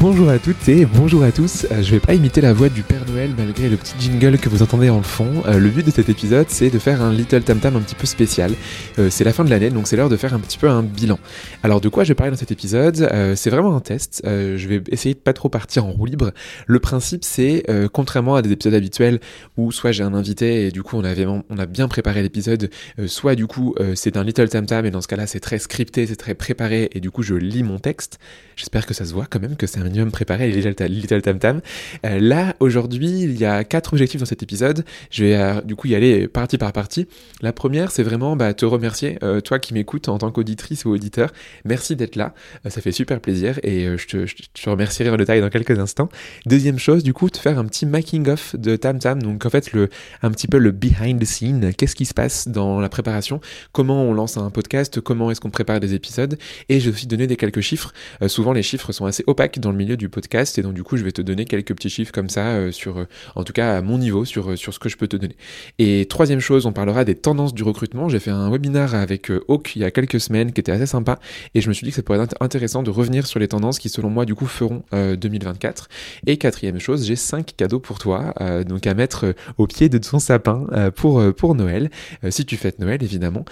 Bonjour 0.00 0.30
à 0.30 0.38
toutes 0.38 0.66
et 0.70 0.86
bonjour 0.86 1.22
à 1.24 1.30
tous. 1.30 1.66
Euh, 1.70 1.82
je 1.82 1.90
vais 1.90 2.00
pas 2.00 2.14
imiter 2.14 2.40
la 2.40 2.54
voix 2.54 2.70
du 2.70 2.82
Père 2.82 3.04
Noël 3.06 3.32
malgré 3.36 3.68
le 3.68 3.76
petit 3.76 3.92
jingle 4.00 4.38
que 4.38 4.48
vous 4.48 4.62
entendez 4.62 4.88
en 4.88 5.02
fond. 5.02 5.42
Euh, 5.44 5.58
le 5.58 5.68
but 5.68 5.84
de 5.84 5.90
cet 5.90 6.08
épisode, 6.08 6.46
c'est 6.48 6.70
de 6.70 6.78
faire 6.78 7.02
un 7.02 7.12
Little 7.12 7.42
Tam 7.42 7.58
Tam 7.58 7.76
un 7.76 7.80
petit 7.80 7.94
peu 7.94 8.06
spécial. 8.06 8.52
Euh, 8.98 9.10
c'est 9.10 9.24
la 9.24 9.34
fin 9.34 9.44
de 9.44 9.50
l'année, 9.50 9.68
donc 9.68 9.86
c'est 9.86 9.96
l'heure 9.96 10.08
de 10.08 10.16
faire 10.16 10.32
un 10.32 10.38
petit 10.38 10.56
peu 10.56 10.70
un 10.70 10.82
bilan. 10.82 11.18
Alors 11.62 11.82
de 11.82 11.90
quoi 11.90 12.04
je 12.04 12.14
vais 12.14 12.30
dans 12.30 12.36
cet 12.36 12.50
épisode? 12.50 13.10
C'est 13.36 13.50
vraiment 13.50 13.76
un 13.76 13.80
test. 13.80 14.22
je 14.24 14.68
vais 14.68 14.82
essayer 14.88 15.14
de 15.14 15.20
pas 15.20 15.34
trop 15.34 15.50
partir 15.50 15.84
en 15.84 15.90
roue 15.90 16.06
libre. 16.06 16.32
Le 16.66 16.78
principe, 16.78 17.22
c'est 17.22 17.64
contrairement 17.92 18.36
à 18.36 18.42
des 18.42 18.52
épisodes 18.52 18.74
habituels 18.74 19.20
où 19.58 19.70
soit 19.70 19.92
j'ai 19.92 20.02
un 20.02 20.14
invité 20.14 20.66
et 20.66 20.70
du 20.70 20.82
coup 20.82 20.96
on 20.96 21.04
a, 21.04 21.14
on 21.50 21.58
a 21.58 21.66
bien 21.66 21.88
préparé 21.88 22.22
l'épisode, 22.22 22.70
soit 23.06 23.34
du 23.34 23.46
coup 23.46 23.74
c'est 23.94 24.16
un 24.16 24.24
Little 24.24 24.48
Tam 24.48 24.64
Tam 24.64 24.86
et 24.86 24.90
dans 24.90 25.02
ce 25.02 25.08
cas-là 25.08 25.26
c'est 25.26 25.40
très 25.40 25.58
scripté, 25.58 26.06
c'est 26.06 26.16
très 26.16 26.34
préparé 26.34 26.88
et 26.92 27.00
du 27.00 27.10
coup 27.10 27.22
je 27.22 27.34
lis 27.34 27.62
mon 27.62 27.78
texte. 27.78 28.18
J'espère 28.56 28.86
que 28.86 28.94
ça 28.94 29.04
se 29.04 29.14
voit 29.14 29.26
quand 29.28 29.40
même, 29.40 29.56
que 29.56 29.66
c'est 29.66 29.80
un 29.80 29.89
minimum 29.90 30.10
préparé, 30.10 30.50
les 30.50 30.60
Little 30.88 31.22
Tam 31.22 31.38
Tam. 31.38 31.60
Euh, 32.06 32.18
là, 32.20 32.54
aujourd'hui, 32.60 33.22
il 33.22 33.38
y 33.38 33.44
a 33.44 33.64
quatre 33.64 33.92
objectifs 33.92 34.20
dans 34.20 34.26
cet 34.26 34.42
épisode. 34.42 34.84
Je 35.10 35.24
vais 35.24 35.36
euh, 35.36 35.60
du 35.62 35.76
coup 35.76 35.88
y 35.88 35.94
aller 35.94 36.28
partie 36.28 36.58
par 36.58 36.72
partie. 36.72 37.08
La 37.42 37.52
première, 37.52 37.90
c'est 37.90 38.02
vraiment 38.02 38.36
bah, 38.36 38.54
te 38.54 38.64
remercier, 38.64 39.18
euh, 39.22 39.40
toi 39.40 39.58
qui 39.58 39.74
m'écoutes 39.74 40.08
en 40.08 40.18
tant 40.18 40.30
qu'auditrice 40.30 40.84
ou 40.84 40.90
auditeur. 40.90 41.32
Merci 41.64 41.96
d'être 41.96 42.16
là, 42.16 42.34
ça 42.68 42.80
fait 42.80 42.92
super 42.92 43.20
plaisir 43.20 43.58
et 43.62 43.96
je 43.96 44.06
te, 44.06 44.26
je, 44.26 44.34
te, 44.54 44.70
remercierai 44.70 45.10
en 45.10 45.16
détail 45.16 45.40
dans 45.40 45.50
quelques 45.50 45.78
instants. 45.78 46.08
Deuxième 46.46 46.78
chose, 46.78 47.02
du 47.02 47.12
coup, 47.12 47.28
te 47.28 47.38
faire 47.38 47.58
un 47.58 47.64
petit 47.64 47.86
making-of 47.86 48.56
de 48.56 48.76
Tam 48.76 48.98
Tam. 48.98 49.22
Donc 49.22 49.44
en 49.44 49.50
fait, 49.50 49.72
le, 49.72 49.88
un 50.22 50.30
petit 50.30 50.46
peu 50.46 50.58
le 50.58 50.70
behind 50.70 51.20
the 51.20 51.24
scene. 51.24 51.72
Qu'est-ce 51.74 51.96
qui 51.96 52.06
se 52.06 52.14
passe 52.14 52.48
dans 52.48 52.80
la 52.80 52.88
préparation? 52.88 53.40
Comment 53.72 54.04
on 54.04 54.14
lance 54.14 54.36
un 54.36 54.50
podcast? 54.50 55.00
Comment 55.00 55.30
est-ce 55.30 55.40
qu'on 55.40 55.50
prépare 55.50 55.80
des 55.80 55.94
épisodes? 55.94 56.38
Et 56.68 56.80
je 56.80 56.90
vais 56.90 56.96
aussi 56.96 57.06
donner 57.06 57.26
des 57.26 57.36
quelques 57.36 57.60
chiffres. 57.60 57.92
souvent, 58.28 58.52
les 58.52 58.62
chiffres 58.62 58.92
sont 58.92 59.06
assez 59.06 59.24
opaques 59.26 59.58
dans 59.58 59.70
le 59.70 59.76
milieu 59.80 59.96
du 59.96 60.08
podcast 60.10 60.58
et 60.58 60.62
donc 60.62 60.74
du 60.74 60.82
coup 60.82 60.96
je 60.98 61.04
vais 61.04 61.12
te 61.12 61.22
donner 61.22 61.46
quelques 61.46 61.74
petits 61.74 61.88
chiffres 61.88 62.12
comme 62.12 62.28
ça 62.28 62.48
euh, 62.48 62.70
sur 62.70 62.98
euh, 62.98 63.04
en 63.34 63.44
tout 63.44 63.54
cas 63.54 63.78
à 63.78 63.82
mon 63.82 63.96
niveau 63.96 64.26
sur, 64.26 64.50
euh, 64.50 64.56
sur 64.56 64.74
ce 64.74 64.78
que 64.78 64.88
je 64.88 64.96
peux 64.96 65.08
te 65.08 65.16
donner. 65.16 65.36
Et 65.78 66.06
troisième 66.06 66.40
chose, 66.40 66.66
on 66.66 66.72
parlera 66.72 67.04
des 67.04 67.14
tendances 67.14 67.54
du 67.54 67.62
recrutement. 67.62 68.08
J'ai 68.08 68.20
fait 68.20 68.30
un 68.30 68.50
webinaire 68.50 68.94
avec 68.94 69.30
Hawk 69.48 69.74
il 69.76 69.82
y 69.82 69.84
a 69.84 69.90
quelques 69.90 70.20
semaines 70.20 70.52
qui 70.52 70.60
était 70.60 70.72
assez 70.72 70.86
sympa 70.86 71.18
et 71.54 71.62
je 71.62 71.68
me 71.68 71.72
suis 71.72 71.84
dit 71.84 71.90
que 71.90 71.96
ça 71.96 72.02
pourrait 72.02 72.20
être 72.20 72.36
intéressant 72.40 72.82
de 72.82 72.90
revenir 72.90 73.26
sur 73.26 73.40
les 73.40 73.48
tendances 73.48 73.78
qui 73.78 73.88
selon 73.88 74.10
moi 74.10 74.26
du 74.26 74.34
coup 74.34 74.46
feront 74.46 74.82
2024. 74.92 75.88
Et 76.26 76.36
quatrième 76.36 76.78
chose, 76.78 77.06
j'ai 77.06 77.16
cinq 77.16 77.54
cadeaux 77.56 77.80
pour 77.80 77.98
toi 77.98 78.34
donc 78.66 78.86
à 78.86 78.94
mettre 78.94 79.34
au 79.56 79.66
pied 79.66 79.88
de 79.88 79.98
ton 79.98 80.18
sapin 80.18 80.66
pour, 80.94 81.22
pour 81.34 81.54
Noël, 81.54 81.90
si 82.28 82.44
tu 82.44 82.56
fêtes 82.56 82.78
Noël 82.78 83.02
évidemment. 83.02 83.44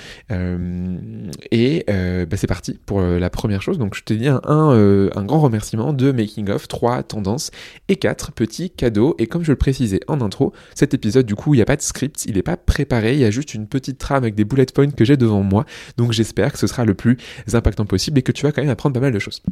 et 1.50 1.84
bah, 1.88 2.36
c'est 2.36 2.46
parti 2.46 2.78
pour 2.84 3.00
la 3.00 3.30
première 3.30 3.62
chose. 3.62 3.78
Donc 3.78 3.94
je 3.94 4.02
te 4.02 4.12
dis 4.12 4.28
un, 4.28 4.40
un, 4.44 5.08
un 5.14 5.24
grand 5.24 5.40
remerciement 5.40 5.92
de 5.92 6.12
Making 6.18 6.50
of 6.50 6.68
3 6.68 7.02
tendances 7.04 7.50
et 7.88 7.96
4 7.96 8.32
petits 8.32 8.70
cadeaux. 8.70 9.14
Et 9.18 9.26
comme 9.26 9.44
je 9.44 9.52
le 9.52 9.56
précisais 9.56 10.00
en 10.08 10.20
intro, 10.20 10.52
cet 10.74 10.92
épisode 10.92 11.26
du 11.26 11.34
coup 11.34 11.54
il 11.54 11.58
n'y 11.58 11.62
a 11.62 11.66
pas 11.66 11.76
de 11.76 11.82
script, 11.82 12.26
il 12.26 12.34
n'est 12.34 12.42
pas 12.42 12.56
préparé, 12.56 13.14
il 13.14 13.20
y 13.20 13.24
a 13.24 13.30
juste 13.30 13.54
une 13.54 13.66
petite 13.66 13.98
trame 13.98 14.24
avec 14.24 14.34
des 14.34 14.44
bullet 14.44 14.66
points 14.66 14.90
que 14.90 15.04
j'ai 15.04 15.16
devant 15.16 15.42
moi. 15.42 15.64
Donc 15.96 16.12
j'espère 16.12 16.52
que 16.52 16.58
ce 16.58 16.66
sera 16.66 16.84
le 16.84 16.94
plus 16.94 17.16
impactant 17.52 17.86
possible 17.86 18.18
et 18.18 18.22
que 18.22 18.32
tu 18.32 18.44
vas 18.44 18.52
quand 18.52 18.62
même 18.62 18.70
apprendre 18.70 18.94
pas 18.94 19.00
mal 19.00 19.12
de 19.12 19.18
choses. 19.18 19.42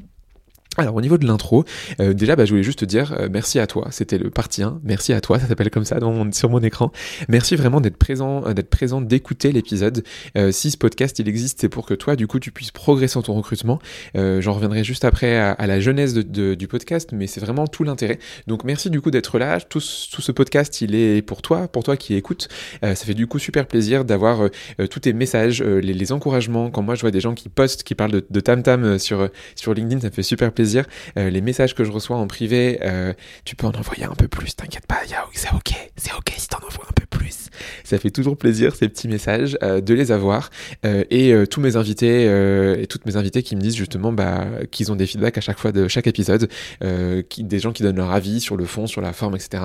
Alors 0.79 0.95
au 0.95 1.01
niveau 1.01 1.17
de 1.17 1.27
l'intro, 1.27 1.65
euh, 2.01 2.13
déjà 2.13 2.37
bah, 2.37 2.45
je 2.45 2.51
voulais 2.51 2.63
juste 2.63 2.81
te 2.81 2.85
dire 2.85 3.15
euh, 3.19 3.29
merci 3.31 3.59
à 3.59 3.67
toi, 3.67 3.89
c'était 3.91 4.19
le 4.19 4.29
partie 4.29 4.63
1, 4.63 4.81
merci 4.85 5.15
à 5.15 5.23
toi, 5.23 5.39
ça 5.39 5.47
s'appelle 5.47 5.71
comme 5.71 5.87
ça 5.87 5.99
sur 6.33 6.51
mon 6.51 6.61
écran. 6.61 6.93
Merci 7.29 7.57
vraiment 7.57 7.81
d'être 7.81 7.97
présent, 7.97 8.47
euh, 8.47 8.53
d'être 8.53 8.69
présent, 8.69 9.01
d'écouter 9.01 9.53
l'épisode. 9.53 10.05
si 10.51 10.71
ce 10.71 10.77
podcast 10.77 11.19
il 11.19 11.29
existe, 11.29 11.61
c'est 11.61 11.69
pour 11.69 11.87
que 11.87 11.95
toi 11.95 12.15
du 12.17 12.27
coup 12.27 12.39
tu 12.39 12.51
puisses 12.51 12.71
progresser 12.71 13.15
dans 13.15 13.23
ton 13.23 13.35
recrutement. 13.35 13.79
J'en 14.15 14.53
reviendrai 14.53 14.85
juste 14.85 15.05
après 15.05 15.37
à, 15.37 15.67
la 15.67 15.81
genèse 15.81 16.15
du 16.15 16.69
podcast, 16.69 17.11
mais 17.13 17.27
c'est 17.27 17.41
vraiment 17.41 17.67
tout 17.67 17.85
l'intérêt. 17.85 18.19
Donc 18.47 18.65
merci 18.65 18.91
du 18.91 19.01
coup 19.01 19.11
d'être 19.11 19.39
là. 19.39 19.61
Tout, 19.61 19.81
ce 19.81 20.33
podcast 20.33 20.81
il 20.81 20.95
est 20.95 21.23
pour 21.23 21.43
toi, 21.43 21.69
pour 21.69 21.85
toi 21.85 21.97
qui 21.97 22.15
écoutes. 22.15 22.49
ça 22.83 22.95
fait 22.95 23.15
du 23.15 23.27
coup 23.27 23.39
super 23.39 23.67
plaisir 23.67 24.05
d'avoir 24.05 24.49
tous 24.91 25.01
tes 25.01 25.13
messages, 25.13 25.63
les, 25.63 26.13
encouragements. 26.13 26.71
Quand 26.71 26.83
moi 26.83 26.95
je 26.95 27.01
vois 27.01 27.11
des 27.11 27.21
gens 27.21 27.35
qui 27.35 27.49
postent, 27.49 27.83
qui 27.83 27.95
parlent 27.95 28.23
de, 28.29 28.41
Tam 28.41 28.63
Tam 28.63 28.99
sur, 28.99 29.31
LinkedIn, 29.67 30.01
ça 30.01 30.11
fait 30.11 30.23
super 30.23 30.53
plaisir 30.53 30.66
euh, 31.19 31.31
les 31.31 31.41
messages 31.41 31.75
que 31.75 31.85
je 31.85 31.93
reçois 31.93 32.17
en 32.17 32.27
privé, 32.27 32.79
euh, 32.83 33.13
tu 33.45 33.57
peux 33.57 33.67
en 33.67 33.73
envoyer 33.73 34.05
un 34.05 34.15
peu 34.15 34.29
plus, 34.29 34.55
t'inquiète 34.57 34.87
pas, 34.87 35.01
c'est 35.35 35.53
ok, 35.53 35.91
c'est 35.97 36.13
ok 36.13 36.33
si 36.37 36.49
t'en 36.49 36.59
envoies 36.59 36.87
un 36.89 36.93
peu 36.93 37.07
plus. 37.07 37.46
Ça 37.85 37.99
fait 37.99 38.11
toujours 38.11 38.37
plaisir 38.37 38.75
ces 38.75 38.89
petits 38.89 39.09
messages 39.09 39.59
euh, 39.63 39.81
de 39.81 39.95
les 39.95 40.13
avoir 40.13 40.51
et 41.11 41.35
tous 41.51 41.61
mes 41.61 41.77
invités 41.77 42.25
et 42.81 42.87
toutes 42.87 43.07
mes 43.07 43.17
invités 43.17 43.43
qui 43.43 43.57
me 43.57 43.61
disent 43.61 43.77
justement 43.77 44.13
bah, 44.13 44.47
qu'ils 44.71 44.93
ont 44.93 44.97
des 44.97 45.07
feedbacks 45.07 45.39
à 45.39 45.41
chaque 45.41 45.59
fois 45.59 45.73
de 45.73 45.89
chaque 45.89 46.07
épisode, 46.07 46.49
des 46.83 47.59
gens 47.59 47.73
qui 47.73 47.83
donnent 47.83 47.97
leur 47.97 48.13
avis 48.13 48.41
sur 48.41 48.57
le 48.57 48.65
fond, 48.65 48.87
sur 48.87 49.01
la 49.01 49.13
forme, 49.13 49.37
etc. 49.37 49.63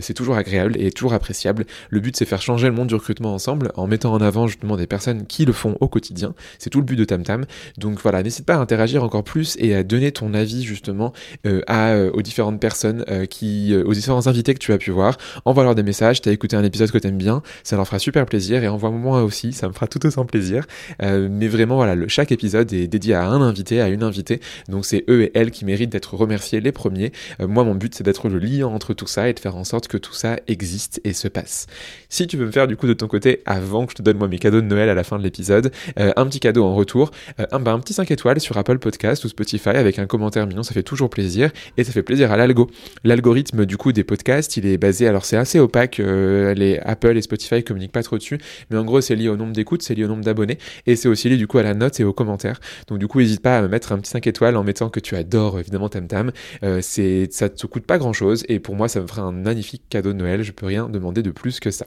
c'est 0.00 0.14
toujours 0.14 0.36
agréable 0.36 0.76
et 0.78 0.90
toujours 0.90 1.12
appréciable. 1.12 1.66
Le 1.90 2.00
but 2.00 2.16
c'est 2.16 2.24
faire 2.24 2.42
changer 2.42 2.66
le 2.68 2.74
monde 2.74 2.88
du 2.88 2.94
recrutement 2.94 3.34
ensemble 3.34 3.72
en 3.74 3.86
mettant 3.86 4.12
en 4.12 4.20
avant 4.20 4.46
justement 4.46 4.76
des 4.76 4.86
personnes 4.86 5.26
qui 5.26 5.44
le 5.44 5.52
font 5.52 5.76
au 5.80 5.88
quotidien. 5.88 6.34
C'est 6.58 6.70
tout 6.70 6.78
le 6.78 6.84
but 6.84 6.96
de 6.96 7.04
Tam 7.04 7.22
Tam. 7.22 7.44
Donc 7.78 8.00
voilà, 8.02 8.22
n'hésite 8.22 8.46
pas 8.46 8.54
à 8.54 8.58
interagir 8.58 9.02
encore 9.02 9.24
plus 9.24 9.56
et 9.58 9.74
à 9.74 9.82
donner 9.82 10.12
ton 10.12 10.34
avis 10.34 10.62
justement 10.62 11.12
euh, 11.46 11.62
euh, 11.70 12.10
aux 12.12 12.22
différentes 12.22 12.60
personnes 12.60 13.04
euh, 13.08 13.26
qui, 13.26 13.74
aux 13.74 13.92
différents 13.92 14.26
invités 14.26 14.54
que 14.54 14.58
tu 14.58 14.72
as 14.72 14.78
pu 14.78 14.90
voir. 14.90 15.16
Envoie-leur 15.44 15.74
des 15.74 15.82
messages, 15.82 16.20
t'as 16.20 16.32
écouté 16.32 16.56
un 16.56 16.64
épisode 16.64 16.90
que 16.90 16.98
t'aimes 16.98 17.18
bien, 17.18 17.25
ça 17.62 17.76
leur 17.76 17.86
fera 17.86 17.98
super 17.98 18.26
plaisir 18.26 18.62
et 18.62 18.68
envoie-moi 18.68 19.22
aussi, 19.22 19.52
ça 19.52 19.68
me 19.68 19.72
fera 19.72 19.86
tout 19.86 20.04
autant 20.06 20.24
plaisir. 20.24 20.66
mais 21.00 21.48
vraiment 21.48 21.76
voilà, 21.76 21.94
le, 21.94 22.08
chaque 22.08 22.32
épisode 22.32 22.72
est 22.72 22.86
dédié 22.86 23.14
à 23.14 23.26
un 23.26 23.40
invité, 23.40 23.80
à 23.80 23.88
une 23.88 24.02
invitée, 24.02 24.40
donc 24.68 24.84
c'est 24.84 25.04
eux 25.08 25.22
et 25.22 25.32
elles 25.34 25.50
qui 25.50 25.64
méritent 25.64 25.90
d'être 25.90 26.14
remerciés 26.14 26.60
les 26.60 26.72
premiers. 26.72 27.12
moi 27.40 27.64
mon 27.64 27.74
but 27.74 27.94
c'est 27.94 28.04
d'être 28.04 28.28
le 28.28 28.38
lien 28.38 28.66
entre 28.66 28.94
tout 28.94 29.06
ça 29.06 29.28
et 29.28 29.32
de 29.32 29.38
faire 29.38 29.56
en 29.56 29.64
sorte 29.64 29.88
que 29.88 29.96
tout 29.96 30.14
ça 30.14 30.38
existe 30.48 31.00
et 31.04 31.12
se 31.12 31.28
passe. 31.28 31.66
Si 32.08 32.26
tu 32.26 32.36
veux 32.36 32.46
me 32.46 32.52
faire 32.52 32.66
du 32.66 32.76
coup 32.76 32.86
de 32.86 32.94
ton 32.94 33.08
côté 33.08 33.42
avant 33.46 33.86
que 33.86 33.92
je 33.92 33.96
te 33.96 34.02
donne 34.02 34.18
moi 34.18 34.28
mes 34.28 34.38
cadeaux 34.38 34.60
de 34.60 34.66
Noël 34.66 34.88
à 34.88 34.94
la 34.94 35.04
fin 35.04 35.18
de 35.18 35.22
l'épisode, 35.22 35.70
un 35.96 36.26
petit 36.26 36.40
cadeau 36.40 36.64
en 36.64 36.74
retour, 36.74 37.10
un, 37.50 37.60
bah, 37.60 37.72
un 37.72 37.80
petit 37.80 37.94
5 37.94 38.10
étoiles 38.10 38.40
sur 38.40 38.56
Apple 38.56 38.78
Podcast 38.78 39.24
ou 39.24 39.28
Spotify 39.28 39.70
avec 39.70 39.98
un 39.98 40.06
commentaire 40.06 40.26
commentaire 40.46 40.64
ça 40.64 40.72
fait 40.72 40.82
toujours 40.82 41.10
plaisir 41.10 41.50
et 41.76 41.84
ça 41.84 41.92
fait 41.92 42.02
plaisir 42.02 42.32
à 42.32 42.36
l'algo. 42.36 42.70
L'algorithme 43.04 43.66
du 43.66 43.76
coup 43.76 43.92
des 43.92 44.04
podcasts, 44.04 44.56
il 44.56 44.66
est 44.66 44.78
basé, 44.78 45.06
alors 45.06 45.24
c'est 45.24 45.36
assez 45.36 45.58
opaque, 45.58 46.00
euh, 46.00 46.54
les 46.54 46.78
Apple 46.78 47.15
et 47.16 47.22
Spotify 47.22 47.62
communiquent 47.62 47.92
pas 47.92 48.02
trop 48.02 48.18
dessus, 48.18 48.38
mais 48.70 48.76
en 48.76 48.84
gros 48.84 49.00
c'est 49.00 49.16
lié 49.16 49.28
au 49.28 49.36
nombre 49.36 49.52
d'écoutes, 49.52 49.82
c'est 49.82 49.94
lié 49.94 50.04
au 50.04 50.08
nombre 50.08 50.24
d'abonnés 50.24 50.58
et 50.86 50.96
c'est 50.96 51.08
aussi 51.08 51.28
lié 51.28 51.36
du 51.36 51.46
coup 51.46 51.58
à 51.58 51.62
la 51.62 51.74
note 51.74 51.98
et 52.00 52.04
aux 52.04 52.12
commentaires. 52.12 52.60
Donc 52.88 52.98
du 52.98 53.08
coup 53.08 53.20
n'hésite 53.20 53.42
pas 53.42 53.58
à 53.58 53.62
me 53.62 53.68
mettre 53.68 53.92
un 53.92 53.98
petit 53.98 54.10
5 54.10 54.26
étoiles 54.26 54.56
en 54.56 54.64
mettant 54.64 54.88
que 54.90 55.00
tu 55.00 55.16
adores 55.16 55.58
évidemment 55.58 55.88
Tam 55.88 56.06
Tam. 56.06 56.32
Euh, 56.62 56.80
c'est, 56.82 57.28
ça 57.30 57.48
te 57.48 57.66
coûte 57.66 57.86
pas 57.86 57.98
grand 57.98 58.12
chose 58.12 58.44
et 58.48 58.58
pour 58.58 58.74
moi 58.74 58.88
ça 58.88 59.00
me 59.00 59.06
fera 59.06 59.22
un 59.22 59.32
magnifique 59.32 59.82
cadeau 59.88 60.12
de 60.12 60.18
Noël, 60.18 60.42
je 60.42 60.52
peux 60.52 60.66
rien 60.66 60.88
demander 60.88 61.22
de 61.22 61.30
plus 61.30 61.60
que 61.60 61.70
ça. 61.70 61.86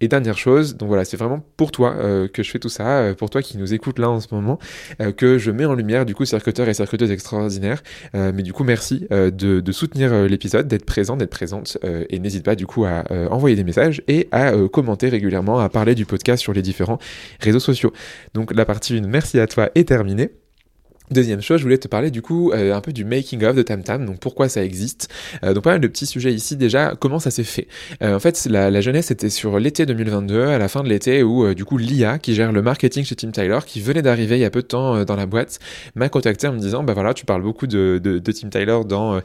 Et 0.00 0.08
dernière 0.08 0.38
chose, 0.38 0.76
donc 0.76 0.88
voilà, 0.88 1.04
c'est 1.04 1.18
vraiment 1.18 1.44
pour 1.58 1.72
toi 1.72 1.94
euh, 1.98 2.26
que 2.26 2.42
je 2.42 2.50
fais 2.50 2.58
tout 2.58 2.70
ça, 2.70 3.00
euh, 3.00 3.14
pour 3.14 3.28
toi 3.28 3.42
qui 3.42 3.58
nous 3.58 3.74
écoute 3.74 3.98
là 3.98 4.08
en 4.08 4.20
ce 4.20 4.28
moment, 4.32 4.58
euh, 5.00 5.12
que 5.12 5.36
je 5.36 5.50
mets 5.50 5.66
en 5.66 5.74
lumière 5.74 6.06
du 6.06 6.14
coup 6.14 6.24
recruteurs 6.30 6.68
et 6.68 6.72
recruteuses 6.72 7.10
extraordinaires. 7.10 7.82
mais 8.14 8.42
du 8.42 8.52
coup, 8.52 8.64
merci 8.64 9.06
de, 9.10 9.30
de, 9.30 9.72
soutenir 9.72 10.12
l'épisode, 10.26 10.68
d'être 10.68 10.84
présent, 10.84 11.16
d'être 11.16 11.30
présente, 11.30 11.78
et 12.08 12.18
n'hésite 12.18 12.44
pas 12.44 12.54
du 12.54 12.66
coup 12.66 12.84
à 12.84 13.04
envoyer 13.30 13.56
des 13.56 13.64
messages 13.64 14.02
et 14.08 14.28
à 14.32 14.52
commenter 14.72 15.08
régulièrement, 15.08 15.58
à 15.58 15.68
parler 15.68 15.94
du 15.94 16.06
podcast 16.06 16.42
sur 16.42 16.52
les 16.52 16.62
différents 16.62 16.98
réseaux 17.40 17.60
sociaux. 17.60 17.92
Donc 18.34 18.54
la 18.54 18.64
partie 18.64 18.96
1, 18.96 19.06
merci 19.06 19.40
à 19.40 19.46
toi, 19.46 19.70
est 19.74 19.88
terminée. 19.88 20.30
Deuxième 21.10 21.42
chose, 21.42 21.58
je 21.58 21.64
voulais 21.64 21.78
te 21.78 21.88
parler 21.88 22.12
du 22.12 22.22
coup 22.22 22.52
euh, 22.52 22.72
un 22.72 22.80
peu 22.80 22.92
du 22.92 23.04
making 23.04 23.42
of 23.42 23.56
de 23.56 23.62
Tam 23.62 23.82
Tam, 23.82 24.06
donc 24.06 24.20
pourquoi 24.20 24.48
ça 24.48 24.62
existe. 24.62 25.12
Euh, 25.42 25.54
donc 25.54 25.64
pas 25.64 25.70
mal 25.70 25.80
de 25.80 25.88
petits 25.88 26.06
sujets 26.06 26.32
ici 26.32 26.54
déjà, 26.54 26.94
comment 27.00 27.18
ça 27.18 27.32
s'est 27.32 27.42
fait. 27.42 27.66
Euh, 28.00 28.14
en 28.14 28.20
fait, 28.20 28.46
la, 28.48 28.80
jeunesse 28.80 29.10
était 29.10 29.28
sur 29.28 29.58
l'été 29.58 29.86
2022, 29.86 30.44
à 30.44 30.58
la 30.58 30.68
fin 30.68 30.84
de 30.84 30.88
l'été, 30.88 31.24
où 31.24 31.52
du 31.52 31.64
coup 31.64 31.78
l'IA 31.78 32.20
qui 32.20 32.36
gère 32.36 32.52
le 32.52 32.62
marketing 32.62 33.04
chez 33.04 33.16
Tim 33.16 33.32
Tyler, 33.32 33.58
qui 33.66 33.80
venait 33.80 34.02
d'arriver 34.02 34.36
il 34.36 34.40
y 34.40 34.44
a 34.44 34.50
peu 34.50 34.62
de 34.62 34.68
temps 34.68 35.04
dans 35.04 35.16
la 35.16 35.26
boîte, 35.26 35.58
m'a 35.96 36.08
contacté 36.08 36.46
en 36.46 36.52
me 36.52 36.60
disant 36.60 36.84
bah 36.84 36.94
voilà, 36.94 37.12
tu 37.12 37.24
parles 37.24 37.42
beaucoup 37.42 37.66
de 37.66 38.00
Tim 38.24 38.48
Tyler 38.48 38.78
dans, 38.86 39.20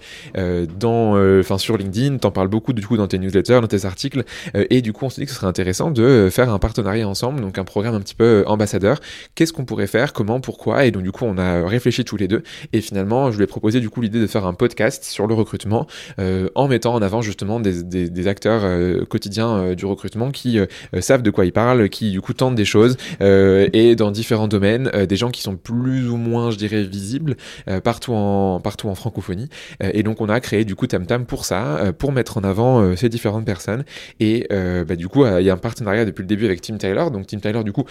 dans, 0.80 1.40
enfin 1.40 1.60
sur 1.60 1.78
LinkedIn, 1.78 2.18
t'en 2.18 2.32
parles 2.32 2.48
beaucoup 2.48 2.74
du 2.74 2.86
coup 2.86 2.98
dans 2.98 3.08
tes 3.08 3.20
newsletters, 3.20 3.62
dans 3.62 3.68
tes 3.68 3.86
articles, 3.86 4.24
et 4.56 4.82
du 4.82 4.92
coup 4.92 5.06
on 5.06 5.10
s'est 5.12 5.22
dit 5.22 5.26
que 5.26 5.32
ce 5.32 5.38
serait 5.38 5.48
intéressant 5.48 5.92
de 5.92 6.30
faire 6.32 6.50
un 6.50 6.58
partenariat 6.58 7.08
ensemble, 7.08 7.42
donc 7.42 7.60
un 7.60 7.64
programme 7.64 7.94
un 7.94 8.02
petit 8.02 8.16
peu 8.16 8.44
ambassadeur. 8.48 9.00
Qu'est-ce 9.36 9.54
qu'on 9.54 9.66
pourrait 9.66 9.88
faire, 9.88 10.14
comment, 10.14 10.40
pourquoi, 10.40 10.86
et 10.86 10.92
donc 10.92 11.04
du 11.04 11.12
coup 11.12 11.26
on 11.26 11.38
a 11.38 11.75
réfléchi 11.76 12.04
tous 12.06 12.18
les 12.18 12.28
deux. 12.28 12.44
Et 12.74 12.82
finalement, 12.82 13.32
je 13.32 13.38
lui 13.38 13.44
ai 13.44 13.48
proposé 13.48 13.80
du 13.80 13.90
coup 13.90 14.02
l'idée 14.02 14.20
de 14.20 14.28
faire 14.28 14.46
un 14.46 14.54
podcast 14.54 15.04
sur 15.04 15.28
le 15.28 15.34
recrutement 15.34 15.88
euh, 16.20 16.50
en 16.56 16.68
mettant 16.68 16.94
en 16.94 17.02
avant 17.02 17.22
justement 17.22 17.60
des, 17.60 17.84
des, 17.84 18.28
acteurs 18.28 18.62
euh, 18.64 19.06
quotidiens 19.06 19.58
euh, 19.58 19.76
du 19.76 19.86
recrutement 19.86 20.32
qui 20.32 20.60
savent 21.00 21.22
de 21.22 21.30
quoi 21.30 21.46
ils 21.46 21.52
parlent, 21.52 21.90
qui 21.90 22.12
du 22.12 22.22
coup 22.22 22.34
tentent 22.34 22.56
des 22.56 22.66
choses 22.66 22.98
et 23.20 23.96
dans 23.96 24.12
différents 24.12 24.48
domaines, 24.48 24.90
des 25.08 25.16
gens 25.16 25.30
qui 25.30 25.42
sont 25.42 25.58
plus 25.58 26.10
ou 26.10 26.18
moins, 26.18 26.52
je 26.52 26.58
dirais, 26.58 26.84
visibles 26.84 27.36
partout 27.84 28.14
en 28.14 28.60
partout 28.60 28.88
en 28.88 28.96
francophonie. 28.96 29.50
et 29.82 30.04
donc 30.04 30.22
on 30.22 30.30
a 30.30 30.40
créé 30.40 30.66
du 30.66 30.76
coup 30.76 30.88
Tam 30.88 31.06
Tam 31.06 31.26
pour 31.26 31.46
ça, 31.46 31.94
pour 31.98 32.12
mettre 32.12 32.38
en 32.38 32.44
avant 32.44 32.96
ces 32.96 33.10
différentes 33.10 33.46
personnes. 33.46 33.84
Et 34.20 34.48
bah, 34.50 34.96
du 34.96 35.08
coup, 35.08 35.26
il 35.26 35.44
y 35.44 35.50
a 35.50 35.54
un 35.54 35.58
partenariat 35.58 36.06
depuis 36.06 36.22
le 36.22 36.28
début 36.28 36.46
avec 36.46 36.62
Tim 36.62 36.78
Tyler. 36.78 37.06
Donc 37.12 37.28
Tim 37.28 37.40
Tyler, 37.40 37.64
du 37.64 37.72
coup, 37.72 37.86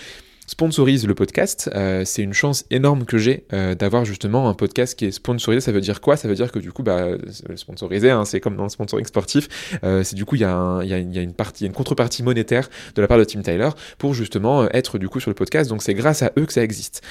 sponsorise 0.46 1.06
le 1.06 1.14
podcast. 1.14 1.70
Euh, 1.74 2.02
c'est 2.04 2.22
une 2.22 2.32
chance 2.32 2.64
énorme 2.70 3.04
que 3.04 3.18
j'ai 3.18 3.44
euh, 3.52 3.74
d'avoir 3.74 4.04
justement 4.04 4.48
un 4.48 4.54
podcast 4.54 4.98
qui 4.98 5.06
est 5.06 5.10
sponsorisé. 5.10 5.60
Ça 5.60 5.72
veut 5.72 5.80
dire 5.80 6.00
quoi? 6.00 6.16
Ça 6.16 6.28
veut 6.28 6.34
dire 6.34 6.52
que 6.52 6.58
du 6.58 6.72
coup, 6.72 6.82
bah, 6.82 7.08
sponsorisé, 7.56 8.10
hein, 8.10 8.24
c'est 8.24 8.40
comme 8.40 8.56
dans 8.56 8.64
le 8.64 8.68
sponsoring 8.68 9.06
sportif. 9.06 9.78
Euh, 9.84 10.02
c'est 10.04 10.16
du 10.16 10.24
coup, 10.24 10.36
il 10.36 10.42
y, 10.42 10.44
a 10.44 10.80
y, 10.82 10.92
a, 10.92 10.98
y 10.98 11.18
a 11.18 11.22
une 11.22 11.32
partie, 11.32 11.66
une 11.66 11.72
contrepartie 11.72 12.22
monétaire 12.22 12.68
de 12.94 13.02
la 13.02 13.08
part 13.08 13.18
de 13.18 13.24
Tim 13.24 13.42
Tyler 13.42 13.70
pour 13.98 14.14
justement 14.14 14.68
être 14.70 14.98
du 14.98 15.08
coup 15.08 15.20
sur 15.20 15.30
le 15.30 15.34
podcast. 15.34 15.70
Donc 15.70 15.82
c'est 15.82 15.94
grâce 15.94 16.22
à 16.22 16.32
eux 16.38 16.46
que 16.46 16.52
ça 16.52 16.62
existe. 16.62 17.02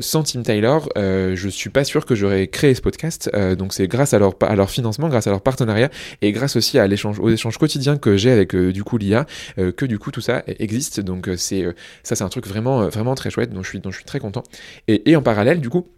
sans 0.00 0.22
Tim 0.22 0.42
Tyler, 0.42 0.78
je 0.96 1.48
suis 1.48 1.70
pas 1.70 1.84
sûr 1.84 2.06
que 2.06 2.14
j'aurais 2.14 2.48
créé 2.48 2.74
ce 2.74 2.82
podcast. 2.82 3.30
donc 3.56 3.72
c'est 3.72 3.88
grâce 3.88 4.14
à 4.14 4.18
leur, 4.18 4.34
à 4.40 4.56
leur 4.56 4.70
financement, 4.70 5.08
grâce 5.08 5.26
à 5.26 5.30
leur 5.30 5.40
partenariat 5.40 5.90
et 6.22 6.32
grâce 6.32 6.56
aussi 6.56 6.78
à 6.78 6.86
l'échange, 6.86 7.18
aux 7.20 7.30
échanges 7.30 7.58
quotidiens 7.58 7.96
que 7.96 8.16
j'ai 8.16 8.30
avec 8.30 8.54
du 8.54 8.84
coup 8.84 8.98
l'IA, 8.98 9.26
que 9.56 9.84
du 9.84 9.98
coup 9.98 10.10
tout 10.10 10.20
ça 10.20 10.42
existe. 10.46 11.00
Donc 11.00 11.28
c'est 11.36 11.64
ça, 12.02 12.16
c'est 12.16 12.24
un 12.24 12.28
truc 12.28 12.46
vraiment 12.46 12.79
vraiment, 12.88 13.14
très 13.14 13.30
chouette, 13.30 13.52
dont 13.52 13.62
je 13.62 13.68
suis, 13.68 13.80
je 13.84 13.90
suis 13.90 14.04
très 14.04 14.20
content. 14.20 14.42
Et 14.88 15.16
en 15.16 15.22
parallèle, 15.22 15.60
du 15.60 15.68
coup, 15.68 15.88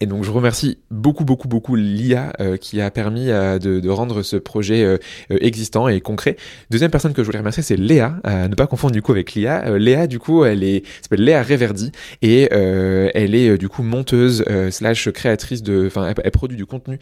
et 0.00 0.06
donc 0.06 0.24
je 0.24 0.30
remercie 0.30 0.78
beaucoup 0.90 1.24
beaucoup 1.24 1.48
beaucoup 1.48 1.74
l'IA 1.74 2.32
euh, 2.40 2.56
qui 2.56 2.80
a 2.80 2.90
permis 2.90 3.30
euh, 3.30 3.58
de, 3.58 3.80
de, 3.80 3.88
rendre 3.88 4.22
ce 4.22 4.36
projet 4.36 4.84
euh, 4.84 4.98
existant 5.30 5.88
et 5.88 6.00
concret. 6.00 6.36
Deuxième 6.70 6.90
personne 6.90 7.12
que 7.12 7.22
je 7.22 7.26
voulais 7.26 7.38
remercier 7.38 7.62
c'est 7.62 7.76
Léa, 7.76 8.16
ne 8.24 8.54
pas 8.54 8.66
confondre 8.66 8.92
du 8.92 9.02
coup 9.02 9.12
avec 9.12 9.34
l'IA. 9.34 9.78
Léa 9.78 10.06
du 10.06 10.18
coup 10.18 10.44
elle 10.44 10.62
est 10.62 10.84
s'appelle 11.02 11.24
Léa 11.24 11.42
Reverdi 11.42 11.92
et 12.22 12.48
elle 12.52 13.34
est 13.34 13.58
du 13.58 13.68
coup 13.68 13.82
monteuse 13.82 14.44
slash 14.70 15.10
créatrice 15.10 15.62
de, 15.62 15.86
enfin 15.86 16.12
elle, 16.22 16.30
produit 16.30 16.56
du 16.56 16.66
contenu 16.66 16.98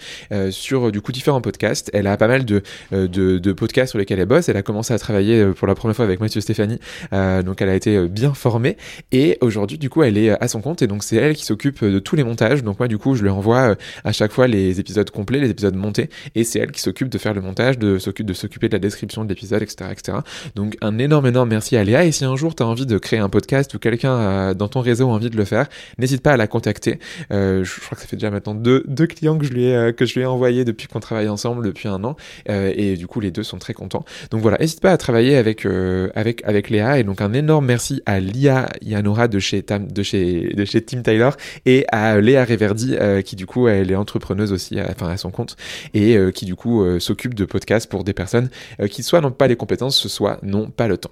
sur 0.50 0.92
du 0.92 1.00
coup 1.00 1.12
différents 1.12 1.40
podcasts. 1.40 1.90
Elle 1.92 2.06
a 2.06 2.16
pas 2.16 2.28
mal 2.28 2.44
de, 2.44 2.62
de, 2.92 3.06
de, 3.06 3.52
podcasts 3.52 3.90
sur 3.90 3.98
lesquels 3.98 4.20
elle 4.20 4.26
bosse. 4.26 4.48
Elle 4.48 4.56
a 4.56 4.62
commencé 4.62 4.92
à 4.94 4.98
travailler 4.98 5.44
pour 5.46 5.66
la 5.66 5.74
première 5.74 5.96
fois 5.96 6.04
avec 6.04 6.20
Mathieu 6.20 6.40
Stéphanie, 6.40 6.78
donc 7.12 7.60
elle 7.60 7.68
a 7.68 7.74
été 7.74 8.08
bien 8.08 8.34
formée 8.34 8.76
et 9.12 9.38
aujourd'hui 9.40 9.78
du 9.78 9.90
coup 9.90 10.02
elle 10.02 10.18
est 10.18 10.30
à 10.30 10.48
son 10.48 10.60
compte 10.60 10.82
et 10.82 10.86
donc 10.86 11.02
c'est 11.02 11.16
elle 11.16 11.34
qui 11.34 11.44
s'occupe 11.44 11.84
de 11.84 11.98
tous 11.98 12.16
les 12.16 12.24
montages. 12.24 12.62
Du 12.88 12.98
coup, 12.98 13.14
je 13.14 13.22
lui 13.22 13.30
envoie 13.30 13.70
euh, 13.70 13.74
à 14.04 14.12
chaque 14.12 14.32
fois 14.32 14.46
les 14.46 14.80
épisodes 14.80 15.08
complets, 15.10 15.40
les 15.40 15.50
épisodes 15.50 15.74
montés, 15.74 16.08
et 16.34 16.44
c'est 16.44 16.58
elle 16.58 16.72
qui 16.72 16.80
s'occupe 16.80 17.08
de 17.08 17.18
faire 17.18 17.34
le 17.34 17.40
montage, 17.40 17.78
de 17.78 17.98
s'occuper 17.98 18.24
de 18.24 18.32
s'occuper 18.32 18.68
de 18.68 18.74
la 18.74 18.78
description 18.78 19.24
de 19.24 19.28
l'épisode, 19.28 19.62
etc., 19.62 19.90
etc. 19.90 20.18
Donc 20.54 20.76
un 20.80 20.98
énorme, 20.98 21.26
énorme 21.26 21.48
merci 21.50 21.76
à 21.76 21.84
Léa. 21.84 22.04
Et 22.04 22.12
si 22.12 22.24
un 22.24 22.36
jour 22.36 22.54
tu 22.54 22.62
as 22.62 22.66
envie 22.66 22.86
de 22.86 22.98
créer 22.98 23.18
un 23.18 23.28
podcast 23.28 23.74
ou 23.74 23.78
quelqu'un 23.78 24.54
dans 24.54 24.68
ton 24.68 24.80
réseau 24.80 25.08
a 25.08 25.12
envie 25.12 25.30
de 25.30 25.36
le 25.36 25.44
faire, 25.44 25.68
n'hésite 25.98 26.22
pas 26.22 26.32
à 26.32 26.36
la 26.36 26.46
contacter. 26.46 26.98
Euh, 27.32 27.64
je 27.64 27.80
crois 27.80 27.96
que 27.96 28.02
ça 28.02 28.08
fait 28.08 28.16
déjà 28.16 28.30
maintenant 28.30 28.54
deux, 28.54 28.82
clients 29.06 29.36
que 29.38 29.44
je 29.44 29.52
lui 29.52 29.66
ai 29.66 29.74
euh, 29.74 29.92
que 29.92 30.06
je 30.06 30.14
lui 30.14 30.22
ai 30.22 30.26
envoyé 30.26 30.64
depuis 30.64 30.86
qu'on 30.86 31.00
travaille 31.00 31.28
ensemble 31.28 31.64
depuis 31.64 31.88
un 31.88 32.02
an, 32.04 32.16
et 32.46 32.96
du 32.96 33.06
coup 33.06 33.20
les 33.20 33.30
deux 33.30 33.42
sont 33.42 33.58
très 33.58 33.74
contents. 33.74 34.04
Donc 34.30 34.40
voilà, 34.40 34.58
n'hésite 34.58 34.80
pas 34.80 34.92
à 34.92 34.96
travailler 34.96 35.36
avec 35.36 35.66
avec 36.14 36.42
avec 36.44 36.70
Léa. 36.70 36.98
Et 36.98 37.04
donc 37.04 37.20
un 37.20 37.32
énorme 37.32 37.66
merci 37.66 38.02
à 38.06 38.20
Lia 38.20 38.68
Yanora 38.82 39.28
de 39.28 39.38
chez 39.38 39.62
Tam, 39.62 39.86
de 39.90 40.02
chez 40.02 40.52
de 40.54 40.64
chez 40.64 40.80
Tim 40.82 41.02
Tyler 41.02 41.30
et 41.66 41.84
à 41.92 42.20
Léa 42.20 42.44
Rever 42.44 42.63
euh, 42.64 43.22
qui 43.22 43.36
du 43.36 43.46
coup 43.46 43.68
elle 43.68 43.90
est 43.90 43.96
entrepreneuse 43.96 44.52
aussi, 44.52 44.78
enfin 44.80 45.08
à 45.08 45.16
son 45.16 45.30
compte, 45.30 45.56
et 45.92 46.16
euh, 46.16 46.30
qui 46.30 46.44
du 46.44 46.56
coup 46.56 46.82
euh, 46.82 47.00
s'occupe 47.00 47.34
de 47.34 47.44
podcasts 47.44 47.88
pour 47.88 48.04
des 48.04 48.12
personnes 48.12 48.48
qui 48.90 49.02
soit 49.02 49.20
n'ont 49.20 49.30
pas 49.30 49.48
les 49.48 49.56
compétences, 49.56 50.06
soit 50.08 50.38
n'ont 50.42 50.70
pas 50.70 50.88
le 50.88 50.98
temps. 50.98 51.10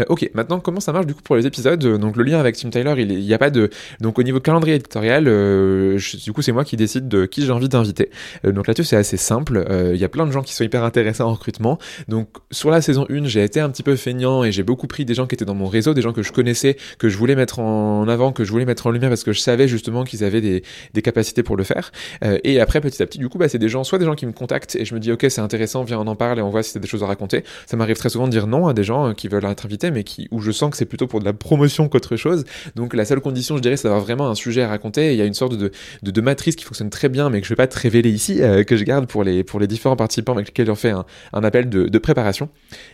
Euh, 0.00 0.04
ok, 0.08 0.30
maintenant 0.34 0.60
comment 0.60 0.80
ça 0.80 0.92
marche 0.92 1.06
du 1.06 1.14
coup 1.14 1.22
pour 1.22 1.36
les 1.36 1.46
épisodes 1.46 1.80
Donc 1.98 2.16
le 2.16 2.24
lien 2.24 2.38
avec 2.38 2.56
Tim 2.56 2.70
Tyler, 2.70 2.94
il 2.98 3.18
n'y 3.18 3.34
a 3.34 3.38
pas 3.38 3.50
de... 3.50 3.70
Donc 4.00 4.18
au 4.18 4.22
niveau 4.22 4.40
calendrier 4.40 4.76
éditorial, 4.76 5.24
euh, 5.28 5.98
du 6.22 6.32
coup 6.32 6.42
c'est 6.42 6.52
moi 6.52 6.64
qui 6.64 6.76
décide 6.76 7.08
de 7.08 7.26
qui 7.26 7.44
j'ai 7.44 7.52
envie 7.52 7.68
d'inviter. 7.68 8.10
Euh, 8.44 8.52
donc 8.52 8.66
là-dessus 8.66 8.84
c'est 8.84 8.96
assez 8.96 9.16
simple, 9.16 9.64
il 9.92 10.00
y 10.00 10.04
a 10.04 10.08
plein 10.08 10.26
de 10.26 10.32
gens 10.32 10.42
qui 10.42 10.54
sont 10.54 10.64
hyper 10.64 10.84
intéressés 10.84 11.22
en 11.22 11.32
recrutement. 11.32 11.78
Donc 12.08 12.28
sur 12.50 12.70
la 12.70 12.80
saison 12.80 13.06
1, 13.08 13.24
j'ai 13.26 13.42
été 13.42 13.60
un 13.60 13.70
petit 13.70 13.82
peu 13.82 13.96
feignant 13.96 14.44
et 14.44 14.52
j'ai 14.52 14.62
beaucoup 14.62 14.86
pris 14.86 15.04
des 15.04 15.14
gens 15.14 15.26
qui 15.26 15.34
étaient 15.34 15.44
dans 15.44 15.54
mon 15.54 15.66
réseau, 15.66 15.94
des 15.94 16.02
gens 16.02 16.12
que 16.12 16.22
je 16.22 16.32
connaissais, 16.32 16.76
que 16.98 17.08
je 17.08 17.16
voulais 17.16 17.34
mettre 17.34 17.58
en 17.58 18.08
avant, 18.08 18.32
que 18.32 18.44
je 18.44 18.50
voulais 18.50 18.64
mettre 18.64 18.86
en 18.86 18.90
lumière 18.90 19.10
parce 19.10 19.24
que 19.24 19.32
je 19.32 19.40
savais 19.40 19.68
justement 19.68 20.04
qu'ils 20.04 20.24
avaient 20.24 20.40
des, 20.40 20.62
capacités 21.02 21.44
pour 21.44 21.56
le 21.56 21.62
faire. 21.62 21.92
et 22.22 22.58
après 22.58 22.80
petit 22.80 23.00
à 23.02 23.06
petit, 23.06 23.18
du 23.18 23.28
coup, 23.28 23.38
bah, 23.38 23.48
c'est 23.48 23.58
des 23.58 23.68
gens, 23.68 23.84
soit 23.84 23.98
des 23.98 24.04
gens 24.04 24.14
qui 24.14 24.26
me 24.26 24.32
contactent 24.32 24.76
et 24.76 24.84
je 24.84 24.94
me 24.94 25.00
dis 25.00 25.12
ok 25.12 25.26
c'est 25.28 25.40
intéressant, 25.40 25.84
viens 25.84 26.00
on 26.00 26.06
en 26.06 26.16
parle 26.16 26.38
et 26.38 26.42
on 26.42 26.50
voit 26.50 26.62
si 26.62 26.72
c'est 26.72 26.80
des 26.80 26.88
choses 26.88 27.02
à 27.02 27.06
raconter. 27.06 27.44
Ça 27.66 27.76
m'arrive 27.76 27.96
très 27.96 28.08
souvent 28.08 28.26
de 28.26 28.32
dire 28.32 28.46
non 28.46 28.66
à 28.66 28.74
des 28.74 28.84
gens 28.84 29.14
qui 29.14 29.28
veulent 29.28 29.44
être 29.44 29.65
mais 29.92 30.04
où 30.30 30.40
je 30.40 30.50
sens 30.50 30.70
que 30.70 30.76
c'est 30.76 30.84
plutôt 30.84 31.06
pour 31.06 31.20
de 31.20 31.24
la 31.24 31.32
promotion 31.32 31.88
qu'autre 31.88 32.16
chose. 32.16 32.44
Donc 32.74 32.94
la 32.94 33.04
seule 33.04 33.20
condition, 33.20 33.56
je 33.56 33.62
dirais, 33.62 33.76
c'est 33.76 33.84
d'avoir 33.84 34.02
vraiment 34.02 34.28
un 34.28 34.34
sujet 34.34 34.62
à 34.62 34.68
raconter. 34.68 35.12
il 35.12 35.18
y 35.18 35.22
a 35.22 35.24
une 35.24 35.34
sorte 35.34 35.56
de, 35.56 35.70
de, 36.02 36.20
matrice 36.20 36.56
qui 36.56 36.64
fonctionne 36.64 36.90
très 36.90 37.08
bien, 37.08 37.30
mais 37.30 37.40
que 37.40 37.46
je 37.46 37.52
vais 37.52 37.56
pas 37.56 37.66
te 37.66 37.78
révéler 37.78 38.10
ici, 38.10 38.42
euh, 38.42 38.64
que 38.64 38.76
je 38.76 38.84
garde 38.84 39.06
pour 39.06 39.22
les, 39.22 39.44
pour 39.44 39.60
les 39.60 39.66
différents 39.66 39.96
participants 39.96 40.32
avec 40.32 40.48
lesquels 40.48 40.70
on 40.70 40.74
fait 40.74 40.90
un, 40.90 41.04
un 41.32 41.44
appel 41.44 41.68
de, 41.68 41.84
de 41.84 41.98
préparation. 41.98 42.48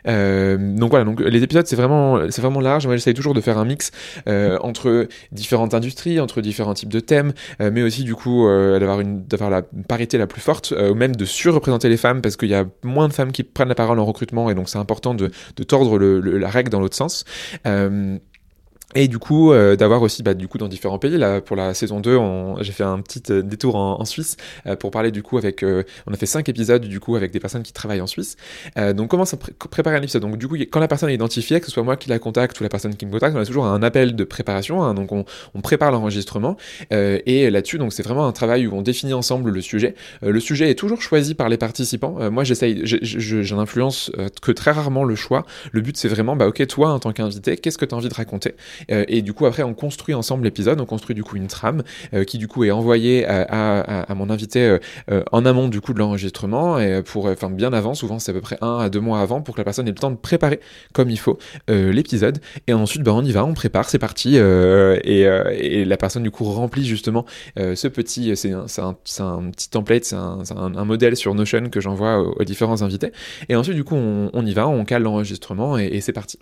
Euh, 0.08 0.58
donc 0.76 0.90
voilà, 0.90 1.04
donc 1.04 1.20
les 1.20 1.42
épisodes, 1.42 1.66
c'est 1.66 1.76
vraiment, 1.76 2.30
c'est 2.30 2.42
vraiment 2.42 2.60
large. 2.60 2.86
Moi, 2.86 2.96
j'essaye 2.96 3.14
toujours 3.14 3.34
de 3.34 3.40
faire 3.40 3.58
un 3.58 3.64
mix 3.64 3.90
euh, 4.28 4.58
entre 4.60 5.08
différentes 5.30 5.74
industries, 5.74 6.20
entre 6.20 6.40
différents 6.40 6.74
types 6.74 6.92
de 6.92 7.00
thèmes, 7.00 7.32
mais 7.60 7.82
aussi 7.82 8.04
du 8.04 8.14
coup 8.14 8.46
d'avoir 8.48 9.00
une, 9.00 9.24
d'avoir 9.24 9.50
la 9.50 9.62
parité 9.62 10.18
la 10.18 10.26
plus 10.26 10.40
forte, 10.40 10.72
ou 10.72 10.94
même 10.94 11.14
de 11.14 11.24
surreprésenter 11.24 11.88
les 11.88 11.96
femmes, 11.96 12.20
parce 12.20 12.36
qu'il 12.36 12.48
y 12.48 12.54
a 12.54 12.64
moins 12.82 13.08
de 13.08 13.12
femmes 13.12 13.32
qui 13.32 13.42
prennent 13.42 13.68
la 13.68 13.74
parole 13.74 13.98
en 13.98 14.04
recrutement, 14.04 14.50
et 14.50 14.54
donc 14.54 14.68
c'est 14.68 14.78
important 14.78 15.14
de, 15.14 15.30
de 15.56 15.62
tordre 15.62 15.98
le, 15.98 16.20
la 16.20 16.48
règle 16.48 16.61
dans 16.70 16.80
l'autre 16.80 16.96
sens. 16.96 17.24
Euh, 17.66 18.18
et 18.94 19.08
du 19.08 19.18
coup, 19.18 19.52
euh, 19.52 19.76
d'avoir 19.76 20.02
aussi, 20.02 20.22
bah, 20.22 20.34
du 20.34 20.48
coup, 20.48 20.58
dans 20.58 20.68
différents 20.68 20.98
pays. 20.98 21.16
Là, 21.16 21.40
pour 21.40 21.56
la 21.56 21.74
saison 21.74 22.00
2, 22.00 22.18
j'ai 22.60 22.72
fait 22.72 22.84
un 22.84 23.00
petit 23.00 23.22
euh, 23.30 23.42
détour 23.42 23.76
en, 23.76 24.04
Suisse 24.04 24.36
euh, 24.66 24.76
pour 24.76 24.90
parler 24.90 25.10
du 25.12 25.22
coup 25.22 25.38
avec. 25.38 25.64
on 26.06 26.12
a 26.12 26.16
fait 26.16 26.26
cinq 26.26 26.48
épisodes 26.48 26.82
du 26.82 26.98
coup 27.00 27.14
avec 27.16 27.30
des 27.30 27.40
personnes 27.40 27.62
qui 27.62 27.72
travaillent 27.72 28.00
en 28.00 28.06
Suisse. 28.06 28.36
donc, 28.94 29.08
comment 29.08 29.24
ça 29.24 29.36
préparer 29.70 29.96
un 29.96 30.02
épisode? 30.02 30.22
Donc, 30.22 30.36
du 30.36 30.48
coup, 30.48 30.56
quand 30.56 30.80
la 30.80 30.88
personne 30.88 31.08
est 31.08 31.14
identifiée, 31.14 31.60
que 31.60 31.66
ce 31.66 31.72
soit 31.72 31.82
moi 31.82 31.96
qui 31.96 32.08
la 32.08 32.18
contacte 32.18 32.58
ou 32.60 32.62
la 32.62 32.68
personne 32.68 32.96
qui 32.96 33.06
me 33.06 33.12
contacte, 33.12 33.36
on 33.36 33.40
a 33.40 33.46
toujours 33.46 33.66
un 33.66 33.82
appel 33.82 34.16
de 34.16 34.24
préparation. 34.24 34.82
Hein, 34.82 34.94
donc, 34.94 35.12
on, 35.12 35.24
on 35.54 35.60
prépare 35.60 35.92
l'enregistrement. 35.92 36.56
et 36.90 37.50
là-dessus, 37.50 37.78
donc, 37.78 37.92
c'est 37.92 38.02
vraiment 38.02 38.26
un 38.26 38.32
travail 38.32 38.66
où 38.66 38.74
on 38.74 38.82
définit 38.82 39.14
ensemble 39.14 39.50
le 39.50 39.60
sujet. 39.60 39.94
le 40.22 40.40
sujet 40.40 40.70
est 40.70 40.74
toujours 40.74 41.00
choisi 41.00 41.34
par 41.34 41.48
les 41.48 41.56
participants. 41.56 42.30
moi, 42.30 42.44
j'essaye, 42.44 42.82
j'en 42.84 43.58
influence 43.58 44.10
que 44.42 44.52
très 44.52 44.72
rarement 44.72 45.04
le 45.04 45.14
choix. 45.14 45.46
Le 45.70 45.80
but, 45.80 45.96
c'est 45.96 46.08
vraiment, 46.08 46.36
bah, 46.36 46.48
ok, 46.48 46.66
toi, 46.66 46.90
en 46.90 46.98
tant 46.98 47.12
qu'invité, 47.12 47.56
qu'est-ce 47.56 47.78
que 47.78 47.84
tu 47.84 47.94
as 47.94 47.98
envie 47.98 48.08
de 48.08 48.14
raconter? 48.14 48.54
euh, 48.81 48.81
et 48.88 49.22
du 49.22 49.32
coup, 49.32 49.46
après, 49.46 49.62
on 49.62 49.74
construit 49.74 50.14
ensemble 50.14 50.44
l'épisode, 50.44 50.80
on 50.80 50.86
construit 50.86 51.14
du 51.14 51.24
coup 51.24 51.36
une 51.36 51.46
trame 51.46 51.82
euh, 52.14 52.24
qui 52.24 52.38
du 52.38 52.48
coup 52.48 52.64
est 52.64 52.70
envoyée 52.70 53.26
à, 53.26 54.06
mon 54.14 54.30
invité 54.30 54.78
euh, 55.10 55.22
en 55.32 55.44
amont 55.44 55.68
du 55.68 55.80
coup 55.80 55.94
de 55.94 55.98
l'enregistrement 55.98 56.78
et 56.78 57.02
pour, 57.02 57.26
enfin 57.26 57.50
bien 57.50 57.72
avant, 57.72 57.94
souvent 57.94 58.18
c'est 58.18 58.30
à 58.30 58.34
peu 58.34 58.40
près 58.40 58.58
un 58.60 58.78
à 58.78 58.88
deux 58.88 59.00
mois 59.00 59.20
avant 59.20 59.40
pour 59.40 59.54
que 59.54 59.60
la 59.60 59.64
personne 59.64 59.88
ait 59.88 59.92
le 59.92 59.96
temps 59.96 60.10
de 60.10 60.16
préparer 60.16 60.60
comme 60.92 61.10
il 61.10 61.18
faut 61.18 61.38
l'épisode. 61.68 62.38
Et 62.66 62.72
ensuite, 62.72 63.02
bah, 63.02 63.12
on 63.14 63.24
y 63.24 63.32
va, 63.32 63.44
on 63.44 63.54
prépare, 63.54 63.88
c'est 63.88 63.98
parti. 63.98 64.36
Et, 64.36 65.84
la 65.84 65.96
personne 65.96 66.22
du 66.22 66.30
coup 66.30 66.44
remplit 66.44 66.84
justement 66.84 67.24
ce 67.56 67.88
petit, 67.88 68.36
c'est 68.36 68.52
un, 68.52 68.94
petit 68.94 69.70
template, 69.70 70.04
c'est 70.04 70.16
un, 70.16 70.84
modèle 70.84 71.16
sur 71.16 71.34
Notion 71.34 71.68
que 71.70 71.80
j'envoie 71.80 72.18
aux, 72.18 72.44
différents 72.44 72.82
invités. 72.82 73.12
Et 73.48 73.56
ensuite, 73.56 73.76
du 73.76 73.84
coup, 73.84 73.96
on, 73.96 74.46
y 74.46 74.52
va, 74.52 74.68
on 74.68 74.84
cale 74.84 75.02
l'enregistrement 75.02 75.78
et 75.78 76.00
c'est 76.00 76.12
parti. 76.12 76.38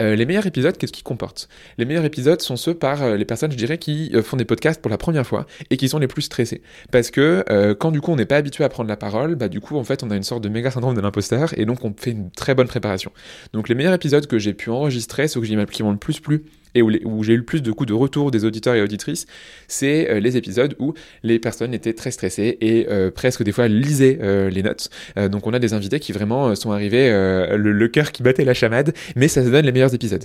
Euh, 0.00 0.14
les 0.14 0.26
meilleurs 0.26 0.46
épisodes, 0.46 0.76
qu'est-ce 0.76 0.92
qu'ils 0.92 1.02
comportent? 1.02 1.48
Les 1.76 1.84
meilleurs 1.84 2.04
épisodes 2.04 2.40
sont 2.40 2.56
ceux 2.56 2.74
par 2.74 3.02
euh, 3.02 3.16
les 3.16 3.24
personnes, 3.24 3.50
je 3.50 3.56
dirais, 3.56 3.78
qui 3.78 4.12
euh, 4.14 4.22
font 4.22 4.36
des 4.36 4.44
podcasts 4.44 4.80
pour 4.80 4.90
la 4.90 4.98
première 4.98 5.26
fois 5.26 5.44
et 5.70 5.76
qui 5.76 5.88
sont 5.88 5.98
les 5.98 6.06
plus 6.06 6.22
stressés. 6.22 6.62
Parce 6.92 7.10
que 7.10 7.44
quand 7.78 7.90
du 7.90 8.00
coup 8.00 8.12
on 8.12 8.16
n'est 8.16 8.26
pas 8.26 8.36
habitué 8.36 8.62
à 8.62 8.68
prendre 8.68 8.88
la 8.88 8.96
parole, 8.96 9.34
bah 9.34 9.48
du 9.48 9.60
coup 9.60 9.76
en 9.76 9.84
fait 9.84 10.02
on 10.02 10.10
a 10.10 10.16
une 10.16 10.22
sorte 10.22 10.42
de 10.42 10.48
méga 10.48 10.70
syndrome 10.70 10.94
de 10.94 11.00
l'imposteur 11.00 11.58
et 11.58 11.64
donc 11.64 11.84
on 11.84 11.92
fait 11.96 12.12
une 12.12 12.30
très 12.30 12.54
bonne 12.54 12.68
préparation. 12.68 13.10
Donc 13.52 13.68
les 13.68 13.74
meilleurs 13.74 13.94
épisodes 13.94 14.26
que 14.26 14.38
j'ai 14.38 14.54
pu 14.54 14.70
enregistrer, 14.70 15.26
ceux 15.26 15.40
que 15.40 15.46
j'ai 15.46 15.56
qui 15.66 15.82
le 15.82 15.96
plus 15.96 16.20
plu, 16.20 16.44
et 16.78 16.82
où, 16.82 17.22
j'ai 17.22 17.34
eu 17.34 17.36
le 17.36 17.44
plus 17.44 17.62
de 17.62 17.72
coups 17.72 17.88
de 17.88 17.94
retour 17.94 18.30
des 18.30 18.44
auditeurs 18.44 18.74
et 18.74 18.82
auditrices, 18.82 19.26
c'est 19.66 20.10
euh, 20.10 20.20
les 20.20 20.36
épisodes 20.36 20.74
où 20.78 20.94
les 21.22 21.38
personnes 21.38 21.74
étaient 21.74 21.92
très 21.92 22.10
stressées 22.10 22.56
et 22.60 22.86
euh, 22.88 23.10
presque 23.10 23.42
des 23.42 23.52
fois 23.52 23.68
lisaient 23.68 24.18
euh, 24.22 24.50
les 24.50 24.62
notes. 24.62 24.90
donc 25.30 25.46
on 25.46 25.52
a 25.52 25.58
des 25.58 25.74
invités 25.74 26.00
qui 26.00 26.12
vraiment 26.12 26.54
sont 26.54 26.72
arrivés 26.72 27.10
le, 27.10 27.88
cœur 27.88 28.12
qui 28.12 28.22
battait 28.22 28.44
la 28.44 28.54
chamade, 28.54 28.94
mais 29.16 29.28
ça 29.28 29.44
se 29.44 29.50
donne 29.50 29.64
les 29.64 29.72
meilleurs 29.72 29.94
épisodes. 29.94 30.24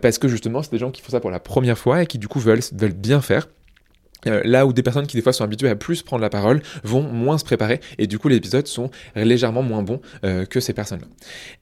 parce 0.00 0.18
que 0.18 0.28
justement, 0.28 0.62
c'est 0.62 0.72
des 0.72 0.78
gens 0.78 0.90
qui 0.90 1.02
font 1.02 1.10
ça 1.10 1.20
pour 1.20 1.30
la 1.30 1.40
première 1.40 1.78
fois 1.78 2.02
et 2.02 2.06
qui 2.06 2.18
du 2.18 2.28
coup 2.28 2.40
veulent 2.40 2.60
bien 2.96 3.20
faire. 3.20 3.48
Euh, 4.26 4.40
là 4.44 4.66
où 4.66 4.72
des 4.72 4.82
personnes 4.82 5.06
qui 5.06 5.16
des 5.16 5.22
fois 5.22 5.32
sont 5.32 5.44
habituées 5.44 5.68
à 5.68 5.76
plus 5.76 6.02
prendre 6.02 6.22
la 6.22 6.30
parole 6.30 6.62
vont 6.82 7.02
moins 7.02 7.38
se 7.38 7.44
préparer 7.44 7.80
et 7.98 8.06
du 8.06 8.18
coup 8.18 8.28
les 8.28 8.36
épisodes 8.36 8.66
sont 8.66 8.90
légèrement 9.16 9.62
moins 9.62 9.82
bons 9.82 10.00
euh, 10.24 10.44
que 10.44 10.60
ces 10.60 10.72
personnes-là. 10.72 11.06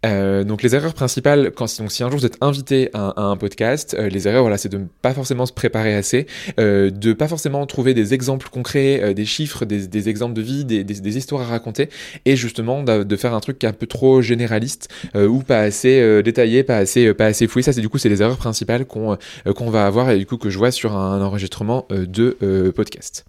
Euh, 0.06 0.44
donc 0.44 0.62
les 0.62 0.74
erreurs 0.74 0.94
principales, 0.94 1.52
quand 1.54 1.66
donc, 1.78 1.92
si 1.92 2.02
un 2.02 2.10
jour 2.10 2.18
vous 2.18 2.26
êtes 2.26 2.38
invité 2.40 2.90
à, 2.92 3.20
un 3.22 3.36
podcast, 3.36 3.96
les 3.98 4.28
erreurs 4.28 4.42
voilà 4.42 4.58
c'est 4.58 4.68
de 4.68 4.78
ne 4.78 4.86
pas 5.00 5.14
forcément 5.14 5.46
se 5.46 5.52
préparer 5.52 5.94
assez, 5.94 6.26
de 6.58 7.12
pas 7.12 7.28
forcément 7.28 7.64
trouver 7.66 7.94
des 7.94 8.14
exemples 8.14 8.48
concrets, 8.50 9.14
des 9.14 9.24
chiffres, 9.24 9.64
des, 9.64 10.08
exemples 10.08 10.34
de 10.34 10.42
vie, 10.42 10.64
des, 10.64 11.16
histoires 11.16 11.42
à 11.42 11.46
raconter 11.46 11.88
et 12.24 12.36
justement 12.36 12.82
de, 12.82 13.16
faire 13.16 13.34
un 13.34 13.40
truc 13.40 13.58
qui 13.58 13.66
est 13.66 13.68
un 13.68 13.72
peu 13.72 13.86
trop 13.86 14.22
généraliste 14.22 14.88
ou 15.14 15.42
pas 15.42 15.60
assez 15.60 16.22
détaillé, 16.22 16.62
pas 16.62 16.78
assez 16.78 17.14
pas 17.14 17.32
fouillé. 17.32 17.62
Ça 17.62 17.72
c'est 17.72 17.80
du 17.80 17.88
coup 17.88 17.98
c'est 17.98 18.08
les 18.08 18.22
erreurs 18.22 18.36
principales 18.36 18.84
qu'on 18.84 19.16
qu'on 19.54 19.70
va 19.70 19.86
avoir 19.86 20.10
et 20.10 20.18
du 20.18 20.26
coup 20.26 20.36
que 20.36 20.50
je 20.50 20.58
vois 20.58 20.70
sur 20.70 20.96
un 20.96 21.20
enregistrement 21.22 21.86
de 21.90 22.36
podcast. 22.72 23.24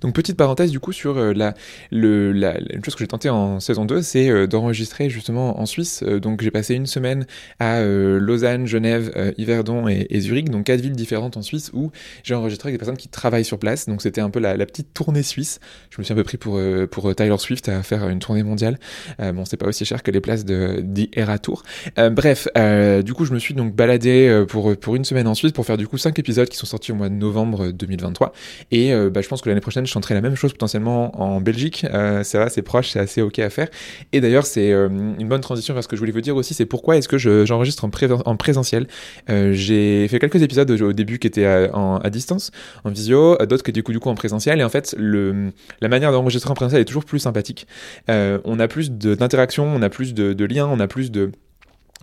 Donc 0.00 0.14
petite 0.14 0.36
parenthèse 0.36 0.70
du 0.70 0.80
coup 0.80 0.92
sur 0.92 1.14
la, 1.14 1.54
le, 1.90 2.32
la, 2.32 2.58
une 2.72 2.84
chose 2.84 2.94
que 2.94 3.00
j'ai 3.00 3.08
tenté 3.08 3.28
en 3.28 3.60
saison 3.60 3.84
2, 3.84 4.02
c'est 4.02 4.46
d'enregistrer 4.46 5.10
justement 5.10 5.60
en 5.60 5.66
Suisse. 5.66 6.02
donc 6.02 6.42
j'ai 6.42 6.50
passé 6.50 6.74
une 6.74 6.86
semaine 6.86 7.26
à 7.58 7.82
Lausanne, 7.82 8.66
Genève, 8.66 9.34
Yverdon 9.38 9.88
et, 9.88 10.06
et, 10.10 10.20
Zurich, 10.20 10.50
donc 10.50 10.66
quatre 10.66 10.80
villes 10.80 10.96
différentes 10.96 11.36
en 11.36 11.42
Suisse 11.42 11.70
où 11.72 11.90
j'ai 12.22 12.34
enregistré 12.34 12.68
avec 12.68 12.74
des 12.74 12.78
personnes 12.78 12.96
qui 12.96 13.08
travaillent 13.08 13.44
sur 13.44 13.58
place. 13.58 13.86
Donc 13.88 14.02
c'était 14.02 14.20
un 14.20 14.30
peu 14.30 14.40
la, 14.40 14.56
la, 14.56 14.66
petite 14.66 14.94
tournée 14.94 15.22
suisse. 15.22 15.60
Je 15.90 15.96
me 15.98 16.04
suis 16.04 16.12
un 16.12 16.16
peu 16.16 16.24
pris 16.24 16.36
pour, 16.36 16.60
pour 16.90 17.14
Tyler 17.14 17.38
Swift 17.38 17.68
à 17.68 17.82
faire 17.82 18.08
une 18.08 18.18
tournée 18.18 18.42
mondiale. 18.42 18.78
bon, 19.18 19.44
c'est 19.44 19.56
pas 19.56 19.66
aussi 19.66 19.84
cher 19.84 20.02
que 20.02 20.10
les 20.10 20.20
places 20.20 20.44
de 20.44 20.80
d'Era 20.82 21.38
Tour. 21.38 21.62
bref, 21.96 22.48
du 23.04 23.14
coup 23.14 23.24
je 23.24 23.32
me 23.32 23.38
suis 23.38 23.54
donc 23.54 23.74
baladé 23.74 24.44
pour, 24.48 24.76
pour 24.76 24.96
une 24.96 25.04
semaine 25.04 25.26
en 25.26 25.34
Suisse 25.34 25.52
pour 25.52 25.66
faire 25.66 25.76
du 25.76 25.86
coup 25.86 25.98
5 25.98 26.18
épisodes 26.18 26.48
qui 26.48 26.56
sont 26.56 26.66
sortis 26.66 26.92
au 26.92 26.94
mois 26.94 27.08
de 27.08 27.14
novembre 27.14 27.70
2023. 27.70 28.32
Et 28.70 28.92
euh, 28.92 29.10
bah, 29.10 29.20
je 29.20 29.28
pense 29.28 29.40
que 29.40 29.48
l'année 29.48 29.60
prochaine, 29.60 29.86
je 29.88 29.92
chanterai 29.92 30.14
la 30.14 30.20
même 30.20 30.36
chose 30.36 30.52
potentiellement 30.52 31.20
en 31.20 31.40
Belgique. 31.40 31.86
Euh, 31.92 32.22
ça 32.22 32.38
va, 32.38 32.48
c'est 32.48 32.62
proche, 32.62 32.90
c'est 32.90 33.00
assez 33.00 33.22
ok 33.22 33.38
à 33.40 33.50
faire. 33.50 33.68
Et 34.12 34.20
d'ailleurs, 34.20 34.46
c'est 34.46 34.72
euh, 34.72 34.88
une 34.88 35.28
bonne 35.28 35.40
transition 35.40 35.74
vers 35.74 35.82
ce 35.82 35.88
que 35.88 35.96
je 35.96 36.00
voulais 36.00 36.12
vous 36.12 36.20
dire 36.20 36.36
aussi, 36.36 36.54
c'est 36.54 36.66
pourquoi 36.66 36.96
est-ce 36.96 37.08
que 37.08 37.18
j'enregistre 37.18 37.84
en, 37.84 37.90
en, 38.24 38.36
présentiel. 38.36 38.86
J'ai 39.28 40.06
fait 40.08 40.18
quelques 40.18 40.42
épisodes 40.42 40.70
au, 40.70 40.92
début 40.92 41.18
qui 41.18 41.26
étaient 41.26 41.46
à, 41.46 42.00
à 42.02 42.10
distance, 42.10 42.50
en 42.84 42.90
visio, 42.90 43.36
d'autres 43.46 43.64
qui 43.64 43.72
du 43.72 43.82
coup, 43.82 43.92
du 43.92 44.00
coup 44.00 44.10
en 44.10 44.14
présentiel. 44.14 44.60
Et 44.60 44.64
en 44.64 44.68
fait, 44.68 44.94
la 44.98 45.88
manière 45.88 46.12
d'enregistrer 46.12 46.50
en 46.50 46.54
présentiel 46.54 46.82
est 46.82 46.86
toujours 46.86 47.04
plus 47.04 47.18
sympathique. 47.18 47.66
on 48.08 48.60
a 48.60 48.68
plus 48.68 48.90
d'interaction, 48.90 49.66
on 49.66 49.82
a 49.82 49.88
plus 49.88 50.14
de, 50.14 50.44
liens, 50.44 50.68
on 50.70 50.80
a 50.80 50.86
plus 50.86 51.10
de 51.10 51.18
euh, 51.18 51.32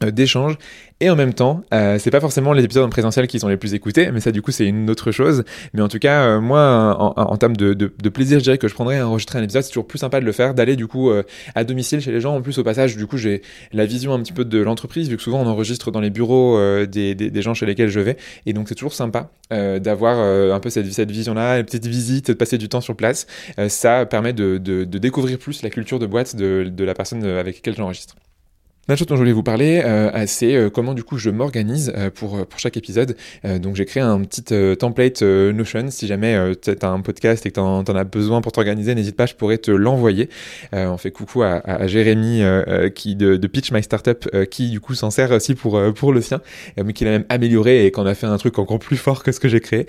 d'échanges 0.01 0.57
et 1.01 1.09
en 1.09 1.15
même 1.15 1.33
temps 1.33 1.61
euh, 1.73 1.97
c'est 1.99 2.11
pas 2.11 2.21
forcément 2.21 2.53
les 2.53 2.63
épisodes 2.63 2.83
en 2.83 2.89
présentiel 2.89 3.27
qui 3.27 3.39
sont 3.39 3.49
les 3.49 3.57
plus 3.57 3.73
écoutés 3.73 4.11
mais 4.11 4.21
ça 4.21 4.31
du 4.31 4.41
coup 4.41 4.51
c'est 4.51 4.65
une 4.65 4.89
autre 4.89 5.11
chose. 5.11 5.43
Mais 5.73 5.81
en 5.81 5.87
tout 5.87 5.99
cas 5.99 6.25
euh, 6.25 6.41
moi 6.41 6.95
en, 6.99 7.13
en, 7.21 7.37
termes 7.37 7.55
de, 7.57 7.73
de, 7.73 7.93
de, 8.01 8.09
plaisir 8.09 8.39
je 8.39 8.43
dirais 8.43 8.57
que 8.57 8.67
je 8.67 8.73
prendrais 8.73 8.99
à 8.99 9.07
enregistrer 9.07 9.39
un 9.39 9.43
épisode. 9.43 9.63
C'est 9.63 9.69
toujours 9.69 9.87
plus 9.87 9.99
sympa 9.99 10.19
de 10.19 10.25
le 10.25 10.31
faire 10.31 10.53
d'aller 10.53 10.75
du 10.75 10.87
coup 10.87 11.11
à 11.53 11.63
domicile 11.63 11.99
chez 12.01 12.11
les 12.11 12.21
gens. 12.21 12.35
En 12.35 12.41
plus 12.41 12.57
au 12.59 12.63
passage 12.63 12.95
du 12.95 13.07
coup 13.07 13.17
j'ai 13.17 13.41
la 13.73 13.85
vision 13.85 14.13
un 14.13 14.19
petit 14.19 14.33
peu 14.33 14.45
de 14.45 14.59
l'entreprise 14.59 15.09
vu 15.09 15.17
que 15.17 15.23
souvent 15.23 15.41
on 15.41 15.47
enregistre 15.47 15.91
dans 15.91 15.99
les 15.99 16.09
bureaux 16.09 16.57
des, 16.85 17.15
des, 17.15 17.29
des, 17.29 17.41
gens 17.41 17.53
chez 17.53 17.65
lesquels 17.65 17.89
je 17.89 17.99
vais. 17.99 18.17
Et 18.45 18.53
donc 18.53 18.69
c'est 18.69 18.75
toujours 18.75 18.93
sympa 18.93 19.29
d'avoir 19.51 20.19
un 20.19 20.59
peu 20.59 20.69
cette, 20.69 20.91
cette 20.93 21.11
vision 21.11 21.33
là 21.33 21.57
une 21.57 21.65
petite 21.65 21.87
visite 21.87 22.27
de 22.27 22.33
passer 22.33 22.57
du 22.57 22.69
temps 22.69 22.81
sur 22.81 22.95
place. 22.95 23.27
Ça 23.67 24.05
permet 24.05 24.33
de, 24.33 24.57
de, 24.57 24.83
de 24.85 24.97
découvrir 24.97 25.37
plus 25.39 25.61
la 25.61 25.69
culture 25.69 25.99
de 25.99 26.05
boîte 26.05 26.35
de, 26.35 26.69
de 26.69 26.83
la 26.83 26.93
personne 26.93 27.23
avec 27.25 27.55
laquelle 27.55 27.75
j'enregistre 27.75 28.15
la 28.87 28.95
chose 28.95 29.07
dont 29.07 29.15
je 29.15 29.21
voulais 29.21 29.31
vous 29.31 29.43
parler, 29.43 29.81
euh, 29.83 30.11
c'est 30.27 30.55
euh, 30.55 30.69
comment 30.69 30.93
du 30.93 31.03
coup 31.03 31.17
je 31.17 31.31
m'organise 31.31 31.91
euh, 31.95 32.11
pour, 32.11 32.45
pour 32.45 32.59
chaque 32.59 32.77
épisode. 32.77 33.15
donc 33.43 33.75
j'ai 33.75 33.85
créé 33.85 34.03
un 34.03 34.21
petit 34.21 34.43
template 34.77 35.21
Notion. 35.21 35.89
Si 35.89 36.07
jamais 36.07 36.55
tu 36.61 36.71
as 36.79 36.87
un 36.87 37.01
podcast 37.01 37.45
et 37.45 37.49
que 37.49 37.55
tu 37.55 37.59
en, 37.59 37.83
as 37.83 38.03
besoin 38.03 38.41
pour 38.41 38.51
t'organiser, 38.51 38.93
n'hésite 38.93 39.15
pas, 39.15 39.25
je 39.25 39.33
pourrais 39.33 39.57
te 39.57 39.71
l'envoyer. 39.71 40.29
on 40.73 40.97
fait 40.97 41.11
coucou 41.11 41.43
à, 41.43 41.61
à 41.65 41.87
Jérémy 41.87 42.43
qui 42.93 43.15
de, 43.15 43.37
de, 43.37 43.47
Pitch 43.47 43.71
My 43.71 43.81
Startup 43.81 44.29
qui 44.49 44.69
du 44.69 44.79
coup 44.79 44.93
s'en 44.93 45.09
sert 45.09 45.31
aussi 45.31 45.55
pour, 45.55 45.81
pour 45.93 46.13
le 46.13 46.21
sien, 46.21 46.41
mais 46.83 46.93
qui 46.93 47.05
l'a 47.05 47.11
même 47.11 47.25
amélioré 47.29 47.85
et 47.85 47.91
qu'on 47.91 48.05
a 48.05 48.13
fait 48.13 48.27
un 48.27 48.37
truc 48.37 48.59
encore 48.59 48.79
plus 48.79 48.97
fort 48.97 49.23
que 49.23 49.31
ce 49.31 49.39
que 49.39 49.47
j'ai 49.47 49.61
créé. 49.61 49.87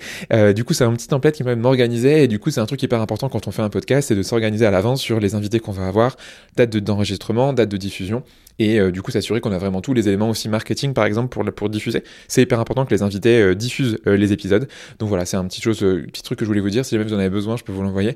du 0.53 0.63
coup 0.63 0.73
c'est 0.73 0.85
un 0.85 0.93
petit 0.93 1.07
template 1.07 1.35
qui 1.35 1.43
permet 1.43 1.57
de 1.57 1.61
m'organiser 1.61 2.23
et 2.23 2.27
du 2.27 2.39
coup 2.39 2.49
c'est 2.49 2.61
un 2.61 2.65
truc 2.65 2.81
hyper 2.81 3.01
important 3.01 3.29
quand 3.29 3.47
on 3.47 3.51
fait 3.51 3.61
un 3.61 3.69
podcast, 3.69 4.07
c'est 4.07 4.15
de 4.15 4.23
s'organiser 4.23 4.65
à 4.65 4.71
l'avance 4.71 5.01
sur 5.01 5.19
les 5.19 5.35
invités 5.35 5.59
qu'on 5.59 5.71
va 5.71 5.87
avoir, 5.87 6.15
date 6.55 6.77
d'enregistrement, 6.77 7.53
date 7.53 7.69
de 7.69 7.77
diffusion 7.77 8.23
et 8.59 8.79
euh, 8.79 8.91
du 8.91 9.01
coup 9.01 9.11
s'assurer 9.11 9.41
qu'on 9.41 9.51
a 9.51 9.57
vraiment 9.57 9.81
tous 9.81 9.93
les 9.93 10.07
éléments 10.07 10.29
aussi 10.29 10.49
marketing 10.49 10.93
par 10.93 11.05
exemple 11.05 11.29
pour, 11.29 11.43
pour 11.53 11.69
diffuser. 11.69 12.03
C'est 12.27 12.41
hyper 12.41 12.59
important 12.59 12.85
que 12.85 12.93
les 12.93 13.01
invités 13.01 13.41
euh, 13.41 13.55
diffusent 13.55 13.99
euh, 14.07 14.17
les 14.17 14.33
épisodes. 14.33 14.67
Donc 14.99 15.09
voilà, 15.09 15.25
c'est 15.25 15.37
un 15.37 15.45
petit 15.45 15.61
chose, 15.61 15.79
petit 15.79 16.23
truc 16.23 16.39
que 16.39 16.45
je 16.45 16.49
voulais 16.49 16.61
vous 16.61 16.69
dire. 16.69 16.85
Si 16.85 16.95
jamais 16.95 17.07
vous 17.07 17.13
en 17.13 17.19
avez 17.19 17.29
besoin, 17.29 17.57
je 17.57 17.63
peux 17.63 17.71
vous 17.71 17.83
l'envoyer 17.83 18.15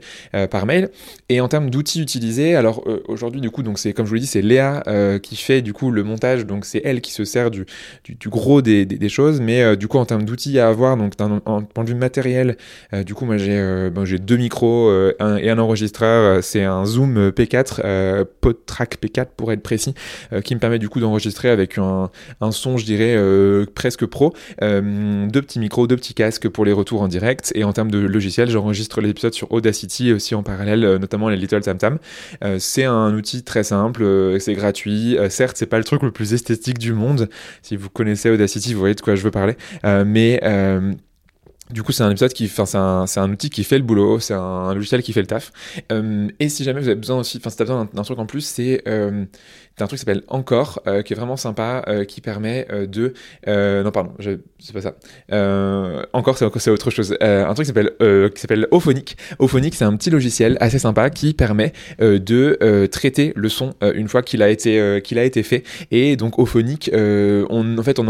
par 0.50 0.66
mail. 0.66 0.90
Et 1.30 1.42
en 1.42 1.48
termes 1.48 1.70
d'outils 1.70 2.02
utilisés, 2.02 2.56
alors 2.56 2.86
aujourd'hui 3.08 3.42
du 3.42 3.50
coup, 3.50 3.64
donc 3.64 3.80
c'est 3.80 3.94
comme 3.94 4.06
je 4.06 4.10
vous 4.10 4.16
l'ai 4.16 4.22
dit, 4.22 4.28
c'est 4.28 4.42
Léa 4.42 4.84
qui 5.22 5.36
fait 5.36 5.62
du 5.62 5.74
coup 5.74 5.92
le 5.92 6.04
montage, 6.04 6.46
donc 6.46 6.66
c'est 6.66 6.82
elle 6.84 7.02
qui 7.02 7.12
se 7.12 7.26
sert 7.26 7.52
du, 7.52 7.66
du, 8.04 8.30
gros 8.30 8.62
des, 8.62 8.86
des, 8.86 9.10
choses. 9.10 9.42
Mais 9.42 9.76
du 9.78 9.88
coup 9.88 9.98
en 9.98 10.06
termes 10.06 10.24
d'outils 10.24 10.60
à 10.60 10.68
avoir, 10.68 10.98
donc 10.98 11.18
d'un 11.18 11.40
point 11.40 11.84
de 11.84 11.90
vue 11.90 11.96
matériel, 11.96 12.58
du 13.06 13.14
coup 13.14 13.26
moi 13.26 13.38
j'ai 13.38 13.90
ben, 13.94 14.06
j'ai 14.06 14.20
deux 14.20 14.38
micros 14.38 14.90
un, 15.20 15.38
et 15.38 15.50
un 15.50 15.60
enregistreur. 15.60 16.44
c'est 16.44 16.64
un 16.64 16.86
Zoom 16.86 17.30
P4, 17.30 18.26
PodTrack 18.42 18.98
P4 19.02 19.28
pour 19.36 19.52
être 19.52 19.64
précis. 19.64 19.94
Euh, 20.34 20.42
qui 20.42 20.56
me 20.56 20.60
permet 20.60 20.80
du 20.80 20.90
coup 20.90 21.00
d'enregistrer 21.00 21.50
avec 21.50 21.78
un, 21.78 22.10
son, 22.52 22.78
je 22.78 22.86
dirais, 22.86 23.16
euh, 23.16 23.66
presque 23.74 24.06
pro. 24.06 24.34
Euh, 24.62 25.28
deux 25.28 25.42
petits 25.42 25.60
micros, 25.60 25.88
deux 25.88 25.96
petits 25.96 26.14
casques 26.14 26.48
pour 26.50 26.66
les 26.66 26.72
retours 26.72 27.02
en 27.02 27.08
direct. 27.08 27.52
Et 27.56 27.64
en 27.64 27.74
termes 27.74 27.92
de 27.92 28.00
logiciel, 28.00 28.50
j'enregistre 28.50 29.02
l'épisode 29.02 29.34
sur 29.34 29.52
Audacity 29.52 30.14
aussi 30.14 30.36
en 30.36 30.44
parallèle, 30.44 30.98
notamment 30.98 31.30
les 31.30 31.38
Little 31.38 31.62
Tam 31.62 31.78
Tam. 31.78 32.00
c'est 32.60 32.86
un 32.86 33.14
outil 33.14 33.44
très 33.44 33.64
simple, 33.64 34.38
c'est 34.40 34.54
gratuit. 34.54 35.18
certes, 35.30 35.58
c'est 35.58 35.66
pas 35.66 35.78
le 35.78 35.84
truc 35.84 36.04
le 36.04 36.12
plus 36.12 36.34
esthétique 36.34 36.78
du 36.78 36.94
monde. 36.94 37.30
Si 37.62 37.76
vous 37.76 37.90
connaissez 37.90 38.30
Audacity, 38.30 38.74
vous 38.74 38.80
voyez 38.80 38.96
de 38.96 39.02
quoi 39.02 39.16
je 39.16 39.24
veux 39.24 39.32
parler. 39.32 39.56
mais 39.84 40.40
du 41.72 41.84
coup, 41.84 41.92
c'est 41.92 42.04
un 42.04 42.12
épisode 42.12 42.34
qui, 42.34 42.46
enfin, 42.46 43.06
c'est 43.08 43.20
un, 43.20 43.32
outil 43.32 43.50
qui 43.50 43.64
fait 43.64 43.78
le 43.78 43.84
boulot, 43.84 44.20
c'est 44.20 44.34
un, 44.34 44.74
logiciel 44.74 45.02
qui 45.02 45.14
fait 45.14 45.22
le 45.22 45.28
taf. 45.28 45.52
Et 46.40 46.50
si 46.50 46.64
jamais 46.64 46.82
vous 46.82 46.88
avez 46.88 46.96
besoin 46.96 47.20
aussi, 47.20 47.38
enfin, 47.38 47.50
si 47.50 47.58
t'as 47.58 47.64
besoin 47.64 47.88
d'un, 47.94 48.04
truc 48.04 48.20
en 48.20 48.26
plus, 48.26 48.42
c'est, 48.42 48.84
un 49.82 49.88
truc 49.88 50.00
qui 50.00 50.06
s'appelle 50.06 50.24
Encore, 50.28 50.82
euh, 50.88 51.02
qui 51.02 51.14
est 51.14 51.16
vraiment 51.16 51.38
sympa, 51.38 51.84
euh, 51.88 52.06
qui 52.06 52.22
permet 52.22 52.68
euh, 52.72 52.86
de, 52.88 53.14
non, 53.84 53.92
pardon, 53.92 54.12
c'est 54.20 54.74
pas 54.74 54.82
ça. 54.82 54.96
Encore, 56.14 56.38
c'est, 56.38 56.70
autre 56.70 56.90
chose. 56.90 57.16
un 57.20 57.54
truc 57.54 57.66
qui 57.66 57.74
s'appelle, 57.74 57.92
qui 58.34 58.42
s'appelle 58.42 58.68
Ophonic. 58.72 59.18
Ophonic, 59.40 59.76
c'est 59.76 59.86
un 59.86 59.96
petit 59.96 60.10
logiciel 60.10 60.58
assez 60.60 60.80
sympa 60.80 61.10
qui 61.10 61.34
permet 61.34 61.74
de 62.00 62.88
traiter 62.92 63.34
le 63.36 63.50
son 63.50 63.74
une 63.82 64.08
fois 64.08 64.22
qu'il 64.22 64.42
a 64.42 64.50
été, 64.50 65.02
qu'il 65.04 65.20
a 65.20 65.24
été 65.24 65.44
fait. 65.44 65.64
Et 65.92 66.16
donc, 66.16 66.40
Ophonic, 66.40 66.92
on, 66.94 67.78
en 67.78 67.84
fait, 67.84 68.00
on, 68.00 68.08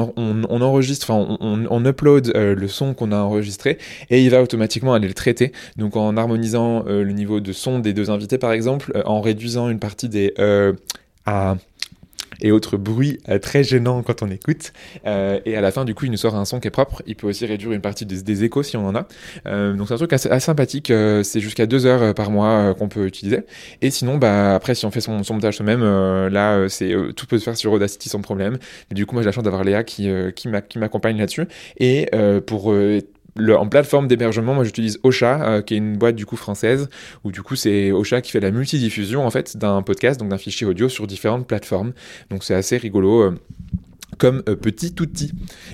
enregistre, 0.62 1.10
enfin, 1.10 1.38
on, 1.40 1.66
on 1.70 1.86
upload 1.86 2.32
le 2.36 2.68
son 2.68 2.94
qu'on 2.94 3.12
a 3.12 3.18
enregistré 3.18 3.78
et 4.10 4.24
il 4.24 4.30
va 4.30 4.42
automatiquement 4.42 4.94
aller 4.94 5.08
le 5.08 5.14
traiter. 5.14 5.52
Donc 5.78 5.96
en 5.96 6.18
harmonisant 6.18 6.84
le 6.84 7.12
niveau 7.12 7.40
de 7.40 7.54
son 7.54 7.80
des 7.80 7.94
deux 7.94 8.10
invités 8.10 8.38
par 8.38 8.52
exemple, 8.52 9.02
en 9.06 9.22
réduisant 9.22 9.70
une 9.70 9.80
partie 9.80 10.10
des 10.10 10.34
euh, 11.28 11.56
et 12.44 12.52
autres 12.52 12.78
bruits 12.78 13.20
très 13.44 13.64
gênants 13.64 14.02
quand 14.02 14.24
on 14.24 14.32
écoute. 14.32 14.74
et 15.06 15.56
à 15.56 15.62
la 15.62 15.72
fin, 15.72 15.86
du 15.86 15.94
coup, 15.94 16.06
il 16.06 16.12
nous 16.12 16.18
sort 16.18 16.34
un 16.34 16.46
son 16.46 16.60
qui 16.60 16.68
est 16.68 16.72
propre. 16.72 17.04
Il 17.06 17.16
peut 17.16 17.28
aussi 17.28 17.46
réduire 17.46 17.72
une 17.72 17.82
partie 17.82 18.04
des, 18.08 18.44
échos 18.44 18.64
si 18.64 18.78
on 18.78 18.88
en 18.88 18.96
a. 18.96 19.06
donc 19.74 19.88
c'est 19.88 19.94
un 19.94 19.98
truc 19.98 20.14
assez, 20.14 20.40
sympathique. 20.40 20.88
c'est 20.88 21.40
jusqu'à 21.40 21.68
deux 21.68 21.86
heures 21.86 22.16
par 22.16 22.32
mois 22.32 22.74
qu'on 22.74 22.88
peut 22.88 23.06
utiliser. 23.06 23.42
Et 23.84 23.92
sinon, 23.92 24.18
bah 24.18 24.56
après, 24.56 24.74
si 24.74 24.88
on 24.88 24.92
fait 24.92 25.02
son, 25.02 25.22
son 25.22 25.36
montage 25.36 25.58
soi-même, 25.58 25.82
là, 26.30 26.68
c'est 26.68 26.96
tout 27.16 27.28
peut 27.28 27.38
se 27.38 27.44
faire 27.44 27.58
sur 27.58 27.74
Audacity 27.74 28.10
sans 28.10 28.22
problème. 28.22 28.58
Mais 28.90 28.96
du 28.96 29.06
coup, 29.06 29.14
moi, 29.14 29.22
j'ai 29.22 29.28
la 29.28 29.34
chance 29.34 29.44
d'avoir 29.44 29.64
Léa 29.64 29.84
qui 29.84 30.10
qui 30.36 30.48
m'accompagne 30.80 31.20
là-dessus. 31.20 31.46
Et 31.78 32.10
pour 32.48 32.74
en 33.40 33.68
plateforme 33.68 34.08
d'hébergement, 34.08 34.54
moi 34.54 34.64
j'utilise 34.64 35.00
Ocha, 35.04 35.42
euh, 35.44 35.62
qui 35.62 35.76
est 35.76 35.78
une 35.78 35.98
boîte 35.98 36.16
du 36.16 36.26
coup 36.26 36.36
française, 36.36 36.90
où 37.24 37.32
du 37.32 37.42
coup 37.42 37.56
c'est 37.56 37.92
Ocha 37.92 38.22
qui 38.22 38.32
fait 38.32 38.40
la 38.40 38.52
multidiffusion 38.52 39.26
en 39.26 39.32
fait 39.32 39.58
d'un 39.58 39.82
podcast, 39.82 40.20
donc 40.20 40.30
d'un 40.30 40.38
fichier 40.38 40.68
audio 40.68 40.90
sur 40.90 41.08
différentes 41.08 41.48
plateformes. 41.48 41.94
Donc 42.30 42.44
c'est 42.44 42.56
assez 42.56 42.78
rigolo. 42.78 43.22
Euh, 43.22 43.36
comme 44.18 44.44
euh, 44.48 44.56
petit 44.56 44.94
outil. 45.00 45.32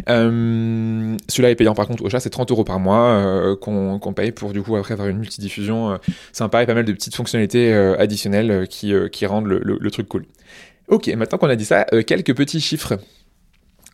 Celui-là 0.07 1.49
est 1.49 1.55
payant 1.55 1.73
par 1.73 1.85
contre, 1.85 2.05
Ocha, 2.05 2.21
c'est 2.21 2.29
30 2.29 2.51
euros 2.51 2.63
par 2.63 2.79
mois 2.79 3.57
qu'on 3.59 4.13
paye 4.15 4.31
pour 4.31 4.53
du 4.53 4.61
coup 4.61 4.77
après 4.77 4.93
avoir 4.93 5.09
une 5.09 5.17
multidiffusion 5.17 5.99
sympa 6.31 6.63
et 6.63 6.65
pas 6.65 6.75
mal 6.75 6.85
de 6.85 6.93
petites 6.93 7.15
fonctionnalités 7.15 7.73
additionnelles 7.73 8.67
qui, 8.69 9.25
rendent 9.25 9.47
le, 9.47 9.91
truc 9.91 10.07
cool. 10.07 10.25
Ok, 10.87 11.07
maintenant 11.07 11.39
qu'on 11.39 11.49
a 11.49 11.57
dit 11.57 11.65
ça, 11.65 11.83
quelques 12.05 12.35
petits 12.35 12.61
chiffres 12.61 12.97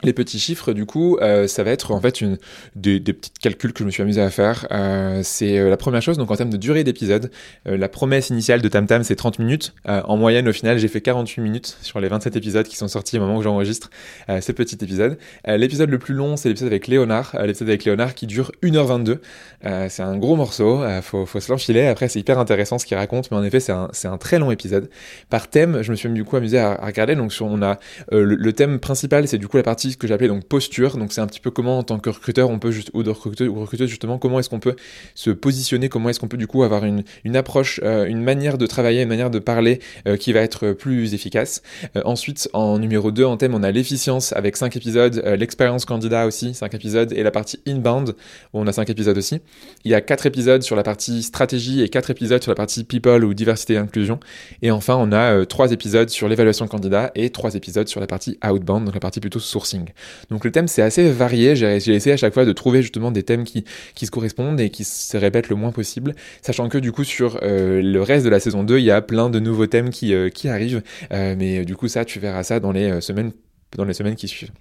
les 0.04 0.14
petits 0.14 0.40
chiffres, 0.40 0.74
du 0.74 0.86
coup, 0.86 1.18
euh, 1.22 1.48
ça 1.48 1.64
va 1.64 1.72
être 1.72 1.92
en 1.92 2.02
fait 2.02 2.22
une, 2.22 2.38
des, 2.76 3.00
des, 3.00 3.14
petits 3.14 3.32
calculs 3.42 3.74
que 3.74 3.80
je 3.80 3.86
me 3.86 3.92
suis 3.92 4.02
amusé 4.02 4.22
à 4.22 4.30
faire. 4.30 4.68
Euh, 4.72 5.22
c'est 5.24 5.58
euh, 5.58 5.70
la 5.70 5.78
première 5.78 6.02
chose, 6.02 6.18
donc 6.18 6.32
en 6.32 6.36
termes 6.36 6.50
de 6.50 6.58
durée 6.58 6.84
d'épisode, 6.84 7.32
la 7.66 7.90
promesse 7.90 8.30
initiale 8.30 8.62
de 8.62 8.68
Tam 8.68 8.86
Tam 8.86 9.04
c'est 9.04 9.16
30 9.16 9.40
minutes. 9.40 9.74
En 9.86 10.18
moyenne, 10.18 10.48
au 10.48 10.54
final, 10.54 10.78
j'ai 10.78 10.88
fait 10.88 11.02
48 11.02 11.42
minutes 11.42 11.78
sur 11.82 12.00
les 12.00 12.08
27 12.08 12.36
épisodes 12.36 12.68
qui 12.68 12.76
sont 12.76 12.88
sortis 12.88 13.18
au 13.18 13.22
moment 13.22 13.38
où 13.38 13.42
j'enregistre 13.42 13.90
ces 14.42 14.54
petits 14.54 14.78
épisodes. 14.82 15.18
l'épisode 15.46 15.90
le 15.90 16.00
plus 16.00 16.14
long, 16.14 16.38
c'est 16.38 16.50
l'épisode 16.50 16.70
avec 16.70 16.88
Léonard. 16.88 17.36
l'épisode 17.42 17.70
avec 17.70 17.86
Léonard 17.86 18.16
qui 18.16 18.28
dure 18.28 18.52
1h22. 18.64 19.20
c'est 19.90 20.04
un 20.04 20.18
gros 20.18 20.36
morceau, 20.36 20.84
faut, 21.02 21.26
faut 21.26 21.40
se 21.40 21.52
l'enfiler. 21.52 21.88
Après, 21.88 22.08
c'est 22.08 22.20
hyper 22.20 22.40
intéressant 22.40 22.78
ce 22.78 22.86
qu'il 22.86 22.98
raconte, 22.98 23.32
mais 23.32 23.38
en 23.38 23.44
effet, 23.44 23.60
c'est 23.60 23.72
un, 23.72 24.18
très 24.18 24.40
long 24.40 24.52
épisode. 24.52 24.90
Par 25.30 25.50
thème, 25.50 25.82
je 25.82 25.92
me 25.92 25.96
suis 25.96 26.10
du 26.10 26.24
coup 26.24 26.36
amusé 26.36 26.60
à, 26.60 26.76
regarder. 26.76 27.16
Donc, 27.16 27.34
on 27.42 27.62
a 27.62 27.80
le 28.12 28.52
thème 28.54 28.80
principal, 28.80 29.28
c'est 29.28 29.38
du 29.38 29.48
coup 29.48 29.58
la 29.58 29.64
partie 29.64 29.93
que 29.98 30.08
j'appelais 30.08 30.28
donc 30.28 30.46
posture. 30.46 30.98
Donc 30.98 31.14
c'est 31.14 31.22
un 31.22 31.28
petit 31.28 31.40
peu 31.40 31.52
comment 31.52 31.80
en 31.80 31.84
tant 31.84 32.00
que 32.00 32.10
recruteur 32.10 32.50
on 32.50 32.60
peut 32.60 32.72
juste 32.72 32.92
ou 32.94 33.04
de 33.04 33.10
recruteur 33.10 33.48
ou 33.50 33.60
recruteuse 33.62 33.90
justement 33.90 34.18
comment 34.18 34.40
est-ce 34.40 34.50
qu'on 34.50 34.60
peut 34.60 34.76
se 35.16 35.30
positionner, 35.30 35.90
comment 35.90 36.10
est-ce 36.10 36.20
qu'on 36.20 36.28
peut 36.28 36.38
du 36.38 36.48
coup 36.48 36.64
avoir 36.64 36.86
une, 36.86 37.04
une 37.24 37.36
approche, 37.36 37.80
euh, 37.84 38.06
une 38.06 38.22
manière 38.22 38.58
de 38.58 38.66
travailler, 38.66 39.02
une 39.02 39.10
manière 39.10 39.30
de 39.30 39.40
parler 39.40 39.80
euh, 40.08 40.18
qui 40.18 40.34
va 40.34 40.42
être 40.42 40.74
plus 40.74 41.14
efficace. 41.14 41.62
ensuite 42.06 42.50
en 42.54 42.80
numéro 42.80 43.12
2 43.12 43.24
en 43.24 43.38
thème 43.38 43.54
on 43.54 43.64
a 43.64 43.72
l'efficience 43.72 44.34
avec 44.34 44.58
5 44.58 44.76
épisodes, 44.76 45.24
l'expérience 45.38 45.86
candidat 45.86 46.26
aussi 46.26 46.54
5 46.54 46.74
épisodes 46.74 47.14
et 47.14 47.24
la 47.24 47.32
partie 47.32 47.60
inbound 47.68 48.16
où 48.54 48.60
on 48.60 48.68
a 48.68 48.72
5 48.72 48.90
épisodes 48.90 49.18
aussi. 49.18 49.40
Il 49.84 49.92
y 49.92 49.96
a 49.96 50.02
4 50.02 50.26
épisodes 50.26 50.62
sur 50.62 50.76
la 50.76 50.84
partie 50.84 51.24
stratégie 51.24 51.82
et 51.82 51.90
4 51.90 52.12
épisodes 52.12 52.42
sur 52.42 52.52
la 52.52 52.56
partie 52.56 52.84
people 52.84 53.24
ou 53.24 53.34
diversité 53.34 53.74
et 53.74 53.78
inclusion. 53.78 54.20
Et 54.62 54.72
enfin 54.72 54.96
on 54.98 55.12
a 55.12 55.46
3 55.46 55.72
épisodes 55.72 56.10
sur 56.10 56.28
l'évaluation 56.28 56.68
candidat 56.68 57.12
et 57.16 57.30
3 57.30 57.56
épisodes 57.56 57.88
sur 57.88 58.00
la 58.00 58.08
partie 58.08 58.38
outbound, 58.44 58.86
donc 58.86 58.94
la 58.94 59.00
partie 59.00 59.20
plutôt 59.20 59.40
sourcing. 59.40 59.83
Donc 60.30 60.46
le 60.46 60.52
thème 60.52 60.68
c'est 60.68 60.82
assez 60.82 61.10
varié, 61.10 61.56
j'ai 61.56 61.76
essayé 61.76 62.14
à 62.14 62.18
chaque 62.18 62.34
fois 62.34 62.46
de 62.46 62.52
trouver 62.52 62.82
justement 62.82 63.12
des 63.12 63.24
thèmes 63.24 63.44
qui, 63.44 63.66
se 64.04 64.12
correspondent 64.12 64.60
et 64.60 64.70
qui 64.70 64.84
se 64.84 65.18
répètent 65.18 65.50
le 65.50 65.56
moins 65.56 65.72
possible, 65.72 66.16
sachant 66.42 66.70
que 66.70 66.78
du 66.78 66.92
coup 66.92 67.04
sur 67.04 67.40
euh, 67.42 67.82
le 67.82 68.02
reste 68.02 68.26
de 68.26 68.30
la 68.30 68.40
saison 68.40 68.64
2, 68.64 68.80
il 68.80 68.84
y 68.86 68.92
a 68.92 69.02
plein 69.02 69.30
de 69.30 69.40
nouveaux 69.40 69.68
thèmes 69.68 69.90
qui, 69.90 70.14
euh, 70.14 70.30
arrivent, 70.46 70.84
euh, 71.14 71.36
mais 71.38 71.66
du 71.66 71.76
coup 71.76 71.88
ça 71.88 72.06
tu 72.06 72.20
verras 72.20 72.44
ça 72.44 72.60
dans 72.60 72.72
les 72.72 73.00
semaines 73.02 73.32
dans 73.76 73.86
les 73.86 73.94
semaines 73.94 74.16
qui 74.16 74.28
suivent. 74.28 74.52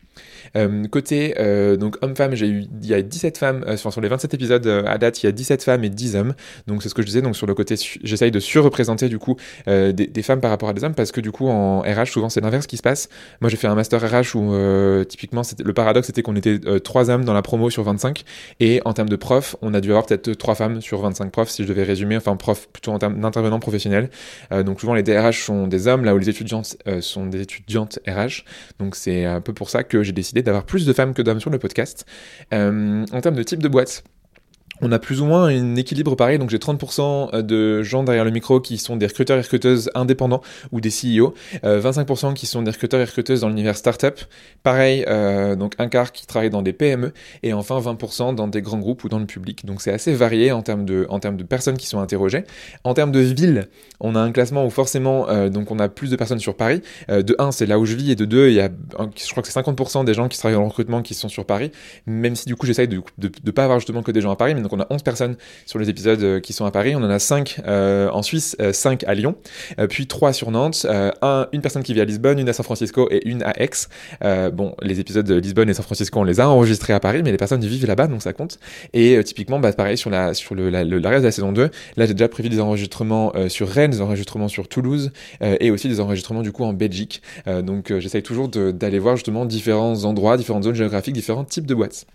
Euh, 0.56 0.84
côté 0.88 1.34
euh, 1.38 1.76
donc 1.76 1.96
homme-femme, 2.02 2.34
j'ai 2.34 2.46
eu 2.46 2.64
il 2.82 2.88
y 2.88 2.94
a 2.94 3.02
17 3.02 3.38
femmes 3.38 3.64
euh, 3.66 3.76
sur, 3.76 4.00
les 4.00 4.08
27 4.08 4.34
épisodes 4.34 4.66
à 4.66 4.98
date, 4.98 5.22
il 5.22 5.26
y 5.26 5.28
a 5.28 5.32
17 5.32 5.62
femmes 5.62 5.84
et 5.84 5.90
10 5.90 6.16
hommes. 6.16 6.34
Donc 6.66 6.82
c'est 6.82 6.88
ce 6.88 6.94
que 6.94 7.02
je 7.02 7.06
disais 7.06 7.22
donc 7.22 7.36
sur 7.36 7.46
le 7.46 7.54
côté 7.54 7.74
j'essaye 8.02 8.30
de 8.30 8.40
surreprésenter 8.40 9.08
du 9.08 9.18
coup 9.18 9.36
des, 9.66 10.22
femmes 10.22 10.40
par 10.40 10.50
rapport 10.50 10.68
à 10.68 10.72
des 10.72 10.84
hommes 10.84 10.94
parce 10.94 11.10
que 11.10 11.20
du 11.20 11.32
coup 11.32 11.48
en 11.48 11.80
RH 11.80 12.12
souvent 12.12 12.28
c'est 12.28 12.40
l'inverse 12.40 12.66
qui 12.66 12.76
se 12.76 12.82
passe. 12.82 13.08
Moi 13.40 13.50
j'ai 13.50 13.56
fait 13.56 13.66
un 13.66 13.74
master 13.74 14.00
RH 14.00 14.36
où 14.36 15.04
typiquement 15.04 15.42
le 15.58 15.72
paradoxe 15.72 16.06
c'était 16.08 16.22
qu'on 16.22 16.36
était 16.36 16.58
3 16.80 17.10
hommes 17.10 17.24
dans 17.24 17.34
la 17.34 17.42
promo 17.42 17.70
sur 17.70 17.82
25 17.82 18.24
et 18.60 18.80
en 18.84 18.92
termes 18.92 19.08
de 19.08 19.16
profs, 19.16 19.56
on 19.62 19.74
a 19.74 19.80
dû 19.80 19.90
avoir 19.90 20.06
peut-être 20.06 20.32
3 20.32 20.54
femmes 20.54 20.80
sur 20.80 21.00
25 21.00 21.30
profs 21.30 21.50
si 21.50 21.62
je 21.64 21.68
devais 21.68 21.82
résumer, 21.82 22.16
enfin 22.16 22.36
profs 22.36 22.68
plutôt 22.68 22.92
en 22.92 22.98
termes 22.98 23.20
d'intervenants 23.20 23.60
professionnels. 23.60 24.10
donc 24.64 24.80
souvent 24.80 24.94
les 24.94 25.02
DRH 25.02 25.44
sont 25.44 25.66
des 25.66 25.88
hommes 25.88 26.04
là 26.04 26.14
où 26.14 26.18
les 26.18 26.28
étudiantes 26.28 26.76
sont 27.00 27.26
des 27.26 27.40
étudiantes 27.40 27.98
RH. 28.06 28.44
Donc 28.78 28.96
c'est 29.02 29.24
un 29.24 29.40
peu 29.40 29.52
pour 29.52 29.68
ça 29.68 29.82
que 29.82 30.04
j'ai 30.04 30.12
décidé 30.12 30.42
d'avoir 30.42 30.64
plus 30.64 30.86
de 30.86 30.92
femmes 30.92 31.12
que 31.12 31.22
d'hommes 31.22 31.40
sur 31.40 31.50
le 31.50 31.58
podcast. 31.58 32.06
Euh, 32.54 33.04
en 33.12 33.20
termes 33.20 33.34
de 33.34 33.42
type 33.42 33.60
de 33.60 33.68
boîte, 33.68 34.04
on 34.82 34.90
a 34.90 34.98
plus 34.98 35.20
ou 35.20 35.26
moins 35.26 35.44
un 35.44 35.76
équilibre 35.76 36.16
pareil, 36.16 36.38
donc 36.38 36.50
j'ai 36.50 36.58
30% 36.58 37.42
de 37.42 37.82
gens 37.82 38.02
derrière 38.02 38.24
le 38.24 38.30
micro 38.30 38.60
qui 38.60 38.78
sont 38.78 38.96
des 38.96 39.06
recruteurs 39.06 39.38
et 39.38 39.40
recruteuses 39.40 39.90
indépendants 39.94 40.42
ou 40.72 40.80
des 40.80 40.90
CEO, 40.90 41.34
25% 41.62 42.30
euh, 42.30 42.32
qui 42.34 42.46
sont 42.46 42.62
des 42.62 42.72
recruteurs 42.72 43.00
et 43.00 43.04
recruteuses 43.04 43.42
dans 43.42 43.48
l'univers 43.48 43.76
startup, 43.76 44.20
pareil, 44.64 45.04
euh, 45.06 45.54
donc 45.54 45.74
un 45.78 45.88
quart 45.88 46.10
qui 46.10 46.26
travaille 46.26 46.50
dans 46.50 46.62
des 46.62 46.72
PME, 46.72 47.12
et 47.44 47.52
enfin 47.52 47.78
20% 47.78 48.34
dans 48.34 48.48
des 48.48 48.60
grands 48.60 48.78
groupes 48.78 49.04
ou 49.04 49.08
dans 49.08 49.20
le 49.20 49.26
public. 49.26 49.64
Donc 49.64 49.80
c'est 49.80 49.92
assez 49.92 50.12
varié 50.12 50.50
en 50.50 50.62
termes, 50.62 50.84
de, 50.84 51.06
personnes 51.48 51.76
qui 51.76 51.86
sont 51.86 52.00
interrogées. 52.00 52.44
En 52.82 52.94
termes 52.94 53.12
de 53.12 53.20
ville, 53.20 53.68
on 54.00 54.16
a 54.16 54.20
un 54.20 54.32
classement 54.32 54.66
où 54.66 54.70
forcément, 54.70 55.28
euh, 55.28 55.48
donc 55.48 55.70
on 55.70 55.78
a 55.78 55.88
plus 55.88 56.10
de 56.10 56.16
personnes 56.16 56.40
sur 56.40 56.56
Paris. 56.56 56.82
de 57.08 57.36
1, 57.38 57.52
c'est 57.52 57.66
là 57.66 57.78
où 57.78 57.86
je 57.86 57.94
vis, 57.94 58.10
et 58.10 58.16
de 58.16 58.24
2, 58.24 58.48
il 58.48 58.54
y 58.54 58.60
a, 58.60 58.68
je 58.68 59.30
crois 59.30 59.42
que 59.44 59.48
c'est 59.48 59.60
50% 59.60 60.04
des 60.04 60.14
gens 60.14 60.28
qui 60.28 60.38
travaillent 60.38 60.56
dans 60.56 60.62
le 60.62 60.68
recrutement 60.68 61.02
qui 61.02 61.14
sont 61.14 61.28
sur 61.28 61.44
Paris, 61.44 61.70
même 62.06 62.34
si 62.34 62.46
du 62.46 62.56
coup 62.56 62.66
j'essaye 62.66 62.88
de 62.88 63.00
ne 63.18 63.50
pas 63.50 63.64
avoir 63.64 63.78
justement 63.78 64.02
que 64.02 64.10
des 64.10 64.20
gens 64.20 64.32
à 64.32 64.36
Paris, 64.36 64.54
on 64.72 64.80
a 64.80 64.86
11 64.90 65.02
personnes 65.02 65.36
sur 65.66 65.78
les 65.78 65.88
épisodes 65.88 66.22
euh, 66.22 66.40
qui 66.40 66.52
sont 66.52 66.64
à 66.64 66.70
Paris, 66.70 66.94
on 66.94 67.02
en 67.02 67.10
a 67.10 67.18
5 67.18 67.60
euh, 67.66 68.08
en 68.10 68.22
Suisse, 68.22 68.56
5 68.72 69.04
euh, 69.04 69.10
à 69.10 69.14
Lyon, 69.14 69.36
puis 69.88 70.06
3 70.06 70.32
sur 70.32 70.50
Nantes, 70.50 70.86
un, 71.22 71.48
une 71.52 71.60
personne 71.60 71.82
qui 71.82 71.94
vit 71.94 72.00
à 72.00 72.04
Lisbonne, 72.04 72.38
une 72.38 72.48
à 72.48 72.52
San 72.52 72.64
Francisco 72.64 73.08
et 73.10 73.26
une 73.28 73.42
à 73.42 73.52
Aix. 73.60 73.70
bon, 74.52 74.74
les 74.82 75.00
épisodes 75.00 75.26
de 75.26 75.34
Lisbonne 75.34 75.68
et 75.68 75.74
San 75.74 75.84
Francisco, 75.84 76.18
on 76.20 76.24
les 76.24 76.40
a 76.40 76.48
enregistrés 76.48 76.92
à 76.92 77.00
Paris, 77.00 77.22
mais 77.22 77.30
les 77.30 77.36
personnes 77.36 77.64
vivent 77.64 77.86
là-bas, 77.86 78.06
donc 78.06 78.22
ça 78.22 78.32
compte. 78.32 78.58
Et 78.92 79.22
typiquement, 79.24 79.58
bah, 79.58 79.72
pareil 79.72 79.96
sur, 79.96 80.10
la, 80.10 80.34
sur 80.34 80.54
le, 80.54 80.70
la, 80.70 80.84
le, 80.84 80.96
reste 81.06 81.22
de 81.22 81.26
la 81.26 81.32
saison 81.32 81.52
2, 81.52 81.70
là 81.96 82.06
j'ai 82.06 82.14
déjà 82.14 82.28
prévu 82.28 82.48
des 82.48 82.60
enregistrements 82.60 83.32
sur 83.48 83.68
Rennes, 83.68 83.90
des 83.90 84.00
enregistrements 84.00 84.48
sur 84.48 84.68
Toulouse, 84.68 85.10
et 85.40 85.70
aussi 85.70 85.88
des 85.88 86.00
enregistrements 86.00 86.42
du 86.42 86.52
coup 86.52 86.64
en 86.64 86.72
Belgique. 86.72 87.22
donc 87.46 87.92
j'essaye 87.98 88.22
toujours 88.22 88.48
d'aller 88.48 88.98
voir 88.98 89.16
justement 89.16 89.44
différents 89.44 90.04
endroits, 90.04 90.36
différentes 90.36 90.64
zones 90.64 90.74
géographiques, 90.74 91.14
différents 91.14 91.44
types 91.44 91.66
de 91.66 91.74
boîtes. 91.74 92.06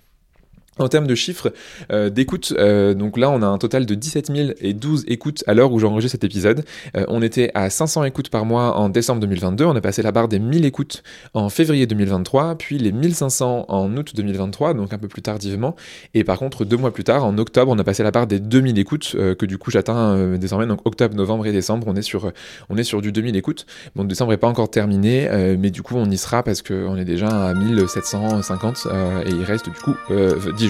En 0.80 0.88
termes 0.88 1.08
de 1.08 1.16
chiffres 1.16 1.54
euh, 1.92 2.10
d'écoute, 2.10 2.54
euh, 2.58 2.94
donc 2.94 3.18
là 3.18 3.30
on 3.32 3.42
a 3.42 3.48
un 3.48 3.58
total 3.58 3.86
de 3.86 3.96
17 3.96 4.32
012 4.76 5.06
écoutes 5.08 5.44
à 5.48 5.54
l'heure 5.54 5.72
où 5.72 5.80
j'enregistre 5.80 6.14
cet 6.14 6.24
épisode. 6.24 6.64
Euh, 6.96 7.06
on 7.08 7.22
était 7.22 7.52
à 7.56 7.70
500 7.70 8.04
écoutes 8.04 8.30
par 8.30 8.46
mois 8.46 8.78
en 8.78 8.90
décembre 8.90 9.20
2022, 9.22 9.66
on 9.66 9.76
a 9.76 9.82
passé 9.82 10.02
la 10.02 10.12
barre 10.12 10.28
des 10.28 10.40
1000 10.40 10.66
écoutes 10.66 11.04
en 11.34 11.50
février 11.50 11.88
2023, 11.88 12.56
puis 12.56 12.78
les 12.78 12.92
1500 12.92 13.66
en 13.68 13.98
août 13.98 14.12
2023, 14.16 14.76
donc 14.76 14.94
un 14.94 14.98
peu 14.98 15.08
plus 15.08 15.22
tardivement. 15.22 15.76
Et 16.14 16.24
par 16.24 16.38
contre, 16.38 16.64
deux 16.64 16.78
mois 16.78 16.94
plus 16.94 17.04
tard, 17.04 17.26
en 17.26 17.38
octobre, 17.38 17.72
on 17.72 17.80
a 17.80 17.84
passé 17.84 18.04
la 18.04 18.12
barre 18.12 18.28
des 18.28 18.40
2000 18.40 18.78
écoutes, 18.78 19.16
que 19.38 19.46
du 19.46 19.58
coup 19.58 19.72
j'atteins 19.72 20.38
désormais, 20.38 20.68
donc 20.68 20.82
octobre, 20.86 21.16
novembre 21.16 21.48
et 21.48 21.52
décembre, 21.52 21.88
on 21.88 21.96
est 21.96 22.02
sur, 22.02 22.32
on 22.70 22.78
est 22.78 22.84
sur 22.84 23.02
du 23.02 23.12
2000 23.12 23.36
écoutes. 23.36 23.66
Bon, 23.96 24.04
décembre 24.04 24.32
n'est 24.32 24.38
pas 24.38 24.48
encore 24.48 24.70
terminé, 24.70 25.28
mais 25.58 25.72
du 25.72 25.82
coup 25.82 25.96
on 25.96 26.10
y 26.10 26.18
sera 26.18 26.44
parce 26.44 26.62
qu'on 26.62 26.98
est 26.98 27.06
déjà 27.06 27.48
à 27.48 27.54
1750 27.54 28.88
et 29.26 29.30
il 29.30 29.44
reste 29.44 29.66
du 29.66 29.72
coup 29.72 29.96
10 30.10 30.67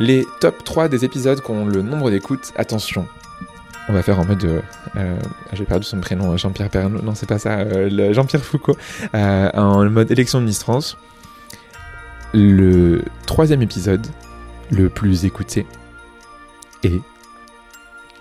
les 0.00 0.26
top 0.40 0.64
3 0.64 0.88
des 0.88 1.04
épisodes 1.04 1.40
qui 1.40 1.50
ont 1.50 1.66
le 1.66 1.82
nombre 1.82 2.10
d'écoutes, 2.10 2.52
attention. 2.56 3.06
On 3.88 3.92
va 3.92 4.02
faire 4.02 4.18
en 4.18 4.24
mode. 4.24 4.44
Euh, 4.44 4.60
euh, 4.96 5.18
j'ai 5.52 5.64
perdu 5.64 5.84
son 5.84 6.00
prénom, 6.00 6.36
Jean-Pierre 6.36 6.70
Pernaud. 6.70 7.02
Non, 7.02 7.14
c'est 7.14 7.28
pas 7.28 7.38
ça. 7.38 7.58
Euh, 7.58 8.12
Jean-Pierre 8.12 8.42
Foucault. 8.42 8.76
en 9.12 9.84
mode 9.90 10.10
élection 10.10 10.40
de 10.40 10.46
Miss 10.46 10.60
France. 10.60 10.96
Le 12.32 13.02
troisième 13.26 13.62
épisode, 13.62 14.06
le 14.70 14.88
plus 14.88 15.24
écouté, 15.24 15.66
est 16.84 17.00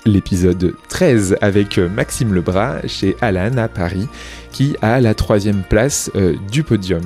l'épisode 0.06 0.74
13 0.90 1.38
avec 1.40 1.78
Maxime 1.78 2.34
Lebras 2.34 2.88
chez 2.88 3.16
Alan 3.22 3.56
à 3.58 3.68
Paris, 3.68 4.08
qui 4.52 4.76
a 4.82 5.00
la 5.00 5.14
troisième 5.14 5.62
place 5.62 6.10
du 6.52 6.64
podium. 6.64 7.04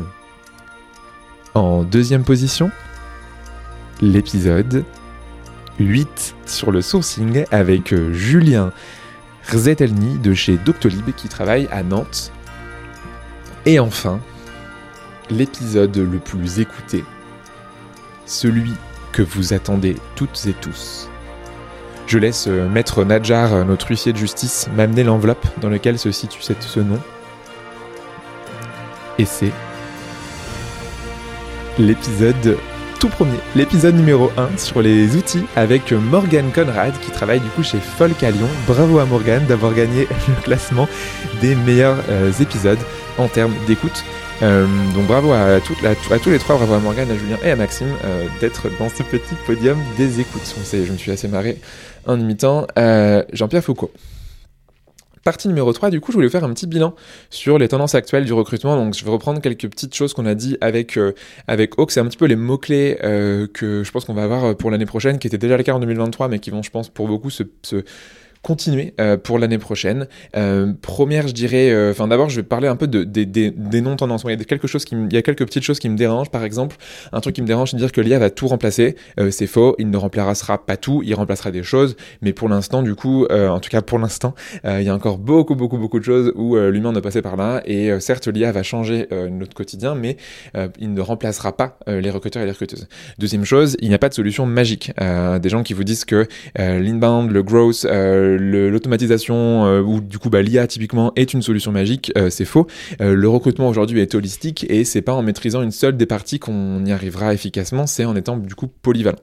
En 1.54 1.84
deuxième 1.84 2.24
position, 2.24 2.72
l'épisode 4.04 4.84
8 5.80 6.36
sur 6.46 6.72
le 6.72 6.82
sourcing 6.82 7.46
avec 7.52 7.94
euh, 7.94 8.13
Julien 8.13 8.72
Rzetelny 9.50 10.18
de 10.20 10.34
chez 10.34 10.58
Doctolib 10.58 11.12
qui 11.16 11.30
travaille 11.30 11.68
à 11.72 11.84
Nantes. 11.84 12.32
Et 13.66 13.80
enfin, 13.80 14.20
l'épisode 15.30 15.96
le 15.98 16.20
plus 16.20 16.60
écouté, 16.60 17.04
celui 18.26 18.74
que 19.13 19.22
vous 19.22 19.54
attendez 19.54 19.96
toutes 20.16 20.46
et 20.48 20.54
tous. 20.54 21.10
Je 22.06 22.20
laisse 22.20 22.48
euh, 22.48 22.68
Maître 22.68 23.06
Nadjar, 23.06 23.54
euh, 23.54 23.63
notre 23.63 23.89
huissier 23.89 24.12
de 24.12 24.18
justice, 24.18 24.68
m'amener 24.76 25.04
l'enveloppe 25.04 25.48
dans 25.62 25.70
laquelle 25.70 25.98
se 25.98 26.12
situe 26.12 26.42
ce 26.42 26.80
nom. 26.82 27.00
Et 29.18 29.26
c'est 29.26 29.52
l'épisode 31.80 32.58
tout 33.04 33.10
premier, 33.10 33.38
l'épisode 33.54 33.96
numéro 33.96 34.32
1 34.38 34.58
sur 34.58 34.82
les 34.82 35.18
outils 35.18 35.44
avec 35.58 35.92
Morgan 35.92 36.50
Conrad 36.56 36.98
qui 37.02 37.12
travaille 37.12 37.42
du 37.42 37.50
coup 37.50 37.62
chez 37.62 37.78
Folk 37.80 38.24
à 38.24 38.32
Lyon. 38.32 38.48
Bravo 38.66 38.98
à 39.00 39.06
Morgan 39.06 39.46
d'avoir 39.46 39.74
gagné 39.74 40.08
le 40.30 40.42
classement 40.42 40.88
des 41.42 41.54
meilleurs 41.54 41.98
euh, 42.08 42.32
épisodes 42.39 42.80
en 43.18 43.28
termes 43.28 43.54
d'écoute. 43.68 44.06
Euh, 44.42 44.66
donc 44.96 45.06
bravo 45.08 45.34
à, 45.34 45.60
tous 45.60 46.30
les 46.30 46.39
trois, 46.39 46.56
bravo 46.56 46.76
à 46.76 46.80
Morgan, 46.80 47.12
à 47.12 47.18
Julien 47.18 47.38
et 47.44 47.52
à 47.52 47.58
Maxime 47.58 47.94
euh, 48.06 48.26
d'être 48.39 48.70
dans 48.80 48.88
ce 48.88 49.04
petit 49.04 49.36
podium 49.46 49.78
des 49.98 50.22
écoutes. 50.22 50.56
je 50.72 50.89
me 50.89 50.98
suis 50.98 51.12
assez 51.12 51.28
marré 51.28 51.58
en 52.08 52.18
imitant 52.18 52.68
Jean-Pierre 53.34 53.66
Foucault. 53.66 53.92
Partie 55.24 55.48
numéro 55.48 55.72
3, 55.72 55.90
du 55.90 56.02
coup, 56.02 56.12
je 56.12 56.18
voulais 56.18 56.30
faire 56.30 56.44
un 56.44 56.54
petit 56.54 56.68
bilan 56.68 56.96
sur 57.30 57.58
les 57.58 57.70
tendances 57.70 57.96
actuelles 57.96 58.26
du 58.26 58.34
recrutement. 58.34 58.76
Donc, 58.76 58.94
je 58.94 59.06
vais 59.06 59.12
reprendre 59.12 59.40
quelques 59.40 59.70
petites 59.70 59.96
choses 59.96 60.14
qu'on 60.14 60.26
a 60.26 60.36
dit 60.36 60.58
avec, 60.60 60.98
euh, 60.98 61.14
avec 61.48 61.80
Hawk. 61.80 61.92
C'est 61.92 62.02
un 62.02 62.06
petit 62.06 62.18
peu 62.18 62.26
les 62.26 62.36
mots-clés 62.36 62.98
euh, 63.04 63.48
que 63.48 63.84
je 63.86 63.92
pense 63.92 64.04
qu'on 64.04 64.14
va 64.14 64.24
avoir 64.24 64.58
pour 64.58 64.70
l'année 64.70 64.86
prochaine, 64.86 65.20
qui 65.20 65.28
étaient 65.28 65.38
déjà 65.38 65.56
le 65.56 65.64
cas 65.64 65.74
en 65.74 65.80
2023, 65.80 66.28
mais 66.28 66.40
qui 66.40 66.50
vont, 66.50 66.62
je 66.62 66.72
pense, 66.72 66.90
pour 66.90 67.08
beaucoup 67.08 67.30
se, 67.30 67.44
se 67.62 67.84
continuer 68.43 68.93
euh, 68.99 69.17
pour 69.17 69.39
l'année 69.39 69.58
prochaine. 69.58 70.08
Euh, 70.36 70.73
première, 70.82 71.27
je 71.27 71.34
dirais, 71.34 71.71
euh, 71.71 71.91
enfin 71.91 72.10
d'abord, 72.10 72.29
je 72.29 72.36
vais 72.36 72.43
parler 72.43 72.67
un 72.67 72.75
peu 72.75 72.88
de, 72.88 73.03
des 73.03 73.82
non 73.82 73.95
tendances. 73.95 74.23
Il 74.25 74.32
y 74.32 74.34
a 74.34 74.43
quelque 74.43 74.67
chose 74.67 74.84
qui, 74.84 74.95
il 74.95 75.13
y 75.13 75.17
a 75.17 75.21
quelques 75.21 75.45
petites 75.45 75.63
choses 75.63 75.79
qui 75.79 75.89
me 75.89 75.95
dérangent. 75.95 76.29
Par 76.29 76.43
exemple, 76.43 76.75
un 77.13 77.21
truc 77.21 77.36
qui 77.36 77.41
me 77.41 77.47
dérange, 77.47 77.71
c'est 77.71 77.77
de 77.77 77.82
dire 77.82 77.91
que 77.91 78.01
l'IA 78.01 78.19
va 78.19 78.29
tout 78.29 78.47
remplacer. 78.47 78.95
c'est 79.32 79.47
faux. 79.47 79.75
Il 79.79 79.89
ne 79.89 79.97
remplacera 79.97 80.63
pas 80.63 80.75
tout. 80.75 81.01
Il 81.06 81.15
remplacera 81.15 81.51
des 81.51 81.63
choses, 81.63 81.95
mais 82.21 82.34
pour 82.34 82.49
l'instant, 82.49 82.84
du 82.84 82.95
coup, 82.95 83.25
en 83.25 83.60
tout 83.60 83.69
cas 83.69 83.82
pour 83.82 83.97
l'instant, 83.97 84.36
il 84.65 84.84
y 84.84 84.89
a 84.89 84.93
encore 84.93 85.17
beaucoup, 85.17 85.56
beaucoup, 85.56 85.77
beaucoup 85.77 85.99
de 85.99 86.03
choses 86.03 86.34
où 86.36 86.58
l'humain 86.58 86.91
ne 86.91 86.99
passé 86.99 87.21
par 87.21 87.38
là. 87.38 87.62
Et 87.65 87.97
certes, 88.01 88.27
l'IA 88.27 88.51
va 88.51 88.63
changer 88.63 89.08
notre 89.32 89.53
quotidien, 89.53 89.95
mais 89.95 90.17
il 90.79 90.93
ne 90.93 91.01
remplacera 91.01 91.56
pas 91.56 91.77
les 91.88 92.10
recruteurs 92.10 92.43
et 92.43 92.45
les 92.45 92.51
recruteuses. 92.51 92.89
Deuxième 93.19 93.45
chose, 93.45 93.77
il 93.79 93.88
n'y 93.88 93.95
a 93.95 93.99
pas 93.99 94.10
de 94.10 94.13
solution 94.13 94.45
magique. 94.45 94.91
des 94.99 95.49
gens 95.49 95.63
qui 95.63 95.73
vous 95.73 95.86
disent 95.86 96.03
que 96.03 96.27
l'inbound, 96.58 97.32
le 97.32 97.41
growth 97.41 97.86
l'automatisation 98.38 99.80
ou 99.80 100.02
du 100.02 100.19
coup 100.19 100.30
bah, 100.30 100.41
l'IA 100.41 100.67
typiquement 100.67 101.12
est 101.15 101.34
une 101.34 101.41
solution 101.41 101.72
magique, 101.72 102.12
c'est 102.30 102.46
faux. 102.46 102.67
le 103.00 103.28
recrutement 103.28 103.67
aujourd'hui 103.69 104.00
est 104.00 104.15
holistique 104.15 104.65
et 104.69 104.84
c'est 104.84 105.02
pas 105.02 105.13
en 105.13 105.22
maîtrisant 105.22 105.62
une 105.62 105.72
seule 105.72 105.98
des 105.98 106.06
parties 106.06 106.39
qu'on 106.39 106.86
y 106.86 106.91
arrivera 106.91 107.34
efficacement, 107.34 107.88
c'est 107.88 108.06
en 108.06 108.15
étant 108.15 108.38
du 108.38 108.56
coup 108.56 108.67
polyvalent. 108.67 109.19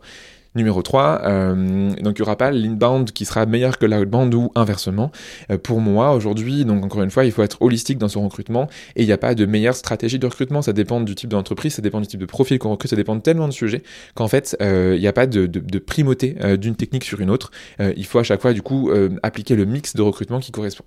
Numéro 0.56 0.82
3, 0.82 1.22
euh, 1.24 1.90
donc 2.00 2.18
il 2.18 2.22
n'y 2.22 2.26
aura 2.26 2.36
pas 2.36 2.50
l'inbound 2.50 3.12
qui 3.12 3.24
sera 3.24 3.46
meilleur 3.46 3.78
que 3.78 3.86
l'outbound 3.86 4.34
ou 4.34 4.50
inversement. 4.56 5.12
Euh, 5.50 5.58
pour 5.58 5.80
moi, 5.80 6.12
aujourd'hui, 6.12 6.64
donc 6.64 6.84
encore 6.84 7.02
une 7.02 7.10
fois, 7.10 7.24
il 7.24 7.30
faut 7.30 7.44
être 7.44 7.62
holistique 7.62 7.98
dans 7.98 8.08
son 8.08 8.24
recrutement 8.24 8.68
et 8.96 9.02
il 9.02 9.06
n'y 9.06 9.12
a 9.12 9.18
pas 9.18 9.36
de 9.36 9.46
meilleure 9.46 9.76
stratégie 9.76 10.18
de 10.18 10.26
recrutement. 10.26 10.60
Ça 10.60 10.72
dépend 10.72 11.00
du 11.00 11.14
type 11.14 11.30
d'entreprise, 11.30 11.74
ça 11.74 11.82
dépend 11.82 12.00
du 12.00 12.08
type 12.08 12.18
de 12.18 12.26
profil 12.26 12.58
qu'on 12.58 12.70
recrute, 12.70 12.90
ça 12.90 12.96
dépend 12.96 13.14
de 13.14 13.20
tellement 13.20 13.46
de 13.46 13.52
sujets 13.52 13.84
qu'en 14.14 14.26
fait, 14.26 14.56
euh, 14.60 14.94
il 14.96 15.00
n'y 15.00 15.06
a 15.06 15.12
pas 15.12 15.28
de, 15.28 15.46
de, 15.46 15.60
de 15.60 15.78
primauté 15.78 16.36
d'une 16.58 16.74
technique 16.74 17.04
sur 17.04 17.20
une 17.20 17.30
autre. 17.30 17.52
il 17.78 18.04
faut 18.04 18.18
à 18.18 18.24
chaque 18.24 18.40
fois, 18.40 18.52
du 18.52 18.62
coup, 18.62 18.90
appliquer 19.22 19.54
le 19.54 19.64
mix 19.64 19.94
de 19.94 20.02
recrutement 20.02 20.40
qui 20.40 20.50
correspond. 20.50 20.84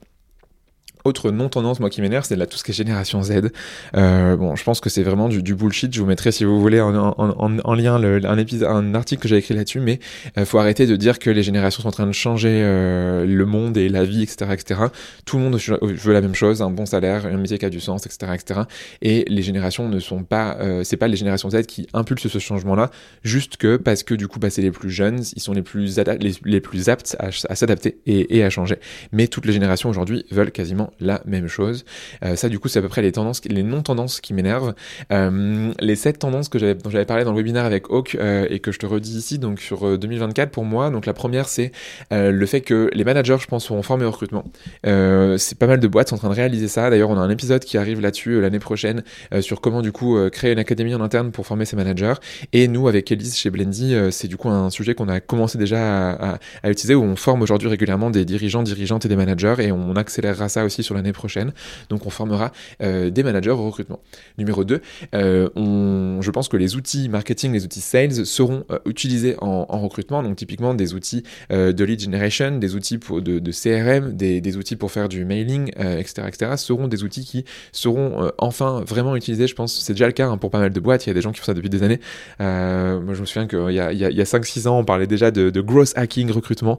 Autre 1.05 1.31
non-tendance, 1.31 1.81
moi 1.81 1.89
qui 1.89 2.01
m'énerve, 2.01 2.23
c'est 2.25 2.37
là 2.37 2.45
tout 2.45 2.57
ce 2.57 2.63
qui 2.63 2.71
est 2.71 2.73
génération 2.73 3.21
Z. 3.23 3.51
Euh, 3.95 4.37
bon, 4.37 4.55
je 4.55 4.63
pense 4.63 4.79
que 4.79 4.89
c'est 4.89 5.03
vraiment 5.03 5.27
du, 5.27 5.43
du, 5.43 5.53
bullshit. 5.53 5.93
Je 5.93 5.99
vous 5.99 6.05
mettrai, 6.05 6.31
si 6.31 6.45
vous 6.45 6.61
voulez, 6.61 6.79
en, 6.79 6.95
en, 6.95 7.13
en, 7.17 7.59
en 7.59 7.73
lien 7.73 7.99
le, 7.99 8.25
un, 8.25 8.37
épisode, 8.37 8.69
un 8.69 8.95
article 8.95 9.21
que 9.21 9.27
j'ai 9.27 9.35
écrit 9.35 9.53
là-dessus, 9.53 9.81
mais 9.81 9.99
euh, 10.37 10.45
faut 10.45 10.59
arrêter 10.59 10.87
de 10.87 10.95
dire 10.95 11.19
que 11.19 11.29
les 11.29 11.43
générations 11.43 11.81
sont 11.81 11.89
en 11.89 11.91
train 11.91 12.07
de 12.07 12.13
changer 12.13 12.61
euh, 12.63 13.25
le 13.25 13.45
monde 13.45 13.75
et 13.75 13.89
la 13.89 14.05
vie, 14.05 14.23
etc., 14.23 14.51
etc. 14.53 14.79
Tout 15.25 15.37
le 15.37 15.43
monde 15.43 15.59
veut 15.81 16.13
la 16.13 16.21
même 16.21 16.35
chose, 16.35 16.61
un 16.61 16.69
bon 16.69 16.85
salaire, 16.85 17.25
un 17.25 17.37
métier 17.37 17.57
qui 17.57 17.65
a 17.65 17.69
du 17.69 17.81
sens, 17.81 18.05
etc., 18.05 18.31
etc. 18.33 18.61
Et 19.01 19.25
les 19.27 19.41
générations 19.41 19.89
ne 19.89 19.99
sont 19.99 20.23
pas, 20.23 20.57
euh, 20.61 20.85
c'est 20.85 20.97
pas 20.97 21.09
les 21.09 21.17
générations 21.17 21.49
Z 21.49 21.63
qui 21.63 21.87
impulsent 21.93 22.29
ce 22.29 22.39
changement-là, 22.39 22.91
juste 23.23 23.57
que 23.57 23.75
parce 23.75 24.03
que 24.03 24.13
du 24.13 24.29
coup, 24.29 24.39
bah, 24.39 24.49
c'est 24.49 24.61
les 24.61 24.71
plus 24.71 24.89
jeunes, 24.89 25.21
ils 25.35 25.41
sont 25.41 25.53
les 25.53 25.63
plus, 25.63 25.97
les, 25.97 26.33
les 26.45 26.61
plus 26.61 26.87
aptes 26.87 27.17
à, 27.19 27.27
à 27.49 27.55
s'adapter 27.55 27.99
et, 28.05 28.37
et 28.37 28.43
à 28.45 28.49
changer. 28.49 28.77
Mais 29.11 29.27
toutes 29.27 29.45
les 29.45 29.53
générations 29.53 29.89
aujourd'hui 29.89 30.25
veulent 30.31 30.51
quasiment 30.51 30.92
la 30.99 31.21
même 31.25 31.47
chose. 31.47 31.85
Euh, 32.23 32.35
ça, 32.35 32.49
du 32.49 32.59
coup, 32.59 32.67
c'est 32.67 32.79
à 32.79 32.81
peu 32.81 32.89
près 32.89 33.01
les 33.01 33.11
tendances, 33.11 33.41
les 33.45 33.63
non-tendances 33.63 34.21
qui 34.21 34.33
m'énervent. 34.33 34.73
Euh, 35.11 35.71
les 35.79 35.95
sept 35.95 36.19
tendances 36.19 36.49
que 36.49 36.59
j'avais, 36.59 36.75
dont 36.75 36.89
j'avais 36.89 37.05
parlé 37.05 37.23
dans 37.23 37.31
le 37.31 37.37
webinaire 37.37 37.65
avec 37.65 37.89
Hawk 37.89 38.15
euh, 38.15 38.47
et 38.49 38.59
que 38.59 38.71
je 38.71 38.79
te 38.79 38.85
redis 38.85 39.17
ici, 39.17 39.39
donc 39.39 39.59
sur 39.59 39.97
2024 39.97 40.51
pour 40.51 40.65
moi. 40.65 40.89
Donc 40.89 41.05
la 41.05 41.13
première, 41.13 41.47
c'est 41.47 41.71
le 42.11 42.45
fait 42.45 42.61
que 42.61 42.89
les 42.93 43.03
managers, 43.03 43.37
je 43.39 43.47
pense, 43.47 43.65
seront 43.65 43.81
formés 43.81 44.05
au 44.05 44.11
recrutement. 44.11 44.43
c'est 44.83 45.57
pas 45.57 45.67
mal 45.67 45.79
de 45.79 45.87
boîtes 45.87 46.09
sont 46.09 46.15
en 46.15 46.19
train 46.19 46.29
de 46.29 46.35
réaliser 46.35 46.67
ça. 46.67 46.89
D'ailleurs, 46.89 47.09
on 47.09 47.17
a 47.17 47.21
un 47.21 47.29
épisode 47.29 47.63
qui 47.63 47.77
arrive 47.77 48.01
là-dessus 48.01 48.41
l'année 48.41 48.59
prochaine 48.59 49.03
sur 49.41 49.61
comment 49.61 49.81
du 49.81 49.91
coup 49.91 50.17
créer 50.31 50.51
une 50.51 50.59
académie 50.59 50.95
en 50.95 51.01
interne 51.01 51.31
pour 51.31 51.45
former 51.45 51.65
ses 51.65 51.75
managers. 51.75 52.13
Et 52.51 52.67
nous, 52.67 52.87
avec 52.87 53.11
Elise 53.11 53.35
chez 53.35 53.49
Blendy, 53.49 53.95
c'est 54.11 54.27
du 54.27 54.37
coup 54.37 54.49
un 54.49 54.69
sujet 54.69 54.95
qu'on 54.95 55.09
a 55.09 55.19
commencé 55.19 55.57
déjà 55.57 56.11
à, 56.11 56.39
à 56.63 56.69
utiliser 56.69 56.95
où 56.95 57.03
on 57.03 57.15
forme 57.15 57.41
aujourd'hui 57.41 57.69
régulièrement 57.69 58.09
des 58.09 58.25
dirigeants, 58.25 58.63
dirigeantes 58.63 59.05
et 59.05 59.09
des 59.09 59.15
managers 59.15 59.55
et 59.59 59.71
on 59.71 59.95
accélérera 59.95 60.49
ça 60.49 60.65
aussi 60.65 60.82
sur 60.83 60.95
l'année 60.95 61.13
prochaine. 61.13 61.53
Donc 61.89 62.05
on 62.05 62.09
formera 62.09 62.51
euh, 62.81 63.09
des 63.09 63.23
managers 63.23 63.51
au 63.51 63.65
recrutement. 63.65 63.99
Numéro 64.37 64.63
2, 64.63 64.81
euh, 65.15 66.21
je 66.21 66.31
pense 66.31 66.47
que 66.47 66.57
les 66.57 66.75
outils 66.75 67.09
marketing, 67.09 67.53
les 67.53 67.63
outils 67.65 67.81
sales 67.81 68.25
seront 68.25 68.65
euh, 68.71 68.79
utilisés 68.85 69.35
en, 69.39 69.63
recrutement. 69.83 70.23
Donc 70.23 70.35
typiquement 70.35 70.73
des 70.73 70.93
outils 70.93 71.23
de 71.49 71.83
lead 71.83 71.99
generation, 71.99 72.57
des 72.57 72.75
outils 72.75 72.97
pour, 72.97 73.21
de, 73.21 73.39
CRM, 73.51 74.15
des, 74.15 74.57
outils 74.57 74.75
pour 74.75 74.91
faire 74.91 75.09
du 75.09 75.25
mailing, 75.25 75.69
etc., 75.77 76.23
etc. 76.27 76.51
seront 76.57 76.87
des 76.87 77.03
outils 77.03 77.25
qui 77.25 77.43
seront 77.71 78.31
enfin 78.37 78.83
vraiment 78.87 79.15
utilisés. 79.15 79.47
Je 79.47 79.55
pense 79.55 79.77
c'est 79.81 79.93
déjà 79.93 80.05
le 80.07 80.13
cas 80.13 80.27
hein, 80.27 80.37
pour 80.37 80.51
pas 80.51 80.59
mal 80.59 80.71
de 80.71 80.79
boîtes. 80.79 81.05
Il 81.05 81.09
y 81.09 81.11
a 81.11 81.13
des 81.13 81.21
gens 81.21 81.31
qui 81.31 81.39
font 81.39 81.45
ça 81.45 81.53
depuis 81.53 81.69
des 81.69 81.83
années. 81.83 81.99
moi 82.39 83.13
je 83.13 83.21
me 83.21 83.25
souviens 83.25 83.47
qu'il 83.47 83.73
y 83.73 83.79
a, 83.79 83.91
il 83.91 83.99
y 83.99 84.21
a, 84.21 84.23
5-6 84.23 84.67
ans 84.67 84.79
on 84.79 84.85
parlait 84.85 85.07
déjà 85.07 85.31
de, 85.31 85.49
de 85.49 85.61
growth 85.61 85.93
hacking, 85.95 86.31
recrutement. 86.31 86.77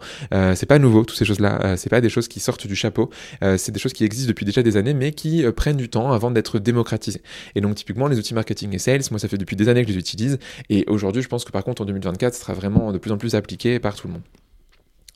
c'est 0.54 0.66
pas 0.66 0.78
nouveau, 0.78 1.04
toutes 1.04 1.18
ces 1.18 1.24
choses-là. 1.24 1.76
c'est 1.76 1.90
pas 1.90 2.00
des 2.00 2.08
choses 2.08 2.28
qui 2.28 2.40
sortent 2.40 2.66
du 2.66 2.76
chapeau. 2.76 3.10
c'est 3.42 3.72
des 3.72 3.80
choses 3.80 3.92
qui 3.94 4.04
existent 4.04 4.28
depuis 4.28 4.44
déjà 4.44 4.62
des 4.62 4.76
années, 4.76 4.94
mais 4.94 5.12
qui 5.12 5.44
euh, 5.44 5.52
prennent 5.52 5.76
du 5.76 5.88
temps 5.88 6.12
avant 6.12 6.30
d'être 6.30 6.58
démocratisés. 6.58 7.22
Et 7.54 7.60
donc 7.60 7.76
typiquement 7.76 8.08
les 8.08 8.18
outils 8.18 8.34
marketing 8.34 8.74
et 8.74 8.78
sales, 8.78 9.00
moi 9.10 9.18
ça 9.18 9.28
fait 9.28 9.38
depuis 9.38 9.56
des 9.56 9.68
années 9.68 9.82
que 9.82 9.88
je 9.88 9.94
les 9.94 10.00
utilise, 10.00 10.38
et 10.68 10.84
aujourd'hui 10.88 11.22
je 11.22 11.28
pense 11.28 11.44
que 11.44 11.52
par 11.52 11.64
contre 11.64 11.82
en 11.82 11.86
2024 11.86 12.34
ça 12.34 12.40
sera 12.40 12.52
vraiment 12.52 12.92
de 12.92 12.98
plus 12.98 13.12
en 13.12 13.16
plus 13.16 13.34
appliqué 13.34 13.78
par 13.78 13.94
tout 13.94 14.08
le 14.08 14.14
monde. 14.14 14.22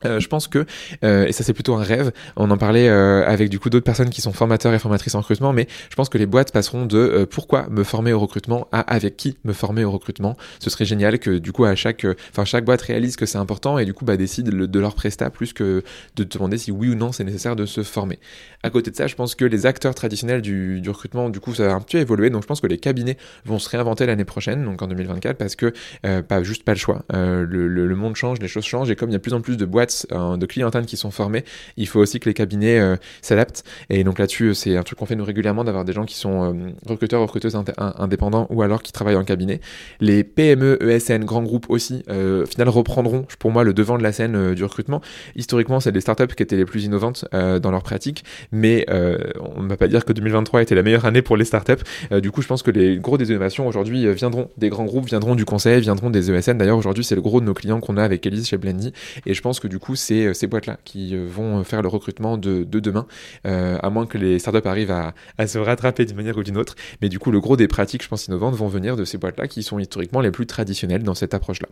Euh, 0.04 0.20
je 0.20 0.28
pense 0.28 0.46
que, 0.46 0.64
euh, 1.04 1.26
et 1.26 1.32
ça 1.32 1.42
c'est 1.42 1.52
plutôt 1.52 1.74
un 1.74 1.82
rêve, 1.82 2.12
on 2.36 2.50
en 2.52 2.56
parlait 2.56 2.88
euh, 2.88 3.26
avec 3.26 3.48
du 3.48 3.58
coup 3.58 3.68
d'autres 3.68 3.84
personnes 3.84 4.10
qui 4.10 4.20
sont 4.20 4.32
formateurs 4.32 4.72
et 4.72 4.78
formatrices 4.78 5.16
en 5.16 5.20
recrutement, 5.20 5.52
mais 5.52 5.66
je 5.90 5.96
pense 5.96 6.08
que 6.08 6.18
les 6.18 6.26
boîtes 6.26 6.52
passeront 6.52 6.86
de 6.86 7.26
pourquoi 7.28 7.66
me 7.68 7.82
former 7.82 8.12
au 8.12 8.20
recrutement? 8.20 8.68
à 8.70 8.80
avec 8.80 9.16
qui 9.16 9.36
me 9.44 9.52
former 9.52 9.84
au 9.84 9.90
recrutement? 9.90 10.36
Ce 10.60 10.70
serait 10.70 10.84
génial 10.84 11.18
que 11.18 11.38
du 11.38 11.50
coup 11.50 11.64
à 11.64 11.74
chaque, 11.74 12.06
enfin 12.30 12.44
chaque 12.44 12.64
boîte 12.64 12.82
réalise 12.82 13.16
que 13.16 13.26
c'est 13.26 13.38
important 13.38 13.78
et 13.78 13.84
du 13.84 13.92
coup 13.92 14.04
bah, 14.04 14.16
décide 14.16 14.48
de 14.48 14.80
leur 14.80 14.94
prestat 14.94 15.30
plus 15.30 15.52
que 15.52 15.82
de 16.14 16.24
demander 16.24 16.58
si 16.58 16.70
oui 16.70 16.90
ou 16.90 16.94
non 16.94 17.10
c'est 17.10 17.24
nécessaire 17.24 17.56
de 17.56 17.66
se 17.66 17.82
former. 17.82 18.20
À 18.62 18.70
côté 18.70 18.90
de 18.90 18.96
ça, 18.96 19.06
je 19.06 19.14
pense 19.14 19.34
que 19.34 19.44
les 19.44 19.66
acteurs 19.66 19.94
traditionnels 19.94 20.42
du, 20.42 20.82
recrutement, 20.88 21.28
du 21.28 21.40
coup 21.40 21.54
ça 21.54 21.66
va 21.66 21.74
un 21.74 21.80
petit 21.80 21.96
peu 21.96 22.02
évoluer, 22.02 22.30
donc 22.30 22.42
je 22.42 22.46
pense 22.46 22.60
que 22.60 22.66
les 22.68 22.78
cabinets 22.78 23.16
vont 23.44 23.58
se 23.58 23.68
réinventer 23.68 24.06
l'année 24.06 24.24
prochaine, 24.24 24.64
donc 24.64 24.80
en 24.80 24.86
2024, 24.86 25.36
parce 25.36 25.56
que 25.56 25.72
pas 26.20 26.42
juste 26.44 26.62
pas 26.62 26.72
le 26.72 26.78
choix. 26.78 27.04
Le, 27.12 27.44
le, 27.44 27.86
le 27.86 27.96
monde 27.96 28.14
change, 28.14 28.38
les 28.38 28.48
choses 28.48 28.64
changent 28.64 28.90
et 28.90 28.96
comme 28.96 29.10
il 29.10 29.12
y 29.12 29.16
a 29.16 29.18
de 29.18 29.22
plus 29.22 29.34
en 29.34 29.40
plus 29.40 29.56
de 29.56 29.64
boîtes 29.64 29.87
de 30.10 30.46
clientèle 30.46 30.86
qui 30.86 30.96
sont 30.96 31.10
formés, 31.10 31.44
il 31.76 31.86
faut 31.86 32.00
aussi 32.00 32.20
que 32.20 32.28
les 32.28 32.34
cabinets 32.34 32.78
euh, 32.78 32.96
s'adaptent. 33.22 33.64
Et 33.90 34.04
donc 34.04 34.18
là-dessus, 34.18 34.54
c'est 34.54 34.76
un 34.76 34.82
truc 34.82 34.98
qu'on 34.98 35.06
fait 35.06 35.16
nous 35.16 35.24
régulièrement 35.24 35.64
d'avoir 35.64 35.84
des 35.84 35.92
gens 35.92 36.04
qui 36.04 36.16
sont 36.16 36.54
euh, 36.54 36.70
recruteurs, 36.86 37.20
recruteuses 37.22 37.56
indépendants 37.78 38.46
ou 38.50 38.62
alors 38.62 38.82
qui 38.82 38.92
travaillent 38.92 39.16
en 39.16 39.24
cabinet. 39.24 39.60
Les 40.00 40.24
PME, 40.24 40.78
ESN, 40.82 41.24
grands 41.24 41.42
groupes 41.42 41.66
aussi, 41.68 42.02
euh, 42.10 42.44
au 42.44 42.46
final 42.46 42.68
reprendront 42.68 43.26
pour 43.38 43.50
moi 43.50 43.64
le 43.64 43.72
devant 43.72 43.98
de 43.98 44.02
la 44.02 44.12
scène 44.12 44.54
du 44.54 44.64
recrutement. 44.64 45.00
Historiquement, 45.36 45.80
c'est 45.80 45.90
les 45.90 46.00
startups 46.00 46.34
qui 46.34 46.42
étaient 46.42 46.56
les 46.56 46.64
plus 46.64 46.84
innovantes 46.84 47.24
dans 47.32 47.70
leur 47.70 47.82
pratique, 47.82 48.24
mais 48.52 48.86
on 48.90 49.62
ne 49.62 49.68
va 49.68 49.76
pas 49.76 49.88
dire 49.88 50.04
que 50.04 50.12
2023 50.12 50.62
était 50.62 50.74
la 50.74 50.82
meilleure 50.82 51.04
année 51.04 51.22
pour 51.22 51.36
les 51.36 51.44
startups. 51.44 51.82
du 52.10 52.30
coup, 52.30 52.42
je 52.42 52.48
pense 52.48 52.62
que 52.62 52.70
les 52.70 52.98
gros 52.98 53.18
des 53.18 53.30
innovations 53.30 53.66
aujourd'hui 53.66 54.12
viendront 54.12 54.50
des 54.56 54.68
grands 54.68 54.84
groupes, 54.84 55.06
viendront 55.06 55.34
du 55.34 55.44
conseil, 55.44 55.80
viendront 55.80 56.10
des 56.10 56.30
ESN. 56.30 56.58
D'ailleurs, 56.58 56.78
aujourd'hui, 56.78 57.04
c'est 57.04 57.14
le 57.14 57.22
gros 57.22 57.40
de 57.40 57.46
nos 57.46 57.54
clients 57.54 57.80
qu'on 57.80 57.96
a 57.96 58.02
avec 58.02 58.26
Elise 58.26 58.48
chez 58.48 58.56
Blendy. 58.56 58.92
Et 59.26 59.34
je 59.34 59.42
pense 59.42 59.60
que 59.60 59.68
du 59.68 59.77
coup, 59.78 59.96
c'est 59.96 60.26
euh, 60.26 60.34
ces 60.34 60.46
boîtes-là 60.46 60.78
qui 60.84 61.14
euh, 61.14 61.26
vont 61.28 61.62
faire 61.64 61.82
le 61.82 61.88
recrutement 61.88 62.36
de, 62.36 62.64
demain, 62.64 63.06
euh, 63.46 63.78
à 63.82 63.90
moins 63.90 64.06
que 64.06 64.18
les 64.18 64.38
startups 64.38 64.66
arrivent 64.66 64.90
à, 64.90 65.14
se 65.46 65.58
rattraper 65.58 66.04
d'une 66.04 66.16
manière 66.16 66.36
ou 66.36 66.42
d'une 66.42 66.56
autre. 66.56 66.74
Mais 67.02 67.08
du 67.08 67.18
coup, 67.18 67.30
le 67.30 67.40
gros 67.40 67.56
des 67.56 67.68
pratiques, 67.68 68.02
je 68.02 68.08
pense, 68.08 68.26
innovantes 68.26 68.54
vont 68.54 68.68
venir 68.68 68.96
de 68.96 69.04
ces 69.04 69.18
boîtes-là 69.18 69.48
qui 69.48 69.62
sont 69.62 69.78
historiquement 69.78 70.20
les 70.20 70.30
plus 70.30 70.46
traditionnelles 70.46 71.02
dans 71.02 71.14
cette 71.14 71.34
approche-là. 71.34 71.68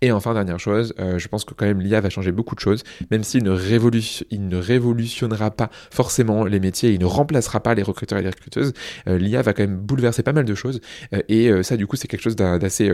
Et 0.00 0.12
enfin, 0.12 0.34
dernière 0.34 0.60
chose, 0.60 0.94
je 0.98 1.28
pense 1.28 1.44
que 1.44 1.54
quand 1.54 1.66
même 1.66 1.80
l'IA 1.80 2.00
va 2.00 2.10
changer 2.10 2.32
beaucoup 2.32 2.54
de 2.54 2.60
choses, 2.60 2.84
même 3.10 3.24
s'il 3.24 3.42
ne, 3.42 3.50
ne 3.50 4.56
révolutionnera 4.56 5.50
pas 5.50 5.70
forcément 5.90 6.44
les 6.44 6.60
métiers, 6.60 6.92
il 6.92 7.00
ne 7.00 7.06
remplacera 7.06 7.60
pas 7.60 7.74
les 7.74 7.82
recruteurs 7.82 8.18
et 8.18 8.22
les 8.22 8.30
recruteuses, 8.30 8.72
l'IA 9.06 9.42
va 9.42 9.52
quand 9.52 9.62
même 9.62 9.78
bouleverser 9.78 10.22
pas 10.22 10.32
mal 10.32 10.44
de 10.44 10.54
choses. 10.54 10.80
et 11.28 11.50
ça, 11.62 11.76
du 11.76 11.86
coup, 11.86 11.96
c'est 11.96 12.08
quelque 12.08 12.22
chose 12.22 12.36
d'assez 12.36 12.92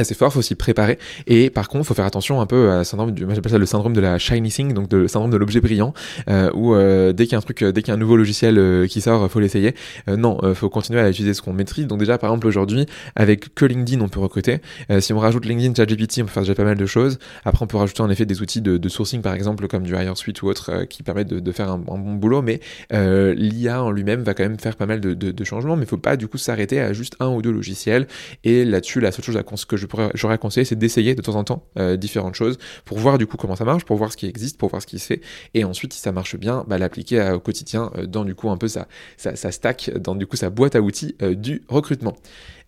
assez 0.00 0.14
fort, 0.14 0.32
faut 0.32 0.42
s'y 0.42 0.54
préparer. 0.54 0.98
Et 1.26 1.50
par 1.50 1.68
contre, 1.68 1.86
faut 1.86 1.94
faire 1.94 2.04
attention 2.04 2.40
un 2.40 2.46
peu 2.46 2.70
à 2.70 2.84
syndrome 2.84 3.12
du, 3.12 3.26
j'appelle 3.28 3.52
ça 3.52 3.58
le 3.58 3.66
syndrome 3.66 3.92
de 3.92 4.00
la 4.00 4.18
shiny 4.18 4.50
thing, 4.50 4.72
donc 4.72 4.92
le 4.92 5.08
syndrome 5.08 5.30
de 5.30 5.36
l'objet 5.36 5.60
brillant, 5.60 5.92
euh, 6.28 6.50
où 6.54 6.74
euh, 6.74 7.12
dès 7.12 7.24
qu'il 7.24 7.32
y 7.32 7.34
a 7.34 7.38
un 7.38 7.42
truc, 7.42 7.64
dès 7.64 7.82
qu'il 7.82 7.88
y 7.88 7.90
a 7.90 7.94
un 7.94 7.98
nouveau 7.98 8.16
logiciel 8.16 8.58
euh, 8.58 8.86
qui 8.86 9.00
sort, 9.00 9.30
faut 9.30 9.40
l'essayer. 9.40 9.74
Euh, 10.08 10.16
non, 10.16 10.38
faut 10.54 10.68
continuer 10.68 11.00
à 11.00 11.08
utiliser 11.10 11.34
ce 11.34 11.42
qu'on 11.42 11.52
maîtrise. 11.52 11.86
Donc 11.86 11.98
déjà, 11.98 12.18
par 12.18 12.30
exemple, 12.30 12.46
aujourd'hui, 12.46 12.86
avec 13.16 13.54
que 13.54 13.64
LinkedIn, 13.64 14.00
on 14.02 14.08
peut 14.08 14.20
recruter. 14.20 14.60
si 15.00 15.12
on 15.12 15.18
rajoute 15.18 15.44
LinkedIn, 15.44 15.74
ChatGPT, 15.74 16.20
on 16.22 16.24
peut 16.26 16.32
faire 16.32 16.42
déjà 16.42 16.54
pas 16.54 16.64
mal 16.64 16.76
de 16.76 16.86
choses. 16.86 17.18
Après, 17.44 17.62
on 17.62 17.66
peut 17.66 17.76
rajouter 17.76 18.02
en 18.02 18.10
effet 18.10 18.26
des 18.26 18.40
outils 18.40 18.60
de, 18.60 18.76
de 18.76 18.88
sourcing, 18.88 19.22
par 19.22 19.34
exemple, 19.34 19.66
comme 19.68 19.82
du 19.82 19.94
HireSuite 19.94 20.42
ou 20.42 20.48
autre, 20.48 20.84
qui 20.84 21.02
permettent 21.02 21.28
de, 21.28 21.40
de 21.40 21.52
faire 21.52 21.70
un, 21.70 21.78
bon 21.78 22.14
boulot. 22.14 22.42
Mais 22.42 22.60
l'IA 22.90 23.82
en 23.82 23.90
lui-même 23.90 24.22
va 24.22 24.34
quand 24.34 24.44
même 24.44 24.58
faire 24.58 24.76
pas 24.76 24.86
mal 24.86 25.00
de, 25.00 25.14
de, 25.14 25.30
de 25.30 25.44
changements, 25.44 25.76
mais 25.76 25.86
faut 25.86 25.96
pas 25.96 26.16
du 26.16 26.28
coup 26.28 26.38
s'arrêter 26.38 26.80
à 26.80 26.92
juste 26.92 27.16
un 27.20 27.28
ou 27.28 27.42
deux 27.42 27.52
logiciels. 27.52 28.06
Et 28.44 28.64
là-dessus, 28.64 29.00
la 29.00 29.12
seule 29.12 29.24
chose 29.24 29.36
à 29.36 29.42
que 29.42 29.76
je 29.76 29.86
j'aurais 30.14 30.38
conseillé, 30.38 30.64
c'est 30.64 30.76
d'essayer 30.76 31.14
de 31.14 31.22
temps 31.22 31.34
en 31.34 31.44
temps 31.44 31.64
euh, 31.78 31.96
différentes 31.96 32.34
choses 32.34 32.58
pour 32.84 32.98
voir 32.98 33.18
du 33.18 33.26
coup 33.26 33.36
comment 33.36 33.56
ça 33.56 33.64
marche, 33.64 33.84
pour 33.84 33.96
voir 33.96 34.12
ce 34.12 34.16
qui 34.16 34.26
existe, 34.26 34.58
pour 34.58 34.70
voir 34.70 34.82
ce 34.82 34.86
qui 34.86 34.98
se 34.98 35.06
fait, 35.06 35.20
et 35.54 35.64
ensuite 35.64 35.92
si 35.92 36.00
ça 36.00 36.12
marche 36.12 36.36
bien, 36.36 36.64
bah, 36.68 36.78
l'appliquer 36.78 37.30
au 37.32 37.40
quotidien 37.40 37.90
euh, 37.96 38.06
dans 38.06 38.24
du 38.24 38.34
coup 38.34 38.50
un 38.50 38.56
peu 38.56 38.68
sa, 38.68 38.86
stack, 39.16 39.90
dans 39.96 40.14
du 40.14 40.26
coup 40.26 40.36
sa 40.36 40.50
boîte 40.50 40.76
à 40.76 40.80
outils 40.80 41.16
euh, 41.22 41.34
du 41.34 41.62
recrutement. 41.68 42.16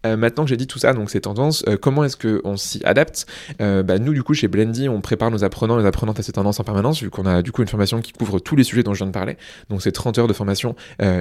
Euh, 0.06 0.16
maintenant 0.16 0.44
que 0.44 0.50
j'ai 0.50 0.56
dit 0.56 0.66
tout 0.66 0.78
ça, 0.78 0.94
donc 0.94 1.10
ces 1.10 1.20
tendances, 1.20 1.62
euh, 1.68 1.76
comment 1.76 2.04
est-ce 2.04 2.16
qu'on 2.16 2.56
s'y 2.56 2.80
adapte? 2.84 3.26
Euh, 3.60 3.82
bah, 3.82 3.98
Nous, 3.98 4.14
du 4.14 4.22
coup, 4.22 4.34
chez 4.34 4.48
Blendy, 4.48 4.88
on 4.88 5.00
prépare 5.00 5.30
nos 5.30 5.44
apprenants 5.44 5.78
et 5.78 5.82
nos 5.82 5.88
apprenantes 5.88 6.18
à 6.18 6.22
ces 6.22 6.32
tendances 6.32 6.58
en 6.58 6.64
permanence, 6.64 7.02
vu 7.02 7.10
qu'on 7.10 7.26
a 7.26 7.42
du 7.42 7.52
coup 7.52 7.62
une 7.62 7.68
formation 7.68 8.00
qui 8.00 8.12
couvre 8.12 8.38
tous 8.38 8.56
les 8.56 8.64
sujets 8.64 8.82
dont 8.82 8.94
je 8.94 8.98
viens 8.98 9.08
de 9.08 9.12
parler. 9.12 9.36
Donc 9.68 9.82
c'est 9.82 9.92
30 9.92 10.18
heures 10.18 10.28
de 10.28 10.32
formation 10.32 10.74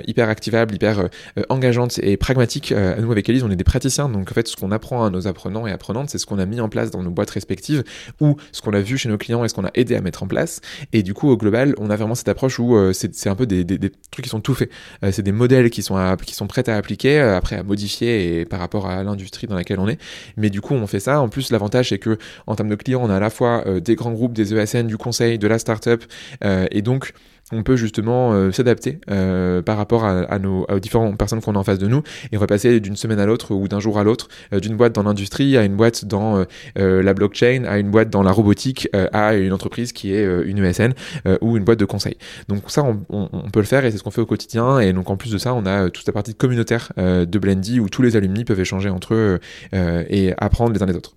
hyper 0.08 0.30
activable, 0.30 0.74
hyper 0.76 1.10
engageante 1.50 2.00
et 2.02 2.18
pragmatique. 2.18 2.74
nous, 3.00 3.12
avec 3.12 3.28
Elise, 3.30 3.44
on 3.44 3.52
est 3.52 3.56
des 3.56 3.64
praticiens, 3.64 4.10
donc 4.10 4.32
en 4.32 4.34
fait, 4.34 4.48
ce 4.48 4.56
qu'on 4.56 4.72
apprend 4.72 5.06
à 5.06 5.10
nos 5.10 5.28
apprenants 5.28 5.68
et 5.68 5.72
apprenantes, 5.72 6.10
c'est 6.10 6.18
ce 6.18 6.26
qu'on 6.26 6.40
a 6.40 6.46
mis 6.46 6.62
en 6.62 6.70
place 6.70 6.92
dans 6.92 7.04
nos 7.04 7.12
boîtes 7.12 7.30
respectives, 7.32 7.84
ou 8.20 8.38
ce 8.52 8.62
qu'on 8.62 8.74
a 8.74 8.80
vu 8.80 8.98
chez 8.98 9.10
nos 9.10 9.18
clients 9.18 9.44
et 9.44 9.50
ce 9.50 9.54
qu'on 9.54 9.66
a 9.66 9.72
aidé 9.76 9.96
à 9.96 10.02
mettre 10.02 10.24
en 10.24 10.28
place. 10.28 10.62
Et 10.94 11.04
du 11.04 11.14
coup, 11.14 11.30
au 11.30 11.38
global, 11.38 11.74
on 11.78 11.90
a 11.90 11.96
vraiment 11.96 12.16
cette 12.16 12.30
approche 12.30 12.60
où 12.60 12.78
c'est 12.94 13.28
un 13.28 13.36
peu 13.36 13.46
des, 13.46 13.66
trucs 14.12 14.24
qui 14.24 14.30
sont 14.30 14.42
tout 14.42 14.54
faits. 14.54 14.70
c'est 15.12 15.24
des 15.24 15.32
modèles 15.32 15.70
qui 15.70 15.82
sont, 15.82 16.16
qui 16.26 16.36
sont 16.36 16.48
prêts 16.48 16.68
à 16.70 16.76
appliquer, 16.76 17.20
après 17.20 17.58
à 17.58 17.64
modifier 17.64 18.40
et 18.40 18.46
par 18.46 18.60
rapport 18.60 18.69
rapport 18.70 18.90
à 18.90 19.04
l'industrie 19.04 19.48
dans 19.48 19.56
laquelle 19.56 19.80
on 19.80 19.88
est. 19.88 20.00
Mais 20.38 20.50
du 20.50 20.62
coup, 20.62 20.76
on 20.76 20.88
fait 20.88 21.00
ça. 21.00 21.20
En 21.22 21.30
plus, 21.30 21.52
l'avantage, 21.52 21.90
c'est 21.90 22.00
que 22.00 22.18
en 22.48 22.56
termes 22.56 22.70
de 22.70 22.76
clients, 22.76 23.02
on 23.04 23.10
a 23.10 23.16
à 23.16 23.20
la 23.20 23.30
fois 23.30 23.64
des 23.80 23.96
grands 23.96 24.12
groupes, 24.12 24.34
des 24.34 24.54
ESN, 24.54 24.88
du 24.88 24.98
conseil, 24.98 25.40
de 25.40 25.48
la 25.48 25.58
startup, 25.58 26.04
et 26.44 26.82
donc 26.82 27.14
on 27.52 27.64
peut 27.64 27.76
justement 27.76 28.34
euh, 28.34 28.52
s'adapter 28.52 29.00
euh, 29.10 29.62
par 29.62 29.78
rapport 29.78 30.06
à, 30.06 30.40
nos 30.40 30.66
différentes 30.80 31.18
personnes 31.18 31.42
qu'on 31.42 31.56
a 31.56 31.58
en 31.58 31.64
face 31.64 31.80
de 31.80 31.88
nous 31.88 32.04
et 32.32 32.38
on 32.38 32.40
va 32.40 32.48
passer 32.48 32.80
d'une 32.80 32.96
semaine 32.96 33.20
à 33.20 33.26
l'autre 33.26 33.54
ou 33.54 33.68
d'un 33.68 33.80
jour 33.80 34.00
à 34.00 34.04
l'autre 34.04 34.28
euh, 34.54 34.60
d'une 34.60 34.76
boîte 34.76 34.94
dans 34.94 35.04
l'industrie 35.04 35.58
à 35.58 35.64
une 35.64 35.76
boîte 35.76 36.06
dans 36.06 36.46
la 36.76 37.14
blockchain 37.14 37.64
à 37.66 37.78
une 37.80 37.90
boîte 37.90 38.10
dans 38.10 38.24
la 38.24 38.32
robotique 38.32 38.88
à 38.94 39.36
une 39.36 39.54
entreprise 39.54 39.92
qui 39.92 40.14
est 40.14 40.26
une 40.46 40.64
ESN 40.64 40.94
ou 41.42 41.58
une 41.58 41.64
boîte 41.64 41.80
de 41.80 41.86
conseil. 41.86 42.18
Donc 42.48 42.64
ça 42.68 42.84
on, 42.84 43.28
peut 43.52 43.60
le 43.60 43.66
faire 43.66 43.86
et 43.86 43.92
c'est 43.92 43.98
ce 43.98 44.04
qu'on 44.04 44.12
fait 44.12 44.22
au 44.22 44.26
quotidien 44.26 44.80
et 44.80 44.94
donc 44.94 45.10
en 45.10 45.18
plus 45.18 45.32
de 45.32 45.38
ça 45.38 45.54
on 45.54 45.66
a 45.66 45.90
toute 45.90 46.06
la 46.06 46.14
partie 46.14 46.36
communautaire 46.36 46.92
de 46.98 47.40
Blendy 47.40 47.80
où 47.80 47.90
tous 47.90 48.02
les 48.02 48.16
alumni 48.16 48.46
peuvent 48.46 48.60
échanger 48.60 48.90
entre 48.90 49.14
eux 49.14 49.40
et 49.74 50.34
apprendre 50.38 50.74
les 50.74 50.84
uns 50.84 50.86
les 50.86 50.96
autres. 50.96 51.16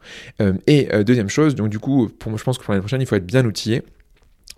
Et 0.67 0.89
deuxième 1.05 1.29
chose 1.29 1.55
donc 1.55 1.69
du 1.69 1.79
coup 1.79 2.11
je 2.37 2.43
pense 2.43 2.59
que 2.59 2.65
pour 2.65 2.73
l'année 2.73 2.83
prochaine 2.83 3.01
il 3.01 3.07
faut 3.07 3.17
être 3.17 3.27
bien 3.27 3.45
outillé 3.45 3.83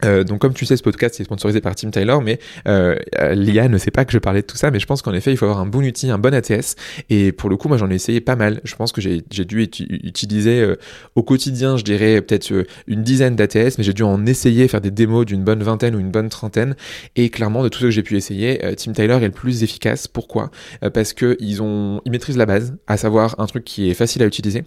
euh, 0.04 0.24
donc 0.24 0.40
comme 0.40 0.54
tu 0.54 0.66
sais, 0.66 0.76
ce 0.76 0.82
podcast 0.82 1.20
est 1.20 1.24
sponsorisé 1.24 1.60
par 1.60 1.74
Tim 1.74 1.90
Taylor, 1.90 2.22
mais 2.22 2.38
euh, 2.68 2.96
Lia 3.32 3.68
ne 3.68 3.78
sait 3.78 3.90
pas 3.90 4.04
que 4.04 4.12
je 4.12 4.18
parlais 4.18 4.42
de 4.42 4.46
tout 4.46 4.56
ça, 4.56 4.70
mais 4.70 4.78
je 4.78 4.86
pense 4.86 5.02
qu'en 5.02 5.12
effet, 5.12 5.32
il 5.32 5.36
faut 5.36 5.46
avoir 5.46 5.60
un 5.60 5.66
bon 5.66 5.84
outil, 5.84 6.10
un 6.10 6.18
bon 6.18 6.34
ATS. 6.34 6.76
Et 7.10 7.32
pour 7.32 7.50
le 7.50 7.56
coup, 7.56 7.68
moi, 7.68 7.76
j'en 7.76 7.90
ai 7.90 7.94
essayé 7.94 8.20
pas 8.20 8.36
mal. 8.36 8.60
Je 8.64 8.74
pense 8.76 8.92
que 8.92 9.00
j'ai 9.00 9.22
dû 9.30 9.62
utiliser 9.62 10.60
euh, 10.60 10.76
au 11.14 11.22
quotidien, 11.22 11.76
je 11.76 11.84
dirais 11.84 12.20
peut-être 12.20 12.52
euh, 12.52 12.64
une 12.86 13.02
dizaine 13.02 13.36
d'ATS, 13.36 13.78
mais 13.78 13.84
j'ai 13.84 13.92
dû 13.92 14.02
en 14.02 14.26
essayer, 14.26 14.68
faire 14.68 14.80
des 14.80 14.90
démos 14.90 15.26
d'une 15.26 15.44
bonne 15.44 15.62
vingtaine 15.62 15.94
ou 15.94 16.00
une 16.00 16.10
bonne 16.10 16.28
trentaine. 16.28 16.74
Et 17.16 17.30
clairement, 17.30 17.62
de 17.62 17.68
tout 17.68 17.80
ce 17.80 17.84
que 17.84 17.90
j'ai 17.90 18.02
pu 18.02 18.16
essayer, 18.16 18.60
Tim 18.76 18.92
Taylor 18.92 19.22
est 19.22 19.26
le 19.26 19.32
plus 19.32 19.62
efficace. 19.62 20.08
Pourquoi? 20.08 20.50
Parce 20.92 21.12
que 21.12 21.36
ils 21.40 21.62
ont, 21.62 22.00
ils 22.04 22.12
maîtrisent 22.12 22.36
la 22.36 22.46
base, 22.46 22.76
à 22.86 22.96
savoir 22.96 23.34
un 23.38 23.46
truc 23.46 23.64
qui 23.64 23.90
est 23.90 23.94
facile 23.94 24.22
à 24.22 24.26
utiliser, 24.26 24.64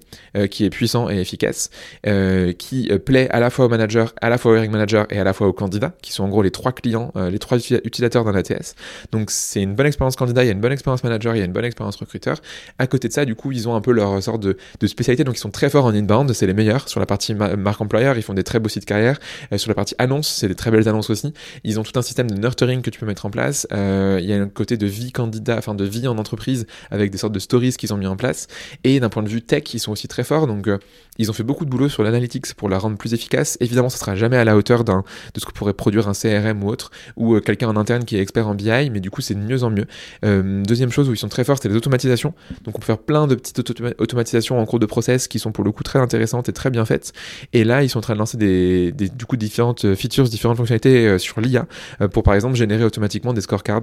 qui 0.49 0.65
est 0.65 0.69
puissant 0.69 1.09
et 1.09 1.19
efficace, 1.19 1.69
qui 2.57 2.89
plaît 3.05 3.29
à 3.29 3.39
la 3.39 3.49
fois 3.49 3.65
au 3.65 3.69
manager, 3.69 4.13
à 4.21 4.29
la 4.29 4.37
fois 4.37 4.51
au 4.51 4.55
hiring 4.55 4.71
manager 4.71 5.05
et 5.09 5.19
à 5.19 5.23
la 5.23 5.26
fois 5.33 5.47
aux 5.47 5.53
candidats, 5.53 5.93
qui 6.01 6.11
sont 6.11 6.23
en 6.23 6.29
gros 6.29 6.41
les 6.41 6.51
trois 6.51 6.71
clients, 6.71 7.11
euh, 7.15 7.29
les 7.29 7.39
trois 7.39 7.57
utilisateurs 7.57 8.23
d'un 8.23 8.35
ATS. 8.35 8.75
Donc 9.11 9.31
c'est 9.31 9.61
une 9.61 9.75
bonne 9.75 9.87
expérience 9.87 10.15
candidat, 10.15 10.43
il 10.43 10.47
y 10.47 10.49
a 10.49 10.53
une 10.53 10.61
bonne 10.61 10.71
expérience 10.71 11.03
manager, 11.03 11.35
il 11.35 11.39
y 11.39 11.41
a 11.41 11.45
une 11.45 11.53
bonne 11.53 11.65
expérience 11.65 11.95
recruteur. 11.97 12.37
À 12.79 12.87
côté 12.87 13.07
de 13.07 13.13
ça, 13.13 13.25
du 13.25 13.35
coup, 13.35 13.51
ils 13.51 13.67
ont 13.67 13.75
un 13.75 13.81
peu 13.81 13.91
leur 13.91 14.21
sorte 14.21 14.41
de, 14.41 14.57
de 14.79 14.87
spécialité, 14.87 15.23
donc 15.23 15.37
ils 15.37 15.41
sont 15.41 15.51
très 15.51 15.69
forts 15.69 15.85
en 15.85 15.93
inbound, 15.93 16.31
c'est 16.33 16.47
les 16.47 16.53
meilleurs. 16.53 16.89
Sur 16.89 16.99
la 16.99 17.05
partie 17.05 17.33
marque 17.33 17.81
employeur, 17.81 18.17
ils 18.17 18.23
font 18.23 18.33
des 18.33 18.43
très 18.43 18.59
beaux 18.59 18.69
sites 18.69 18.85
carrière. 18.85 19.19
Euh, 19.51 19.57
sur 19.57 19.69
la 19.69 19.75
partie 19.75 19.95
annonce, 19.99 20.27
c'est 20.27 20.47
des 20.47 20.55
très 20.55 20.71
belles 20.71 20.87
annonces 20.87 21.09
aussi. 21.09 21.33
Ils 21.63 21.79
ont 21.79 21.83
tout 21.83 21.97
un 21.97 22.01
système 22.01 22.29
de 22.29 22.35
nurturing 22.35 22.81
que 22.81 22.89
tu 22.89 22.99
peux 22.99 23.05
mettre 23.05 23.25
en 23.25 23.29
place. 23.29 23.67
Euh, 23.71 24.19
il 24.21 24.27
y 24.27 24.33
a 24.33 24.41
un 24.41 24.47
côté 24.47 24.77
de 24.77 24.87
vie 24.87 25.11
candidat, 25.11 25.57
enfin 25.57 25.75
de 25.75 25.83
vie 25.83 26.07
en 26.07 26.17
entreprise, 26.17 26.65
avec 26.91 27.11
des 27.11 27.17
sortes 27.17 27.33
de 27.33 27.39
stories 27.39 27.73
qu'ils 27.73 27.93
ont 27.93 27.97
mis 27.97 28.07
en 28.07 28.15
place. 28.15 28.47
Et 28.83 28.99
d'un 28.99 29.09
point 29.09 29.23
de 29.23 29.29
vue 29.29 29.41
tech, 29.41 29.73
ils 29.73 29.79
sont 29.79 29.91
aussi 29.91 30.07
très 30.07 30.23
forts. 30.23 30.47
Donc 30.47 30.67
ils 31.17 31.29
ont 31.29 31.33
fait 31.33 31.43
beaucoup 31.43 31.65
de 31.65 31.69
boulot 31.69 31.89
sur 31.89 32.03
l'analytics 32.03 32.53
pour 32.55 32.69
la 32.69 32.79
rendre 32.79 32.97
plus 32.97 33.13
efficace. 33.13 33.57
Évidemment, 33.59 33.89
ça 33.89 33.97
sera 33.97 34.15
jamais 34.15 34.37
à 34.37 34.45
la 34.45 34.55
hauteur 34.55 34.83
d'un 34.83 35.03
de 35.33 35.39
ce 35.39 35.45
que 35.45 35.51
pourrait 35.51 35.73
produire 35.73 36.07
un 36.07 36.13
CRM 36.13 36.63
ou 36.63 36.69
autre, 36.69 36.91
ou 37.15 37.35
euh, 37.35 37.39
quelqu'un 37.39 37.69
en 37.69 37.75
interne 37.75 38.05
qui 38.05 38.17
est 38.17 38.21
expert 38.21 38.47
en 38.47 38.55
BI, 38.55 38.89
mais 38.89 38.99
du 38.99 39.09
coup 39.09 39.21
c'est 39.21 39.35
de 39.35 39.39
mieux 39.39 39.63
en 39.63 39.69
mieux. 39.69 39.85
Euh, 40.25 40.63
deuxième 40.63 40.91
chose 40.91 41.09
où 41.09 41.13
ils 41.13 41.17
sont 41.17 41.29
très 41.29 41.43
forts, 41.43 41.57
c'est 41.61 41.69
les 41.69 41.75
automatisations. 41.75 42.33
Donc 42.63 42.75
on 42.75 42.79
peut 42.79 42.85
faire 42.85 42.97
plein 42.97 43.27
de 43.27 43.35
petites 43.35 43.59
automatisations 43.99 44.59
en 44.59 44.65
cours 44.65 44.79
de 44.79 44.85
process 44.85 45.27
qui 45.27 45.39
sont 45.39 45.51
pour 45.51 45.63
le 45.63 45.71
coup 45.71 45.83
très 45.83 45.99
intéressantes 45.99 46.49
et 46.49 46.53
très 46.53 46.69
bien 46.69 46.85
faites. 46.85 47.13
Et 47.53 47.63
là 47.63 47.83
ils 47.83 47.89
sont 47.89 47.99
en 47.99 48.01
train 48.01 48.13
de 48.13 48.19
lancer 48.19 48.37
des, 48.37 48.91
du 48.91 49.25
coup 49.25 49.37
différentes 49.37 49.95
features, 49.95 50.25
différentes 50.25 50.57
fonctionnalités 50.57 51.07
euh, 51.07 51.17
sur 51.17 51.41
l'IA 51.41 51.67
pour 52.11 52.23
par 52.23 52.33
exemple 52.33 52.55
générer 52.55 52.83
automatiquement 52.83 53.33
des 53.33 53.41
scorecards 53.41 53.77
euh, 53.77 53.81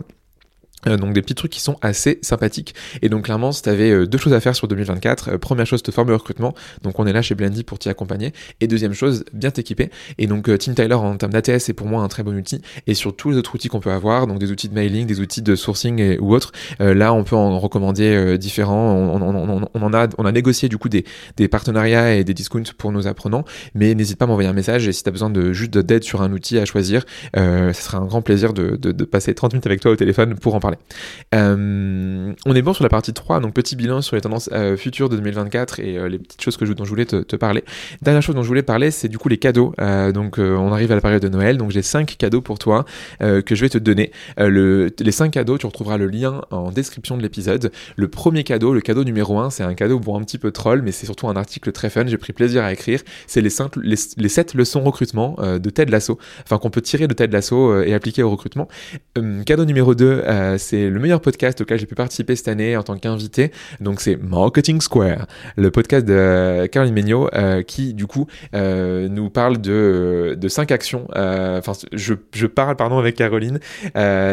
donc 0.87 1.13
des 1.13 1.23
petits 1.23 1.35
trucs 1.35 1.53
qui 1.53 1.61
sont 1.61 1.77
assez 1.83 2.19
sympathiques. 2.23 2.75
Et 3.03 3.09
donc 3.09 3.25
clairement, 3.25 3.53
si 3.53 3.63
tu 3.63 3.69
avais 3.69 3.91
euh, 3.91 4.07
deux 4.07 4.19
choses 4.19 4.33
à 4.33 4.41
faire 4.41 4.55
sur 4.55 4.69
2024, 4.69 5.31
euh, 5.31 5.39
première 5.39 5.67
chose, 5.67 5.83
te 5.83 5.91
former 5.91 6.13
au 6.13 6.19
recrutement. 6.19 6.55
Donc 6.83 6.99
on 6.99 7.07
est 7.07 7.13
là 7.13 7.23
chez 7.23 7.35
Blendy 7.35 7.65
pour 7.65 7.79
t'y 7.79 7.89
accompagner. 7.89 8.33
Et 8.61 8.67
deuxième 8.67 8.93
chose, 8.93 9.25
bien 9.33 9.51
t'équiper. 9.51 9.91
Et 10.19 10.27
donc 10.27 10.57
Team 10.59 10.75
Tyler 10.75 10.95
en 10.95 11.17
termes 11.17 11.33
d'ATS 11.33 11.65
c'est 11.65 11.73
pour 11.73 11.87
moi 11.87 12.03
un 12.03 12.09
très 12.09 12.23
bon 12.23 12.37
outil. 12.37 12.61
Et 12.87 12.95
sur 12.95 13.15
tous 13.15 13.31
les 13.31 13.37
autres 13.37 13.55
outils 13.55 13.69
qu'on 13.69 13.81
peut 13.81 13.93
avoir, 13.93 14.27
donc 14.27 14.39
des 14.39 14.51
outils 14.51 14.69
de 14.69 14.75
mailing, 14.75 15.07
des 15.07 15.21
outils 15.21 15.43
de 15.43 15.55
sourcing 15.57 15.99
et, 16.01 16.19
ou 16.19 16.35
autres, 16.35 16.53
là 16.81 17.13
on 17.13 17.25
peut 17.25 17.37
en 17.37 17.59
recommander 17.59 18.37
différents. 18.39 18.95
On, 18.95 19.83
en 19.83 19.95
a, 19.95 20.09
on 20.19 20.25
a 20.25 20.33
négocié 20.33 20.69
du 20.69 20.79
coup 20.79 20.89
des, 20.89 21.05
des 21.37 21.49
partenariats 21.49 22.15
et 22.15 22.25
des 22.25 22.35
discounts 22.35 22.73
pour 22.77 22.93
nos 22.93 23.07
apprenants. 23.07 23.45
Mais 23.75 23.95
n'hésite 23.95 24.19
pas 24.19 24.25
à 24.25 24.29
m'envoyer 24.29 24.49
un 24.49 24.55
message 24.55 24.89
et 24.89 24.93
si 24.93 25.03
tu 25.03 25.09
as 25.09 25.13
besoin 25.13 25.31
de 25.31 25.53
juste 25.53 25.77
d'aide 25.79 26.05
sur 26.05 26.23
un 26.23 26.33
outil 26.33 26.59
à 26.59 26.65
choisir, 26.65 27.05
ce 27.35 27.73
sera 27.73 27.99
un 27.99 28.07
grand 28.07 28.23
plaisir 28.23 28.53
de, 28.53 28.77
de 28.77 29.05
passer 29.05 29.35
30 29.35 29.55
minutes 29.55 29.67
avec 29.67 29.81
toi 29.81 29.93
au 29.93 29.97
téléphone 29.97 30.35
pour 30.35 30.55
en 30.55 30.61
parler. 30.61 30.74
Euh, 31.35 32.33
on 32.47 32.55
est 32.55 32.63
bon 32.63 32.73
sur 32.73 32.85
la 32.85 32.89
partie 32.89 33.13
3, 33.13 33.41
donc 33.41 33.55
petit 33.55 33.77
bilan 33.77 34.03
sur 34.03 34.17
les 34.17 34.23
tendances 34.23 34.49
euh, 34.53 34.77
futures 34.77 35.09
de 35.09 35.17
2024 35.17 35.81
et 35.81 35.99
euh, 35.99 36.09
les 36.09 36.19
petites 36.19 36.41
choses 36.41 36.57
que 36.57 36.67
je, 36.67 36.73
dont 36.73 36.85
je 36.85 36.91
voulais 36.91 37.07
te, 37.07 37.37
parler. 37.37 37.65
Dernière 38.03 38.23
chose 38.23 38.35
dont 38.35 38.43
je 38.43 38.49
voulais 38.49 38.63
parler, 38.63 38.91
c'est 38.91 39.09
du 39.09 39.19
coup 39.19 39.29
les 39.29 39.39
cadeaux. 39.39 39.75
donc 40.13 40.39
on 40.39 40.73
arrive 40.73 40.93
à 40.93 40.95
la 40.95 41.01
période 41.01 41.23
de 41.23 41.29
Noël, 41.29 41.57
donc 41.57 41.71
j'ai 41.73 41.83
5 41.83 42.17
cadeaux 42.17 42.41
pour 42.41 42.59
toi 42.59 42.85
que 43.21 43.55
je 43.55 43.61
vais 43.61 43.69
te 43.69 43.79
donner. 43.79 44.13
Le, 44.39 44.91
les 44.99 45.13
5 45.13 45.31
cadeaux, 45.31 45.59
tu 45.59 45.67
retrouveras 45.67 45.97
le 45.97 46.07
lien 46.07 46.43
en 46.51 46.71
description 46.71 47.17
de 47.17 47.23
l'épisode. 47.23 47.73
Le 47.97 48.09
premier 48.09 48.45
cadeau, 48.45 48.73
le 48.73 48.81
cadeau 48.81 49.03
numéro 49.03 49.39
1, 49.39 49.51
c'est 49.51 49.65
un 49.65 49.75
cadeau 49.75 49.99
bon 49.99 50.17
un 50.19 50.23
petit 50.23 50.39
peu 50.39 50.53
troll, 50.53 50.83
mais 50.83 50.93
c'est 50.93 51.07
surtout 51.07 51.29
un 51.29 51.37
article 51.37 51.73
très 51.73 51.91
fun, 51.91 52.07
j'ai 52.07 52.19
pris 52.19 52.33
plaisir 52.33 52.63
à 52.63 52.73
écrire. 52.73 53.01
C'est 53.27 53.41
les, 53.41 53.51
les, 53.83 53.97
les 54.17 54.29
7 54.29 54.55
leçons 54.55 54.83
recrutement 54.83 55.37
de 55.41 55.71
Ted 55.71 55.91
Lasso, 55.91 56.19
enfin 56.45 56.59
qu'on 56.59 56.71
peut 56.71 56.83
tirer 56.83 57.09
de 57.09 57.15
Ted 57.15 57.33
Lasso 57.33 57.83
et 57.83 57.95
appliquer 57.95 58.23
au 58.23 58.31
recrutement. 58.31 58.69
cadeau 59.45 59.65
numéro 59.65 59.95
2, 59.95 60.25
c'est 60.59 60.89
le 60.89 61.01
meilleur 61.01 61.21
podcast 61.21 61.61
auquel 61.61 61.79
j'ai 61.79 61.87
pu 61.87 61.95
participer 61.95 62.37
cette 62.37 62.49
année 62.49 62.77
en 62.77 62.83
tant 62.83 62.97
qu'invité. 62.97 63.51
Donc 63.81 64.01
c'est 64.01 64.17
Marketing 64.17 64.81
Square, 64.81 65.27
le 65.57 65.71
podcast 65.71 66.07
de 66.07 66.67
Caroline 66.67 66.95
Megnaud 66.95 67.29
euh, 67.35 67.63
qui 67.63 67.95
du 67.95 68.07
coup 68.07 68.27
euh, 68.55 69.09
nous 69.09 69.31
parle 69.31 69.59
de, 69.59 70.37
de 70.39 70.49
cinq 70.49 70.71
actions. 70.71 71.09
Euh, 71.15 71.59
enfin, 71.59 71.73
je, 71.93 72.15
je, 72.33 72.47
parle 72.47 72.77
pardon 72.77 72.99
avec 72.99 73.17
Caroline 73.17 73.59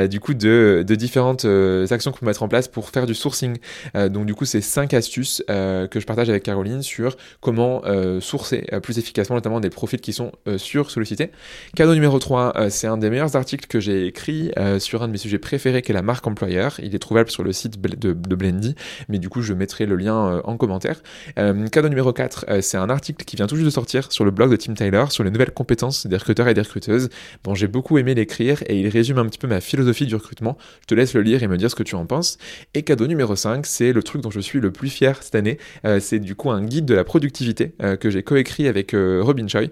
du 0.09 0.19
coup 0.19 0.33
de, 0.33 0.83
de 0.85 0.95
différentes 0.95 1.45
actions 1.91 2.11
qu'on 2.11 2.19
peut 2.19 2.25
mettre 2.25 2.43
en 2.43 2.47
place 2.47 2.67
pour 2.67 2.89
faire 2.89 3.05
du 3.05 3.15
sourcing. 3.15 3.57
donc 3.95 4.25
du 4.25 4.35
coup 4.35 4.45
c'est 4.45 4.61
cinq 4.61 4.93
astuces 4.93 5.43
que 5.47 5.99
je 5.99 6.05
partage 6.05 6.29
avec 6.29 6.43
Caroline 6.43 6.81
sur 6.81 7.17
comment 7.39 7.81
sourcer 8.19 8.65
plus 8.83 8.99
efficacement 8.99 9.35
notamment 9.35 9.59
des 9.59 9.69
profils 9.69 10.01
qui 10.01 10.13
sont 10.13 10.31
sur 10.57 10.91
sollicités. 10.91 11.31
Cadeau 11.75 11.93
numéro 11.93 12.19
3, 12.19 12.69
c'est 12.69 12.87
un 12.87 12.97
des 12.97 13.09
meilleurs 13.09 13.35
articles 13.35 13.67
que 13.67 13.79
j'ai 13.79 14.05
écrit 14.05 14.51
sur 14.79 15.03
un 15.03 15.07
de 15.07 15.13
mes 15.13 15.17
sujets 15.17 15.39
préférés 15.39 15.81
qui 15.81 15.91
est 15.91 15.95
la 15.95 16.01
employeur 16.23 16.79
il 16.79 16.95
est 16.95 16.99
trouvable 16.99 17.29
sur 17.29 17.43
le 17.43 17.51
site 17.51 17.79
de, 17.81 18.35
Blendy, 18.35 18.75
mais 19.09 19.19
du 19.19 19.29
coup, 19.29 19.41
je 19.41 19.53
mettrai 19.53 19.85
le 19.85 19.95
lien 19.95 20.27
euh, 20.27 20.41
en 20.43 20.57
commentaire. 20.57 21.01
Euh, 21.37 21.67
cadeau 21.67 21.89
numéro 21.89 22.13
4, 22.13 22.45
euh, 22.49 22.61
c'est 22.61 22.77
un 22.77 22.89
article 22.89 23.25
qui 23.25 23.35
vient 23.35 23.47
tout 23.47 23.55
juste 23.55 23.65
de 23.65 23.71
sortir 23.71 24.11
sur 24.11 24.25
le 24.25 24.31
blog 24.31 24.51
de 24.51 24.55
Tim 24.55 24.73
Tyler 24.73 25.05
sur 25.09 25.23
les 25.23 25.31
nouvelles 25.31 25.51
compétences 25.51 26.07
des 26.07 26.17
recruteurs 26.17 26.47
et 26.47 26.53
des 26.53 26.61
recruteuses. 26.61 27.09
Bon, 27.43 27.55
j'ai 27.55 27.67
beaucoup 27.67 27.97
aimé 27.97 28.15
l'écrire 28.15 28.63
et 28.67 28.79
il 28.79 28.87
résume 28.87 29.17
un 29.17 29.25
petit 29.25 29.39
peu 29.39 29.47
ma 29.47 29.61
philosophie 29.61 30.05
du 30.05 30.15
recrutement. 30.15 30.57
Je 30.81 30.87
te 30.87 30.95
laisse 30.95 31.13
le 31.13 31.21
lire 31.21 31.43
et 31.43 31.47
me 31.47 31.57
dire 31.57 31.69
ce 31.69 31.75
que 31.75 31.83
tu 31.83 31.95
en 31.95 32.05
penses. 32.05 32.37
Et 32.73 32.83
cadeau 32.83 33.07
numéro 33.07 33.35
5, 33.35 33.65
c'est 33.65 33.93
le 33.93 34.03
truc 34.03 34.21
dont 34.21 34.31
je 34.31 34.39
suis 34.39 34.59
le 34.59 34.71
plus 34.71 34.89
fier 34.89 35.21
cette 35.21 35.35
année. 35.35 35.57
c'est 35.99 36.19
du 36.19 36.35
coup 36.35 36.51
un 36.51 36.63
guide 36.63 36.85
de 36.85 36.93
la 36.93 37.03
productivité 37.03 37.73
que 37.99 38.09
j'ai 38.09 38.23
coécrit 38.23 38.67
avec 38.67 38.93
Robin 38.93 39.47
Choi. 39.47 39.67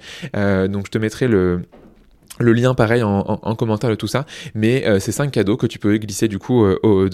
donc 0.67 0.85
je 0.87 0.91
te 0.91 0.97
mettrai 0.97 1.27
le 1.27 1.61
le 2.39 2.53
lien 2.53 2.73
pareil 2.73 3.03
en, 3.03 3.55
commentaire 3.55 3.89
de 3.89 3.95
tout 3.95 4.07
ça, 4.07 4.25
mais 4.55 4.87
euh, 4.87 4.99
c'est 4.99 5.11
cinq 5.11 5.31
cadeaux 5.31 5.57
que 5.57 5.67
tu 5.67 5.79
peux 5.79 5.97
glisser 5.97 6.27
du 6.27 6.39
coup 6.39 6.63
euh, 6.63 7.09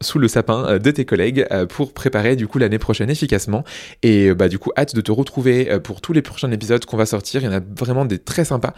sous 0.00 0.18
le 0.18 0.28
sapin 0.28 0.64
euh, 0.64 0.78
de 0.78 0.90
tes 0.90 1.04
collègues 1.04 1.46
pour 1.68 1.92
préparer 1.92 2.36
du 2.36 2.46
coup 2.46 2.58
l'année 2.58 2.78
prochaine 2.78 3.10
efficacement. 3.10 3.64
Et 4.02 4.32
bah 4.34 4.48
du 4.48 4.58
coup 4.58 4.70
hâte 4.76 4.94
de 4.94 5.00
te 5.00 5.10
retrouver 5.10 5.78
pour 5.82 6.00
tous 6.00 6.12
les 6.12 6.22
prochains 6.22 6.50
épisodes 6.52 6.84
qu'on 6.84 6.96
va 6.96 7.06
sortir. 7.06 7.42
Il 7.42 7.46
y 7.46 7.48
en 7.48 7.52
a 7.52 7.60
vraiment 7.76 8.04
des 8.04 8.18
très 8.18 8.44
sympas 8.44 8.74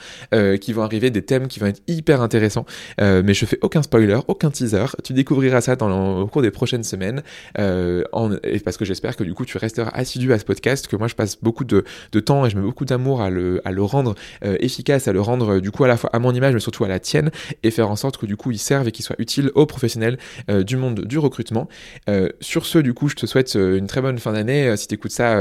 qui 0.61 0.73
vont 0.73 0.83
arriver, 0.83 1.11
des 1.11 1.23
thèmes 1.23 1.49
qui 1.49 1.61
vont 1.61 1.67
être 1.67 1.83
hyper 1.87 2.23
intéressants. 2.23 2.65
mais 2.99 3.35
je 3.35 3.45
fais 3.45 3.59
aucun 3.63 3.83
spoiler, 3.83 4.19
aucun 4.29 4.51
teaser. 4.51 4.87
Tu 5.03 5.13
découvriras 5.13 5.61
ça 5.61 5.75
au 5.75 6.27
cours 6.27 6.43
des 6.43 6.51
prochaines 6.51 6.85
semaines. 6.85 7.23
Parce 7.55 8.77
que 8.77 8.85
j'espère 8.85 9.17
que 9.17 9.25
du 9.25 9.35
coup 9.35 9.45
tu 9.45 9.59
resteras 9.59 9.91
assidu 9.91 10.33
à 10.33 10.39
ce 10.39 10.45
podcast, 10.45 10.87
que 10.87 10.97
moi 10.97 11.09
je 11.09 11.15
passe 11.15 11.37
beaucoup 11.41 11.65
de, 11.65 11.85
temps 12.21 12.47
et 12.47 12.51
je 12.51 12.57
mets 12.57 12.63
beaucoup 12.63 12.85
d'amour 12.85 13.21
à 13.21 13.31
le, 13.31 13.61
rendre 13.79 14.15
efficace, 14.43 15.09
à 15.09 15.13
le 15.13 15.21
rendre 15.21 15.61
du 15.61 15.71
à 15.83 15.89
la 15.89 15.97
fois 15.97 16.11
à 16.13 16.21
mon 16.21 16.33
image 16.33 16.55
mais 16.55 16.61
surtout 16.61 16.85
à 16.85 16.89
la 16.89 17.01
tienne 17.01 17.31
et 17.63 17.71
faire 17.73 17.91
en 17.91 17.97
sorte 17.97 18.17
que 18.17 18.27
du 18.27 18.37
coup 18.37 18.53
ils 18.53 18.59
servent 18.59 18.87
et 18.87 18.93
qu'ils 18.93 19.05
soient 19.05 19.17
utiles 19.19 19.51
aux 19.55 19.67
professionnels 19.67 20.19
euh, 20.51 20.63
du 20.63 20.77
monde 20.77 21.01
du 21.01 21.19
recrutement. 21.19 21.69
Euh, 22.09 22.29
sur 22.41 22.67
ce 22.67 22.79
du 22.79 22.95
coup 22.95 23.09
je 23.09 23.17
te 23.17 23.27
souhaite 23.27 23.57
euh, 23.57 23.79
une 23.79 23.87
très 23.87 24.01
bonne 24.01 24.19
fin 24.19 24.33
d'année 24.33 24.77
si 24.77 24.87
tu 24.87 24.95
écoutes 24.95 25.11
ça 25.11 25.35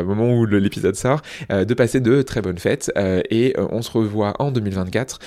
au 0.00 0.04
moment 0.04 0.32
où 0.32 0.46
l'épisode 0.46 0.94
sort, 0.94 1.22
de 1.50 1.74
passer 1.74 2.00
de 2.00 2.22
très 2.22 2.42
bonnes 2.42 2.58
fêtes 2.58 2.92
et 2.96 3.54
on 3.56 3.82
se 3.82 3.90
revoit 3.90 4.34
en 4.38 4.50
2024 4.50 5.18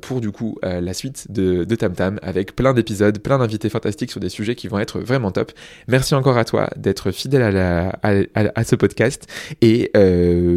pour 0.00 0.20
du 0.20 0.30
coup 0.30 0.58
la 0.62 0.92
suite 0.92 1.30
de, 1.30 1.64
de 1.64 1.74
Tam 1.74 1.94
Tam 1.94 2.18
avec 2.22 2.54
plein 2.54 2.74
d'épisodes, 2.74 3.18
plein 3.18 3.38
d'invités 3.38 3.68
fantastiques 3.68 4.10
sur 4.10 4.20
des 4.20 4.28
sujets 4.28 4.54
qui 4.54 4.68
vont 4.68 4.78
être 4.78 5.00
vraiment 5.00 5.30
top. 5.30 5.52
Merci 5.88 6.14
encore 6.14 6.36
à 6.36 6.44
toi 6.44 6.68
d'être 6.76 7.10
fidèle 7.10 7.56
à, 7.56 7.98
à, 8.02 8.64
ce 8.64 8.76
podcast 8.76 9.26
et 9.62 9.90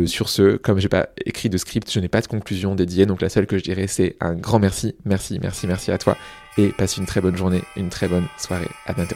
sur 0.05 0.29
ce, 0.29 0.57
comme 0.57 0.79
j'ai 0.79 0.89
pas 0.89 1.09
écrit 1.25 1.49
de 1.49 1.57
script, 1.57 1.91
je 1.91 1.99
n'ai 1.99 2.09
pas 2.09 2.21
de 2.21 2.27
conclusion 2.27 2.75
dédiée 2.75 3.05
donc 3.05 3.21
la 3.21 3.29
seule 3.29 3.38
que 3.45 3.57
je 3.57 3.63
dirais, 3.63 3.87
c'est 3.87 4.15
un 4.19 4.33
grand 4.33 4.59
merci, 4.59 4.95
merci, 5.05 5.39
merci, 5.41 5.67
merci 5.67 5.91
à 5.91 5.97
toi. 5.97 6.17
Et 6.57 6.69
passe 6.69 6.97
une 6.97 7.05
très 7.05 7.21
bonne 7.21 7.37
journée, 7.37 7.63
une 7.77 7.89
très 7.89 8.07
bonne 8.07 8.27
soirée. 8.37 8.69
À 8.85 8.93
bientôt. 8.93 9.15